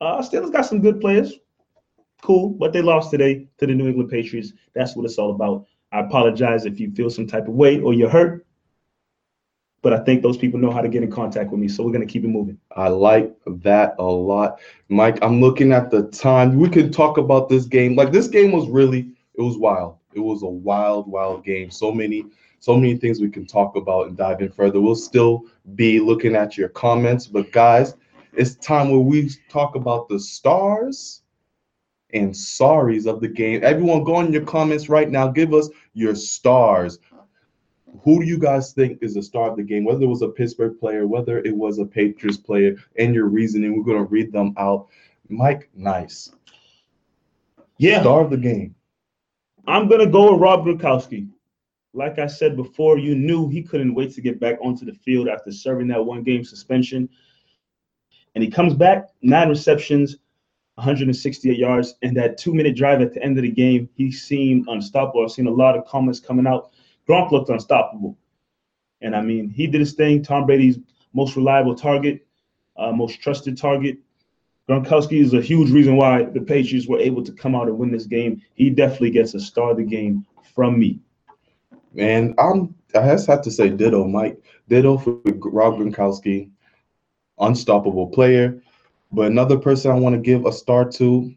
Uh, 0.00 0.20
Steelers 0.20 0.52
got 0.52 0.66
some 0.66 0.80
good 0.80 1.00
players, 1.00 1.34
cool, 2.22 2.50
but 2.50 2.72
they 2.72 2.82
lost 2.82 3.10
today 3.10 3.46
to 3.58 3.66
the 3.66 3.74
New 3.74 3.88
England 3.88 4.10
Patriots. 4.10 4.52
That's 4.74 4.94
what 4.94 5.06
it's 5.06 5.18
all 5.18 5.30
about. 5.30 5.66
I 5.92 6.00
apologize 6.00 6.66
if 6.66 6.78
you 6.78 6.90
feel 6.90 7.08
some 7.08 7.26
type 7.26 7.48
of 7.48 7.54
way 7.54 7.80
or 7.80 7.94
you're 7.94 8.10
hurt, 8.10 8.43
but 9.84 9.92
I 9.92 9.98
think 9.98 10.22
those 10.22 10.38
people 10.38 10.58
know 10.58 10.72
how 10.72 10.80
to 10.80 10.88
get 10.88 11.02
in 11.02 11.10
contact 11.10 11.50
with 11.50 11.60
me, 11.60 11.68
so 11.68 11.84
we're 11.84 11.92
gonna 11.92 12.06
keep 12.06 12.24
it 12.24 12.28
moving. 12.28 12.58
I 12.74 12.88
like 12.88 13.36
that 13.46 13.94
a 13.98 14.02
lot. 14.02 14.58
Mike, 14.88 15.18
I'm 15.22 15.42
looking 15.42 15.72
at 15.72 15.90
the 15.90 16.04
time. 16.04 16.58
We 16.58 16.70
could 16.70 16.90
talk 16.90 17.18
about 17.18 17.50
this 17.50 17.66
game. 17.66 17.94
Like 17.94 18.10
this 18.10 18.26
game 18.26 18.50
was 18.50 18.66
really, 18.68 19.10
it 19.34 19.42
was 19.42 19.58
wild. 19.58 19.98
It 20.14 20.20
was 20.20 20.42
a 20.42 20.48
wild, 20.48 21.06
wild 21.06 21.44
game. 21.44 21.70
So 21.70 21.92
many, 21.92 22.24
so 22.60 22.76
many 22.76 22.96
things 22.96 23.20
we 23.20 23.28
can 23.28 23.44
talk 23.44 23.76
about 23.76 24.06
and 24.08 24.16
dive 24.16 24.40
in 24.40 24.50
further. 24.50 24.80
We'll 24.80 24.96
still 24.96 25.42
be 25.74 26.00
looking 26.00 26.34
at 26.34 26.56
your 26.56 26.70
comments, 26.70 27.26
but 27.26 27.52
guys, 27.52 27.94
it's 28.32 28.54
time 28.56 28.90
where 28.90 29.00
we 29.00 29.30
talk 29.50 29.76
about 29.76 30.08
the 30.08 30.18
stars 30.18 31.22
and 32.14 32.32
sorries 32.32 33.06
of 33.06 33.20
the 33.20 33.28
game. 33.28 33.60
Everyone, 33.62 34.02
go 34.02 34.20
in 34.20 34.32
your 34.32 34.46
comments 34.46 34.88
right 34.88 35.10
now. 35.10 35.28
Give 35.28 35.52
us 35.52 35.68
your 35.92 36.14
stars. 36.14 36.98
Who 38.02 38.20
do 38.20 38.26
you 38.26 38.38
guys 38.38 38.72
think 38.72 38.98
is 39.00 39.14
the 39.14 39.22
star 39.22 39.50
of 39.50 39.56
the 39.56 39.62
game? 39.62 39.84
Whether 39.84 40.02
it 40.02 40.08
was 40.08 40.22
a 40.22 40.28
Pittsburgh 40.28 40.78
player, 40.78 41.06
whether 41.06 41.38
it 41.38 41.54
was 41.54 41.78
a 41.78 41.84
Patriots 41.84 42.36
player, 42.36 42.76
and 42.98 43.14
your 43.14 43.26
reasoning. 43.26 43.76
We're 43.76 43.84
going 43.84 44.04
to 44.04 44.10
read 44.10 44.32
them 44.32 44.54
out. 44.56 44.88
Mike 45.28 45.70
Nice, 45.74 46.32
Yeah, 47.78 48.00
star 48.02 48.20
of 48.20 48.30
the 48.30 48.36
game. 48.36 48.74
I'm 49.66 49.88
gonna 49.88 50.06
go 50.06 50.32
with 50.32 50.40
Rob 50.40 50.66
Gronkowski. 50.66 51.28
Like 51.94 52.18
I 52.18 52.26
said 52.26 52.56
before, 52.56 52.98
you 52.98 53.14
knew 53.14 53.48
he 53.48 53.62
couldn't 53.62 53.94
wait 53.94 54.12
to 54.14 54.20
get 54.20 54.40
back 54.40 54.58
onto 54.60 54.84
the 54.84 54.92
field 54.92 55.28
after 55.28 55.52
serving 55.52 55.88
that 55.88 56.04
one 56.04 56.22
game 56.22 56.44
suspension. 56.44 57.08
And 58.34 58.42
he 58.42 58.50
comes 58.50 58.74
back, 58.74 59.10
nine 59.22 59.48
receptions, 59.48 60.16
168 60.74 61.56
yards, 61.56 61.94
and 62.02 62.16
that 62.16 62.36
two 62.36 62.52
minute 62.52 62.76
drive 62.76 63.00
at 63.00 63.14
the 63.14 63.22
end 63.22 63.38
of 63.38 63.42
the 63.42 63.50
game, 63.50 63.88
he 63.94 64.10
seemed 64.10 64.66
unstoppable. 64.68 65.22
I've 65.22 65.30
seen 65.30 65.46
a 65.46 65.50
lot 65.50 65.78
of 65.78 65.86
comments 65.86 66.20
coming 66.20 66.46
out. 66.46 66.72
Gronk 67.08 67.30
looked 67.30 67.50
unstoppable. 67.50 68.16
And 69.00 69.14
I 69.14 69.20
mean, 69.20 69.50
he 69.50 69.66
did 69.66 69.80
his 69.80 69.92
thing. 69.92 70.22
Tom 70.22 70.46
Brady's 70.46 70.78
most 71.12 71.36
reliable 71.36 71.74
target, 71.74 72.26
uh, 72.76 72.92
most 72.92 73.20
trusted 73.20 73.56
target. 73.56 73.98
Gronkowski 74.68 75.20
is 75.20 75.34
a 75.34 75.42
huge 75.42 75.70
reason 75.70 75.96
why 75.96 76.24
the 76.24 76.40
Patriots 76.40 76.88
were 76.88 76.98
able 76.98 77.22
to 77.22 77.32
come 77.32 77.54
out 77.54 77.68
and 77.68 77.78
win 77.78 77.90
this 77.90 78.06
game. 78.06 78.40
He 78.54 78.70
definitely 78.70 79.10
gets 79.10 79.34
a 79.34 79.40
star 79.40 79.72
of 79.72 79.76
the 79.76 79.84
game 79.84 80.26
from 80.54 80.78
me. 80.78 81.00
Man, 81.92 82.34
I'm 82.38 82.74
I 82.96 83.08
just 83.08 83.26
have 83.26 83.42
to 83.42 83.50
say 83.50 83.68
ditto, 83.68 84.06
Mike. 84.06 84.40
Ditto 84.68 84.96
for 84.96 85.20
Rob 85.24 85.74
Gronkowski, 85.74 86.50
unstoppable 87.38 88.06
player. 88.06 88.62
But 89.12 89.26
another 89.26 89.58
person 89.58 89.90
I 89.90 89.94
want 89.94 90.14
to 90.14 90.20
give 90.20 90.46
a 90.46 90.52
star 90.52 90.88
to, 90.92 91.34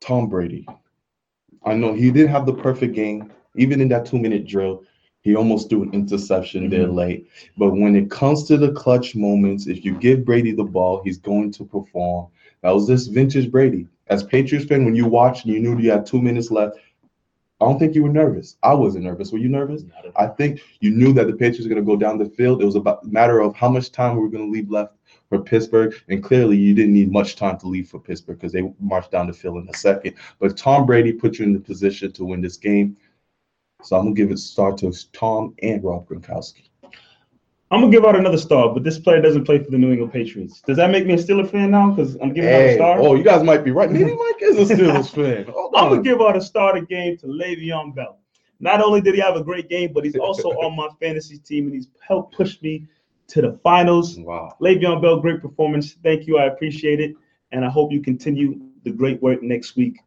Tom 0.00 0.28
Brady. 0.28 0.66
I 1.64 1.74
know 1.74 1.94
he 1.94 2.10
didn't 2.10 2.30
have 2.30 2.46
the 2.46 2.54
perfect 2.54 2.94
game, 2.94 3.32
even 3.56 3.80
in 3.80 3.88
that 3.88 4.06
two-minute 4.06 4.46
drill. 4.46 4.82
He 5.22 5.34
almost 5.34 5.70
threw 5.70 5.82
an 5.82 5.94
interception 5.94 6.68
there 6.68 6.86
Mhm. 6.86 6.94
late. 6.94 7.28
But 7.56 7.70
when 7.72 7.96
it 7.96 8.10
comes 8.10 8.44
to 8.44 8.58
the 8.58 8.72
clutch 8.72 9.16
moments, 9.16 9.66
if 9.66 9.84
you 9.84 9.94
give 9.94 10.24
Brady 10.24 10.52
the 10.52 10.64
ball, 10.64 11.00
he's 11.02 11.16
going 11.18 11.50
to 11.52 11.64
perform. 11.64 12.26
That 12.62 12.74
was 12.74 12.86
this 12.86 13.06
vintage 13.06 13.50
Brady. 13.50 13.86
As 14.08 14.22
Patriots 14.22 14.66
fan, 14.66 14.84
when 14.84 14.94
you 14.94 15.06
watched 15.06 15.46
and 15.46 15.54
you 15.54 15.60
knew 15.60 15.78
you 15.78 15.90
had 15.90 16.04
two 16.04 16.20
minutes 16.20 16.50
left, 16.50 16.76
I 17.60 17.64
don't 17.66 17.78
think 17.78 17.94
you 17.94 18.02
were 18.02 18.12
nervous. 18.12 18.56
I 18.62 18.74
wasn't 18.74 19.04
nervous. 19.04 19.32
Were 19.32 19.38
you 19.38 19.48
nervous? 19.48 19.84
I 20.16 20.26
think 20.26 20.60
you 20.80 20.90
knew 20.90 21.14
that 21.14 21.26
the 21.26 21.32
Patriots 21.32 21.62
were 21.62 21.70
going 21.70 21.82
to 21.82 21.90
go 21.90 21.96
down 21.96 22.18
the 22.18 22.26
field. 22.26 22.60
It 22.60 22.66
was 22.66 22.74
about 22.74 23.04
a 23.04 23.06
matter 23.06 23.40
of 23.40 23.54
how 23.54 23.70
much 23.70 23.92
time 23.92 24.16
we 24.16 24.22
were 24.22 24.28
going 24.28 24.44
to 24.44 24.52
leave 24.52 24.70
left 24.70 24.94
for 25.30 25.38
Pittsburgh. 25.38 25.94
And 26.08 26.22
clearly, 26.22 26.58
you 26.58 26.74
didn't 26.74 26.92
need 26.92 27.10
much 27.10 27.36
time 27.36 27.56
to 27.60 27.68
leave 27.68 27.88
for 27.88 27.98
Pittsburgh 27.98 28.36
because 28.36 28.52
they 28.52 28.70
marched 28.80 29.12
down 29.12 29.28
the 29.28 29.32
field 29.32 29.62
in 29.62 29.68
a 29.70 29.76
second. 29.76 30.14
But 30.38 30.56
Tom 30.58 30.84
Brady 30.84 31.12
put 31.12 31.38
you 31.38 31.46
in 31.46 31.54
the 31.54 31.60
position 31.60 32.12
to 32.12 32.24
win 32.24 32.42
this 32.42 32.58
game. 32.58 32.96
So 33.84 33.96
I'm 33.96 34.04
going 34.04 34.14
to 34.14 34.20
give 34.22 34.30
it 34.30 34.34
a 34.34 34.38
star 34.38 34.72
to 34.78 34.92
Tom 35.12 35.54
and 35.62 35.82
Rob 35.84 36.08
Gronkowski. 36.08 36.68
I'm 37.70 37.80
gonna 37.80 37.90
give 37.90 38.04
out 38.04 38.14
another 38.14 38.38
star, 38.38 38.72
but 38.72 38.84
this 38.84 39.00
player 39.00 39.20
doesn't 39.20 39.44
play 39.44 39.58
for 39.58 39.70
the 39.70 39.78
New 39.78 39.90
England 39.90 40.12
Patriots. 40.12 40.60
Does 40.60 40.76
that 40.76 40.90
make 40.90 41.06
me 41.06 41.14
a 41.14 41.16
Steeler 41.16 41.50
fan 41.50 41.72
now? 41.72 41.90
Because 41.90 42.14
I'm 42.16 42.32
giving 42.32 42.50
out 42.50 42.60
a 42.60 42.74
star. 42.74 42.98
oh, 43.00 43.14
you 43.16 43.24
guys 43.24 43.42
might 43.42 43.64
be 43.64 43.72
right. 43.72 43.90
Maybe 43.90 44.14
Mike 44.14 44.42
is 44.42 44.70
a 44.70 44.74
Steelers 44.76 45.10
fan. 45.10 45.52
Hold 45.52 45.74
I'm 45.74 45.88
gonna 45.88 46.02
give 46.02 46.20
out 46.20 46.36
a 46.36 46.40
star 46.40 46.76
of 46.76 46.88
game 46.88 47.16
to 47.18 47.26
Le'Veon 47.26 47.94
Bell. 47.94 48.20
Not 48.60 48.80
only 48.80 49.00
did 49.00 49.14
he 49.14 49.20
have 49.20 49.34
a 49.34 49.42
great 49.42 49.68
game, 49.68 49.92
but 49.92 50.04
he's 50.04 50.14
also 50.14 50.50
on 50.50 50.76
my 50.76 50.88
fantasy 51.00 51.38
team 51.38 51.64
and 51.66 51.74
he's 51.74 51.88
helped 52.06 52.36
push 52.36 52.62
me 52.62 52.86
to 53.28 53.42
the 53.42 53.58
finals. 53.64 54.18
Wow. 54.18 54.54
Le'Veon 54.60 55.02
Bell, 55.02 55.18
great 55.18 55.42
performance. 55.42 55.96
Thank 56.02 56.26
you. 56.28 56.38
I 56.38 56.44
appreciate 56.44 57.00
it. 57.00 57.16
And 57.50 57.64
I 57.64 57.70
hope 57.70 57.90
you 57.90 58.00
continue 58.00 58.60
the 58.84 58.90
great 58.90 59.20
work 59.20 59.42
next 59.42 59.74
week 59.74 59.98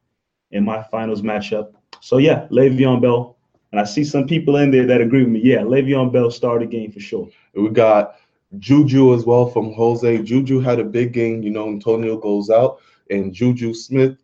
in 0.51 0.63
my 0.63 0.83
finals 0.83 1.21
matchup. 1.21 1.73
So 1.99 2.17
yeah, 2.17 2.47
Le'Veon 2.49 3.01
Bell. 3.01 3.36
And 3.71 3.81
I 3.81 3.83
see 3.83 4.03
some 4.03 4.27
people 4.27 4.57
in 4.57 4.71
there 4.71 4.85
that 4.85 5.01
agree 5.01 5.23
with 5.23 5.31
me. 5.31 5.41
Yeah, 5.43 5.59
Le'Veon 5.59 6.11
Bell 6.11 6.31
started 6.31 6.71
game 6.71 6.91
for 6.91 6.99
sure. 6.99 7.29
We 7.53 7.69
got 7.69 8.15
Juju 8.59 9.13
as 9.13 9.25
well 9.25 9.47
from 9.47 9.73
Jose. 9.73 10.23
Juju 10.23 10.59
had 10.59 10.79
a 10.79 10.85
big 10.85 11.11
game. 11.11 11.41
You 11.43 11.49
know, 11.49 11.67
Antonio 11.67 12.17
goes 12.17 12.49
out, 12.49 12.79
and 13.09 13.33
Juju 13.33 13.73
Smith 13.73 14.17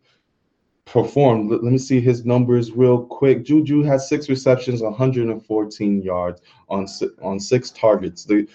performed. 0.86 1.50
Let, 1.50 1.62
let 1.62 1.72
me 1.72 1.78
see 1.78 2.00
his 2.00 2.24
numbers 2.24 2.72
real 2.72 3.04
quick. 3.04 3.44
Juju 3.44 3.82
had 3.82 4.00
six 4.00 4.28
receptions, 4.28 4.82
114 4.82 6.02
yards 6.02 6.40
on 6.68 6.86
on 7.22 7.38
six 7.38 7.70
targets. 7.70 8.24
The 8.24 8.48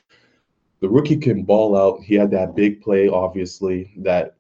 the 0.80 0.90
rookie 0.90 1.18
can 1.18 1.44
ball 1.44 1.78
out. 1.78 2.02
He 2.02 2.16
had 2.16 2.32
that 2.32 2.56
big 2.56 2.82
play, 2.82 3.10
obviously, 3.10 3.94
that 3.98 4.36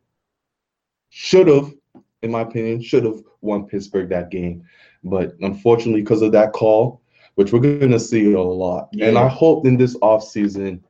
should 1.09 1.47
have, 1.47 1.73
in 2.21 2.31
my 2.31 2.41
opinion, 2.41 2.81
should 2.81 3.03
have 3.03 3.21
won 3.41 3.67
Pittsburgh 3.67 4.09
that 4.09 4.31
game. 4.31 4.63
But 5.03 5.35
unfortunately, 5.41 6.01
because 6.01 6.21
of 6.21 6.31
that 6.33 6.51
call, 6.53 7.01
which 7.35 7.53
we're 7.53 7.59
going 7.59 7.91
to 7.91 7.99
see 7.99 8.33
a 8.33 8.41
lot. 8.41 8.89
And 8.93 9.17
I 9.17 9.23
Yeah. 9.23 9.29
hope 9.29 9.65
in 9.65 9.77
this 9.77 9.95
offseason, 9.97 10.81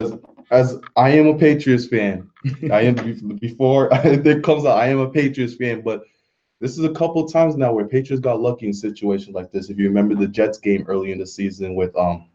as, 0.00 0.12
as 0.50 0.78
I 0.96 1.10
am 1.10 1.26
a 1.26 1.38
Patriots 1.38 1.86
fan, 1.86 2.28
I 2.70 2.82
am 2.82 3.36
before 3.38 3.88
there 4.04 4.40
comes 4.40 4.64
out, 4.64 4.78
I 4.78 4.88
am 4.88 4.98
a 5.00 5.10
Patriots 5.10 5.54
fan, 5.54 5.82
but 5.82 6.02
this 6.60 6.78
is 6.78 6.84
a 6.84 6.92
couple 6.92 7.26
times 7.28 7.56
now 7.56 7.72
where 7.72 7.86
Patriots 7.86 8.20
got 8.22 8.40
lucky 8.40 8.66
in 8.66 8.72
situations 8.72 9.34
like 9.34 9.52
this. 9.52 9.68
If 9.68 9.78
you 9.78 9.86
remember 9.88 10.14
the 10.14 10.28
Jets 10.28 10.58
game 10.58 10.84
early 10.88 11.12
in 11.12 11.18
the 11.18 11.26
season 11.26 11.74
with 11.74 11.94
um 11.96 12.26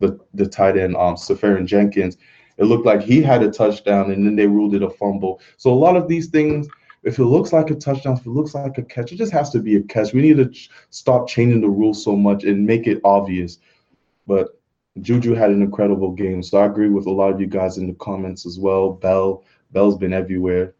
the 0.00 0.18
the 0.34 0.46
tight 0.46 0.76
end 0.76 0.96
um 0.96 1.16
Seferian-Jenkins, 1.16 2.18
it 2.58 2.64
looked 2.64 2.86
like 2.86 3.00
he 3.02 3.22
had 3.22 3.42
a 3.42 3.50
touchdown 3.50 4.10
and 4.10 4.26
then 4.26 4.36
they 4.36 4.46
ruled 4.46 4.74
it 4.74 4.82
a 4.82 4.90
fumble. 4.90 5.40
So 5.56 5.72
a 5.72 5.74
lot 5.74 5.96
of 5.96 6.08
these 6.08 6.28
things, 6.28 6.68
if 7.04 7.18
it 7.18 7.24
looks 7.24 7.52
like 7.52 7.70
a 7.70 7.74
touchdown, 7.74 8.16
if 8.16 8.26
it 8.26 8.30
looks 8.30 8.54
like 8.54 8.78
a 8.78 8.82
catch, 8.82 9.12
it 9.12 9.16
just 9.16 9.32
has 9.32 9.50
to 9.50 9.60
be 9.60 9.76
a 9.76 9.82
catch. 9.82 10.12
We 10.12 10.22
need 10.22 10.36
to 10.38 10.48
ch- 10.48 10.70
stop 10.90 11.28
changing 11.28 11.60
the 11.60 11.68
rules 11.68 12.02
so 12.02 12.16
much 12.16 12.44
and 12.44 12.66
make 12.66 12.86
it 12.86 13.00
obvious. 13.04 13.58
But 14.26 14.60
Juju 15.00 15.34
had 15.34 15.50
an 15.50 15.62
incredible 15.62 16.12
game, 16.12 16.42
so 16.42 16.58
I 16.58 16.66
agree 16.66 16.88
with 16.88 17.06
a 17.06 17.10
lot 17.10 17.32
of 17.32 17.40
you 17.40 17.46
guys 17.46 17.78
in 17.78 17.86
the 17.86 17.94
comments 17.94 18.46
as 18.46 18.58
well. 18.58 18.90
Bell, 18.92 19.44
Bell's 19.70 19.96
been 19.96 20.12
everywhere. 20.12 20.74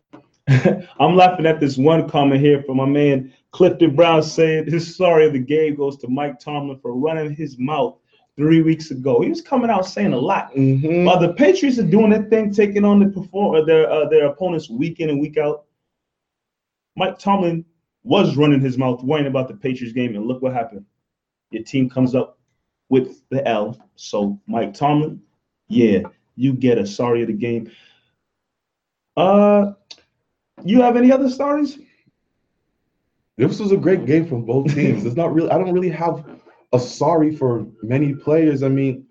I'm 0.49 1.15
laughing 1.15 1.47
at 1.47 1.61
this 1.61 1.77
one 1.77 2.09
comment 2.09 2.41
here 2.41 2.63
from 2.63 2.79
my 2.79 2.87
man 2.87 3.33
Clifton 3.53 3.95
Brown 3.95 4.23
saying 4.23 4.71
his 4.71 4.97
sorry 4.97 5.27
of 5.27 5.33
the 5.33 5.39
game 5.39 5.75
goes 5.75 5.97
to 5.99 6.09
Mike 6.09 6.39
Tomlin 6.39 6.79
for 6.81 6.95
running 6.95 7.35
his 7.35 7.59
mouth 7.59 7.97
three 8.37 8.63
weeks 8.63 8.91
ago. 8.91 9.21
He 9.21 9.29
was 9.29 9.41
coming 9.41 9.71
out 9.71 9.87
saying 9.87 10.13
a 10.13 10.19
lot. 10.19 10.55
Mhm. 10.55 11.05
While 11.05 11.19
the 11.19 11.35
Patriots 11.35 11.79
are 11.79 11.83
doing 11.83 12.11
their 12.11 12.25
thing, 12.25 12.53
taking 12.53 12.85
on 12.85 13.01
the 13.01 13.07
perform 13.09 13.57
uh, 13.57 13.65
their 13.65 13.91
uh, 13.91 14.09
their 14.09 14.27
opponents 14.27 14.71
week 14.71 15.01
in 15.01 15.11
and 15.11 15.21
week 15.21 15.37
out, 15.39 15.65
Mike 16.99 17.19
Tomlin 17.19 17.65
was 18.03 18.37
running 18.37 18.61
his 18.61 18.77
mouth, 18.77 19.03
worrying 19.03 19.29
about 19.29 19.49
the 19.49 19.55
Patriots 19.55 19.95
game, 19.95 20.17
and 20.17 20.27
look 20.27 20.43
what 20.43 20.53
happened. 20.53 20.85
Your 21.51 21.63
team 21.63 21.89
comes 21.89 22.15
up 22.15 22.39
with 22.89 23.23
the 23.31 23.47
L. 23.47 23.79
So 23.97 24.41
Mike 24.47 24.75
Tomlin, 24.75 25.23
yeah, 25.69 26.01
you 26.37 26.53
get 26.53 26.77
a 26.77 26.87
sorry 26.87 27.23
of 27.23 27.29
the 27.29 27.35
game. 27.35 27.71
Uh, 29.17 29.73
you 30.65 30.83
have 30.83 30.97
any 30.97 31.13
other 31.13 31.31
stories? 31.31 31.79
This 33.37 33.61
was 33.61 33.71
a 33.71 33.77
great 33.77 34.05
game 34.05 34.27
from 34.27 34.45
both 34.45 34.75
teams. 34.75 35.07
It's 35.07 35.17
not 35.17 35.33
really. 35.33 35.51
I 35.51 35.59
don't 35.59 35.73
really 35.73 35.91
have 35.91 36.25
a 36.73 36.81
sorry 36.81 37.35
for 37.35 37.67
many 37.83 38.13
players. 38.13 38.65
I 38.65 38.69
mean, 38.69 39.07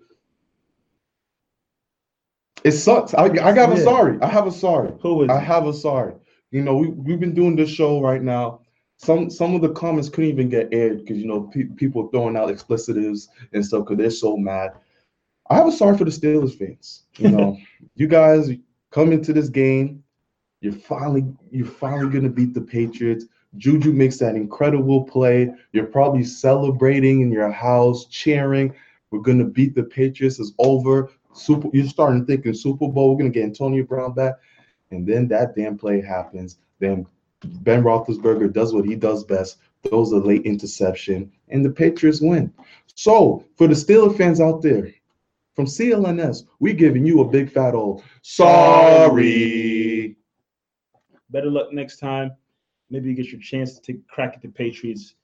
it 2.62 2.72
sucks. 2.72 3.14
I, 3.14 3.24
I 3.24 3.52
got 3.54 3.72
a 3.72 3.82
sorry. 3.82 4.18
I 4.20 4.26
have 4.26 4.46
a 4.46 4.52
sorry. 4.52 4.92
Who 5.00 5.22
is? 5.22 5.30
I 5.30 5.40
have 5.40 5.66
a 5.66 5.72
sorry. 5.72 6.14
You 6.50 6.62
know, 6.62 6.76
we 6.76 6.88
we've 6.88 7.20
been 7.20 7.34
doing 7.34 7.56
this 7.56 7.70
show 7.70 8.00
right 8.00 8.22
now. 8.22 8.60
Some 8.96 9.30
some 9.30 9.54
of 9.54 9.62
the 9.62 9.72
comments 9.72 10.08
couldn't 10.08 10.30
even 10.30 10.48
get 10.48 10.68
aired 10.72 11.00
because 11.00 11.18
you 11.18 11.26
know 11.26 11.42
pe- 11.42 11.64
people 11.76 12.08
throwing 12.08 12.36
out 12.36 12.48
explicitives 12.48 13.28
and 13.52 13.64
stuff 13.64 13.84
because 13.84 13.98
they're 13.98 14.10
so 14.10 14.36
mad. 14.36 14.72
I 15.50 15.56
have 15.56 15.68
a 15.68 15.72
sorry 15.72 15.96
for 15.96 16.04
the 16.04 16.10
Steelers 16.10 16.58
fans. 16.58 17.04
You 17.16 17.30
know, 17.30 17.58
you 17.94 18.06
guys 18.06 18.50
come 18.90 19.12
into 19.12 19.32
this 19.32 19.48
game, 19.48 20.02
you're 20.60 20.72
finally 20.72 21.24
you're 21.50 21.66
finally 21.66 22.10
gonna 22.10 22.28
beat 22.28 22.54
the 22.54 22.60
Patriots. 22.60 23.26
Juju 23.56 23.92
makes 23.92 24.18
that 24.18 24.36
incredible 24.36 25.04
play. 25.04 25.52
You're 25.72 25.86
probably 25.86 26.24
celebrating 26.24 27.22
in 27.22 27.32
your 27.32 27.50
house, 27.50 28.06
cheering. 28.06 28.74
We're 29.10 29.20
gonna 29.20 29.44
beat 29.44 29.74
the 29.74 29.84
Patriots. 29.84 30.38
It's 30.38 30.52
over. 30.58 31.10
Super. 31.32 31.68
You're 31.72 31.86
starting 31.86 32.26
thinking 32.26 32.54
Super 32.54 32.88
Bowl. 32.88 33.10
We're 33.10 33.18
gonna 33.18 33.30
get 33.30 33.44
Antonio 33.44 33.84
Brown 33.84 34.12
back, 34.12 34.34
and 34.90 35.06
then 35.06 35.28
that 35.28 35.54
damn 35.54 35.76
play 35.78 36.00
happens. 36.00 36.58
Then 36.78 37.06
Ben 37.42 37.82
Roethlisberger 37.82 38.52
does 38.52 38.74
what 38.74 38.84
he 38.84 38.94
does 38.96 39.24
best, 39.24 39.58
throws 39.86 40.12
a 40.12 40.18
late 40.18 40.42
interception, 40.42 41.30
and 41.48 41.64
the 41.64 41.70
Patriots 41.70 42.20
win. 42.20 42.52
So 42.94 43.44
for 43.56 43.68
the 43.68 43.74
Steelers 43.74 44.16
fans 44.16 44.40
out 44.40 44.62
there, 44.62 44.92
from 45.54 45.66
CLNS, 45.66 46.44
we 46.60 46.72
giving 46.72 47.04
you 47.04 47.20
a 47.20 47.28
big 47.28 47.50
fat 47.50 47.74
old 47.74 48.02
sorry. 48.22 50.16
Better 51.30 51.50
luck 51.50 51.72
next 51.72 51.98
time. 51.98 52.30
Maybe 52.90 53.10
you 53.10 53.14
get 53.14 53.32
your 53.32 53.40
chance 53.40 53.78
to 53.80 54.00
crack 54.08 54.34
at 54.34 54.42
the 54.42 54.48
Patriots 54.48 55.14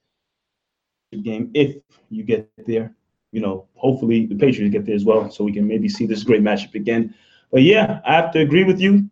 game 1.23 1.51
if 1.55 1.77
you 2.11 2.25
get 2.25 2.51
there. 2.67 2.95
You 3.33 3.41
know, 3.41 3.67
hopefully 3.75 4.27
the 4.27 4.35
Patriots 4.35 4.73
get 4.73 4.85
there 4.87 4.95
as 4.95 5.05
well, 5.05 5.31
so 5.31 5.45
we 5.45 5.53
can 5.53 5.67
maybe 5.67 5.89
see 5.89 6.07
this 6.07 6.23
great 6.23 6.43
matchup 6.43 6.75
again. 6.75 7.15
But 7.51 7.63
yeah, 7.63 8.01
I 8.05 8.15
have 8.15 8.33
to 8.33 8.41
agree 8.41 8.65
with 8.65 8.81
you. 8.81 9.09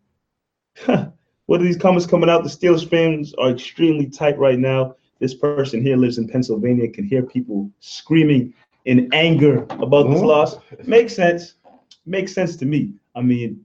what 0.85 1.61
are 1.61 1.63
these 1.63 1.77
comments 1.77 2.05
coming 2.05 2.29
out? 2.29 2.43
The 2.43 2.49
Steelers 2.49 2.87
fans 2.87 3.33
are 3.35 3.49
extremely 3.51 4.07
tight 4.07 4.37
right 4.37 4.59
now. 4.59 4.95
This 5.19 5.33
person 5.33 5.81
here 5.81 5.95
lives 5.97 6.17
in 6.17 6.27
Pennsylvania, 6.27 6.89
can 6.89 7.05
hear 7.05 7.23
people 7.23 7.69
screaming 7.79 8.53
in 8.85 9.09
anger 9.13 9.63
about 9.69 10.09
this 10.09 10.21
loss. 10.21 10.57
Makes 10.85 11.15
sense. 11.15 11.55
Makes 12.05 12.33
sense 12.33 12.55
to 12.57 12.65
me. 12.65 12.93
I 13.15 13.21
mean, 13.21 13.63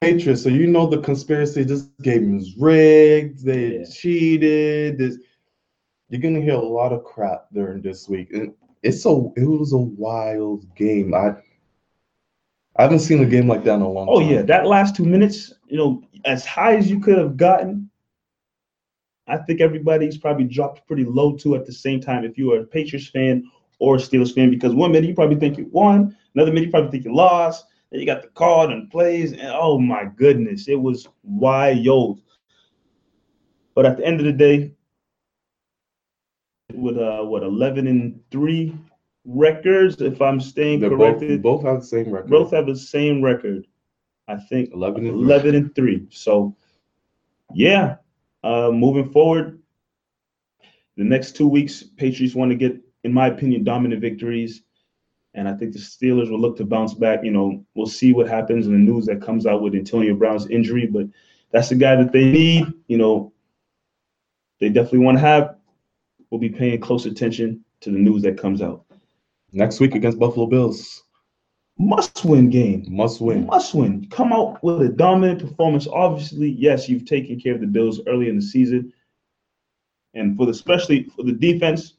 Patriots. 0.00 0.42
So 0.42 0.48
you 0.48 0.66
know 0.66 0.86
the 0.86 0.98
conspiracy. 0.98 1.62
This 1.62 1.82
game 2.02 2.36
is 2.36 2.56
rigged. 2.58 3.44
They 3.44 3.78
Yeah. 3.78 3.84
cheated. 3.84 4.98
This. 4.98 5.18
You're 6.08 6.20
gonna 6.20 6.40
hear 6.40 6.54
a 6.54 6.58
lot 6.58 6.92
of 6.92 7.04
crap 7.04 7.46
during 7.52 7.82
this 7.82 8.08
week, 8.08 8.32
and 8.32 8.52
it's 8.82 9.02
so 9.02 9.32
it 9.36 9.44
was 9.44 9.72
a 9.72 9.78
wild 9.78 10.64
game. 10.74 11.14
I 11.14 11.36
I 12.76 12.82
haven't 12.82 13.00
seen 13.00 13.22
a 13.22 13.26
game 13.26 13.48
like 13.48 13.64
that 13.64 13.74
in 13.76 13.82
a 13.82 13.88
long 13.90 14.08
Oh 14.08 14.18
time. 14.18 14.28
yeah, 14.30 14.42
that 14.42 14.66
last 14.66 14.96
two 14.96 15.04
minutes, 15.04 15.52
you 15.68 15.76
know, 15.76 16.02
as 16.24 16.44
high 16.44 16.76
as 16.76 16.90
you 16.90 17.00
could 17.00 17.18
have 17.18 17.36
gotten, 17.36 17.90
I 19.26 19.36
think 19.38 19.60
everybody's 19.60 20.18
probably 20.18 20.44
dropped 20.44 20.86
pretty 20.86 21.04
low 21.04 21.36
too 21.36 21.54
at 21.54 21.66
the 21.66 21.72
same 21.72 22.00
time. 22.00 22.24
If 22.24 22.38
you 22.38 22.52
are 22.52 22.60
a 22.60 22.64
Patriots 22.64 23.08
fan 23.08 23.44
or 23.78 23.96
a 23.96 23.98
Steelers 23.98 24.34
fan, 24.34 24.50
because 24.50 24.74
one 24.74 24.92
minute 24.92 25.08
you 25.08 25.14
probably 25.14 25.36
think 25.36 25.58
you 25.58 25.68
won, 25.70 26.16
another 26.34 26.52
minute 26.52 26.66
you 26.66 26.70
probably 26.70 26.90
think 26.90 27.04
you 27.04 27.14
lost. 27.14 27.66
Then 27.90 28.00
you 28.00 28.06
got 28.06 28.22
the 28.22 28.28
call 28.28 28.70
and 28.70 28.90
plays, 28.90 29.32
and 29.32 29.50
oh 29.54 29.78
my 29.78 30.04
goodness, 30.16 30.68
it 30.68 30.80
was 30.80 31.08
wild. 31.22 32.20
But 33.74 33.86
at 33.86 33.96
the 33.96 34.04
end 34.06 34.20
of 34.20 34.26
the 34.26 34.32
day, 34.32 34.72
with 36.74 36.96
uh 36.96 37.22
what 37.22 37.42
eleven 37.42 37.86
and 37.86 38.20
three 38.30 38.74
records, 39.24 40.00
if 40.00 40.20
I'm 40.20 40.40
staying 40.40 40.80
They're 40.80 40.90
both, 40.90 41.18
corrected, 41.18 41.42
both 41.42 41.62
have 41.64 41.80
the 41.80 41.86
same 41.86 42.10
record. 42.10 42.30
both 42.30 42.50
have 42.52 42.66
the 42.66 42.76
same 42.76 43.22
record. 43.22 43.66
I 44.28 44.36
think 44.36 44.72
11 44.72 45.06
and 45.06 45.14
11 45.14 45.54
and 45.54 45.74
3. 45.74 46.06
So 46.10 46.56
yeah, 47.54 47.96
uh 48.42 48.70
moving 48.70 49.10
forward, 49.10 49.60
the 50.96 51.04
next 51.04 51.36
two 51.36 51.48
weeks, 51.48 51.82
Patriots 51.82 52.34
want 52.34 52.50
to 52.50 52.56
get, 52.56 52.78
in 53.04 53.12
my 53.12 53.28
opinion, 53.28 53.64
dominant 53.64 54.00
victories. 54.00 54.62
And 55.34 55.48
I 55.48 55.54
think 55.54 55.72
the 55.72 55.78
Steelers 55.78 56.30
will 56.30 56.40
look 56.40 56.58
to 56.58 56.64
bounce 56.64 56.92
back. 56.92 57.24
You 57.24 57.30
know, 57.30 57.64
we'll 57.74 57.86
see 57.86 58.12
what 58.12 58.28
happens 58.28 58.66
in 58.66 58.72
the 58.72 58.78
news 58.78 59.06
that 59.06 59.22
comes 59.22 59.46
out 59.46 59.62
with 59.62 59.74
Antonio 59.74 60.14
Brown's 60.14 60.48
injury, 60.50 60.86
but 60.86 61.06
that's 61.50 61.70
the 61.70 61.74
guy 61.74 61.96
that 61.96 62.12
they 62.12 62.30
need. 62.30 62.66
You 62.86 62.98
know, 62.98 63.32
they 64.60 64.68
definitely 64.68 65.00
want 65.00 65.16
to 65.16 65.22
have. 65.22 65.56
We'll 66.30 66.40
be 66.40 66.50
paying 66.50 66.80
close 66.80 67.06
attention 67.06 67.64
to 67.80 67.90
the 67.90 67.98
news 67.98 68.22
that 68.22 68.38
comes 68.38 68.60
out. 68.60 68.84
Next 69.52 69.80
week 69.80 69.94
against 69.94 70.18
Buffalo 70.18 70.46
Bills, 70.46 71.04
Must 71.78 72.24
win 72.24 72.48
game. 72.50 72.84
must 72.88 73.20
win. 73.20 73.46
Must 73.46 73.74
win. 73.74 74.06
Come 74.10 74.32
out 74.32 74.62
with 74.62 74.82
a 74.82 74.88
dominant 74.88 75.40
performance. 75.40 75.86
Obviously, 75.86 76.50
yes, 76.50 76.88
you've 76.88 77.04
taken 77.04 77.38
care 77.38 77.54
of 77.54 77.60
the 77.60 77.66
Bills 77.66 78.00
early 78.06 78.28
in 78.28 78.36
the 78.36 78.42
season. 78.42 78.92
And 80.14 80.36
for 80.36 80.46
the 80.46 80.52
especially 80.52 81.04
for 81.16 81.22
the 81.22 81.32
defense, 81.32 81.94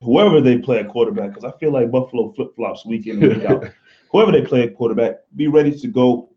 whoever 0.00 0.40
they 0.40 0.58
play 0.58 0.78
at 0.80 0.88
quarterback, 0.88 1.30
because 1.30 1.44
I 1.44 1.56
feel 1.58 1.72
like 1.72 1.90
Buffalo 1.90 2.32
flip 2.32 2.54
flops 2.56 2.84
week 2.84 3.06
in 3.06 3.22
and 3.22 3.36
week 3.36 3.44
out. 3.44 3.64
Whoever 4.10 4.30
they 4.30 4.42
play 4.42 4.62
at 4.62 4.76
quarterback, 4.76 5.16
be 5.34 5.48
ready 5.48 5.76
to 5.76 5.88
go 5.88 6.30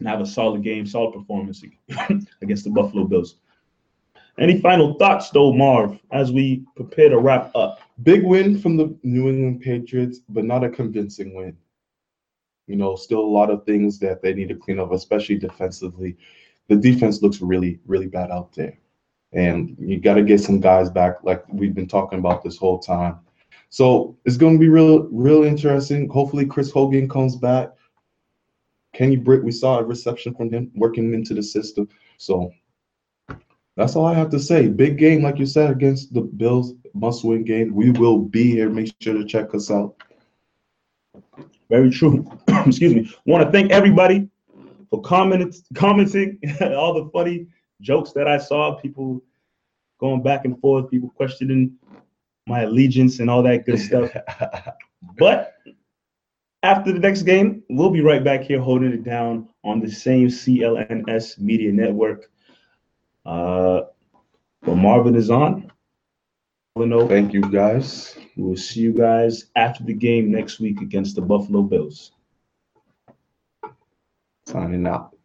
and 0.00 0.08
have 0.08 0.20
a 0.20 0.26
solid 0.26 0.64
game, 0.64 0.86
solid 0.86 1.12
performance 1.12 1.62
against 2.42 2.64
the 2.64 2.70
Buffalo 2.70 3.04
Bills. 3.04 3.36
Any 4.38 4.60
final 4.60 4.94
thoughts, 4.94 5.30
though, 5.30 5.52
Marv, 5.52 6.00
as 6.10 6.32
we 6.32 6.64
prepare 6.74 7.10
to 7.10 7.18
wrap 7.18 7.54
up? 7.54 7.80
Big 8.02 8.24
win 8.24 8.58
from 8.58 8.76
the 8.76 8.96
New 9.02 9.28
England 9.28 9.60
Patriots, 9.60 10.20
but 10.28 10.44
not 10.44 10.64
a 10.64 10.68
convincing 10.68 11.34
win. 11.34 11.56
You 12.66 12.76
know, 12.76 12.96
still 12.96 13.20
a 13.20 13.34
lot 13.38 13.50
of 13.50 13.64
things 13.64 13.98
that 14.00 14.22
they 14.22 14.34
need 14.34 14.48
to 14.48 14.54
clean 14.54 14.78
up, 14.78 14.92
especially 14.92 15.38
defensively. 15.38 16.16
The 16.68 16.76
defense 16.76 17.22
looks 17.22 17.40
really, 17.40 17.80
really 17.86 18.06
bad 18.06 18.30
out 18.30 18.52
there. 18.52 18.78
And 19.32 19.76
you 19.78 19.98
got 19.98 20.14
to 20.14 20.22
get 20.22 20.40
some 20.40 20.60
guys 20.60 20.90
back, 20.90 21.22
like 21.22 21.44
we've 21.48 21.74
been 21.74 21.88
talking 21.88 22.18
about 22.18 22.42
this 22.42 22.56
whole 22.56 22.78
time. 22.78 23.18
So 23.70 24.16
it's 24.24 24.36
going 24.36 24.54
to 24.54 24.58
be 24.58 24.68
real, 24.68 25.08
real 25.10 25.44
interesting. 25.44 26.08
Hopefully, 26.08 26.46
Chris 26.46 26.70
Hogan 26.70 27.08
comes 27.08 27.36
back. 27.36 27.70
Kenny 28.94 29.16
Britt, 29.16 29.44
we 29.44 29.52
saw 29.52 29.78
a 29.78 29.84
reception 29.84 30.34
from 30.34 30.50
him 30.50 30.70
working 30.74 31.12
into 31.12 31.34
the 31.34 31.42
system. 31.42 31.88
So 32.16 32.52
that's 33.78 33.94
all 33.94 34.06
I 34.06 34.14
have 34.14 34.28
to 34.30 34.40
say. 34.40 34.66
Big 34.66 34.98
game, 34.98 35.22
like 35.22 35.38
you 35.38 35.46
said, 35.46 35.70
against 35.70 36.12
the 36.12 36.20
Bills, 36.20 36.74
must 36.94 37.24
win 37.24 37.44
game. 37.44 37.72
We 37.72 37.92
will 37.92 38.18
be 38.18 38.50
here. 38.50 38.68
Make 38.68 38.92
sure 39.00 39.14
to 39.14 39.24
check 39.24 39.54
us 39.54 39.70
out. 39.70 39.94
Very 41.70 41.88
true. 41.88 42.28
Excuse 42.66 42.92
me. 42.92 43.08
Want 43.24 43.46
to 43.46 43.52
thank 43.52 43.70
everybody 43.70 44.28
for 44.90 45.00
comment, 45.02 45.54
commenting 45.74 46.40
all 46.60 46.92
the 46.92 47.08
funny 47.12 47.46
jokes 47.80 48.10
that 48.14 48.26
I 48.26 48.38
saw. 48.38 48.74
People 48.74 49.22
going 50.00 50.24
back 50.24 50.44
and 50.44 50.60
forth, 50.60 50.90
people 50.90 51.10
questioning 51.10 51.76
my 52.48 52.62
allegiance 52.62 53.20
and 53.20 53.30
all 53.30 53.44
that 53.44 53.64
good 53.64 53.78
stuff. 53.78 54.10
but 55.18 55.54
after 56.64 56.90
the 56.92 56.98
next 56.98 57.22
game, 57.22 57.62
we'll 57.70 57.90
be 57.90 58.00
right 58.00 58.24
back 58.24 58.42
here 58.42 58.60
holding 58.60 58.92
it 58.92 59.04
down 59.04 59.48
on 59.62 59.78
the 59.78 59.88
same 59.88 60.26
CLNS 60.26 61.38
Media 61.38 61.70
Network. 61.70 62.28
Uh, 63.28 63.82
when 64.60 64.78
Marvin 64.78 65.14
is 65.14 65.28
on, 65.28 65.70
Thank 67.08 67.34
you, 67.34 67.42
guys. 67.42 68.16
We'll 68.36 68.56
see 68.56 68.80
you 68.80 68.92
guys 68.92 69.50
after 69.54 69.84
the 69.84 69.92
game 69.92 70.30
next 70.30 70.60
week 70.60 70.80
against 70.80 71.16
the 71.16 71.20
Buffalo 71.20 71.62
Bills. 71.62 72.12
Signing 74.46 74.86
out. 74.86 75.17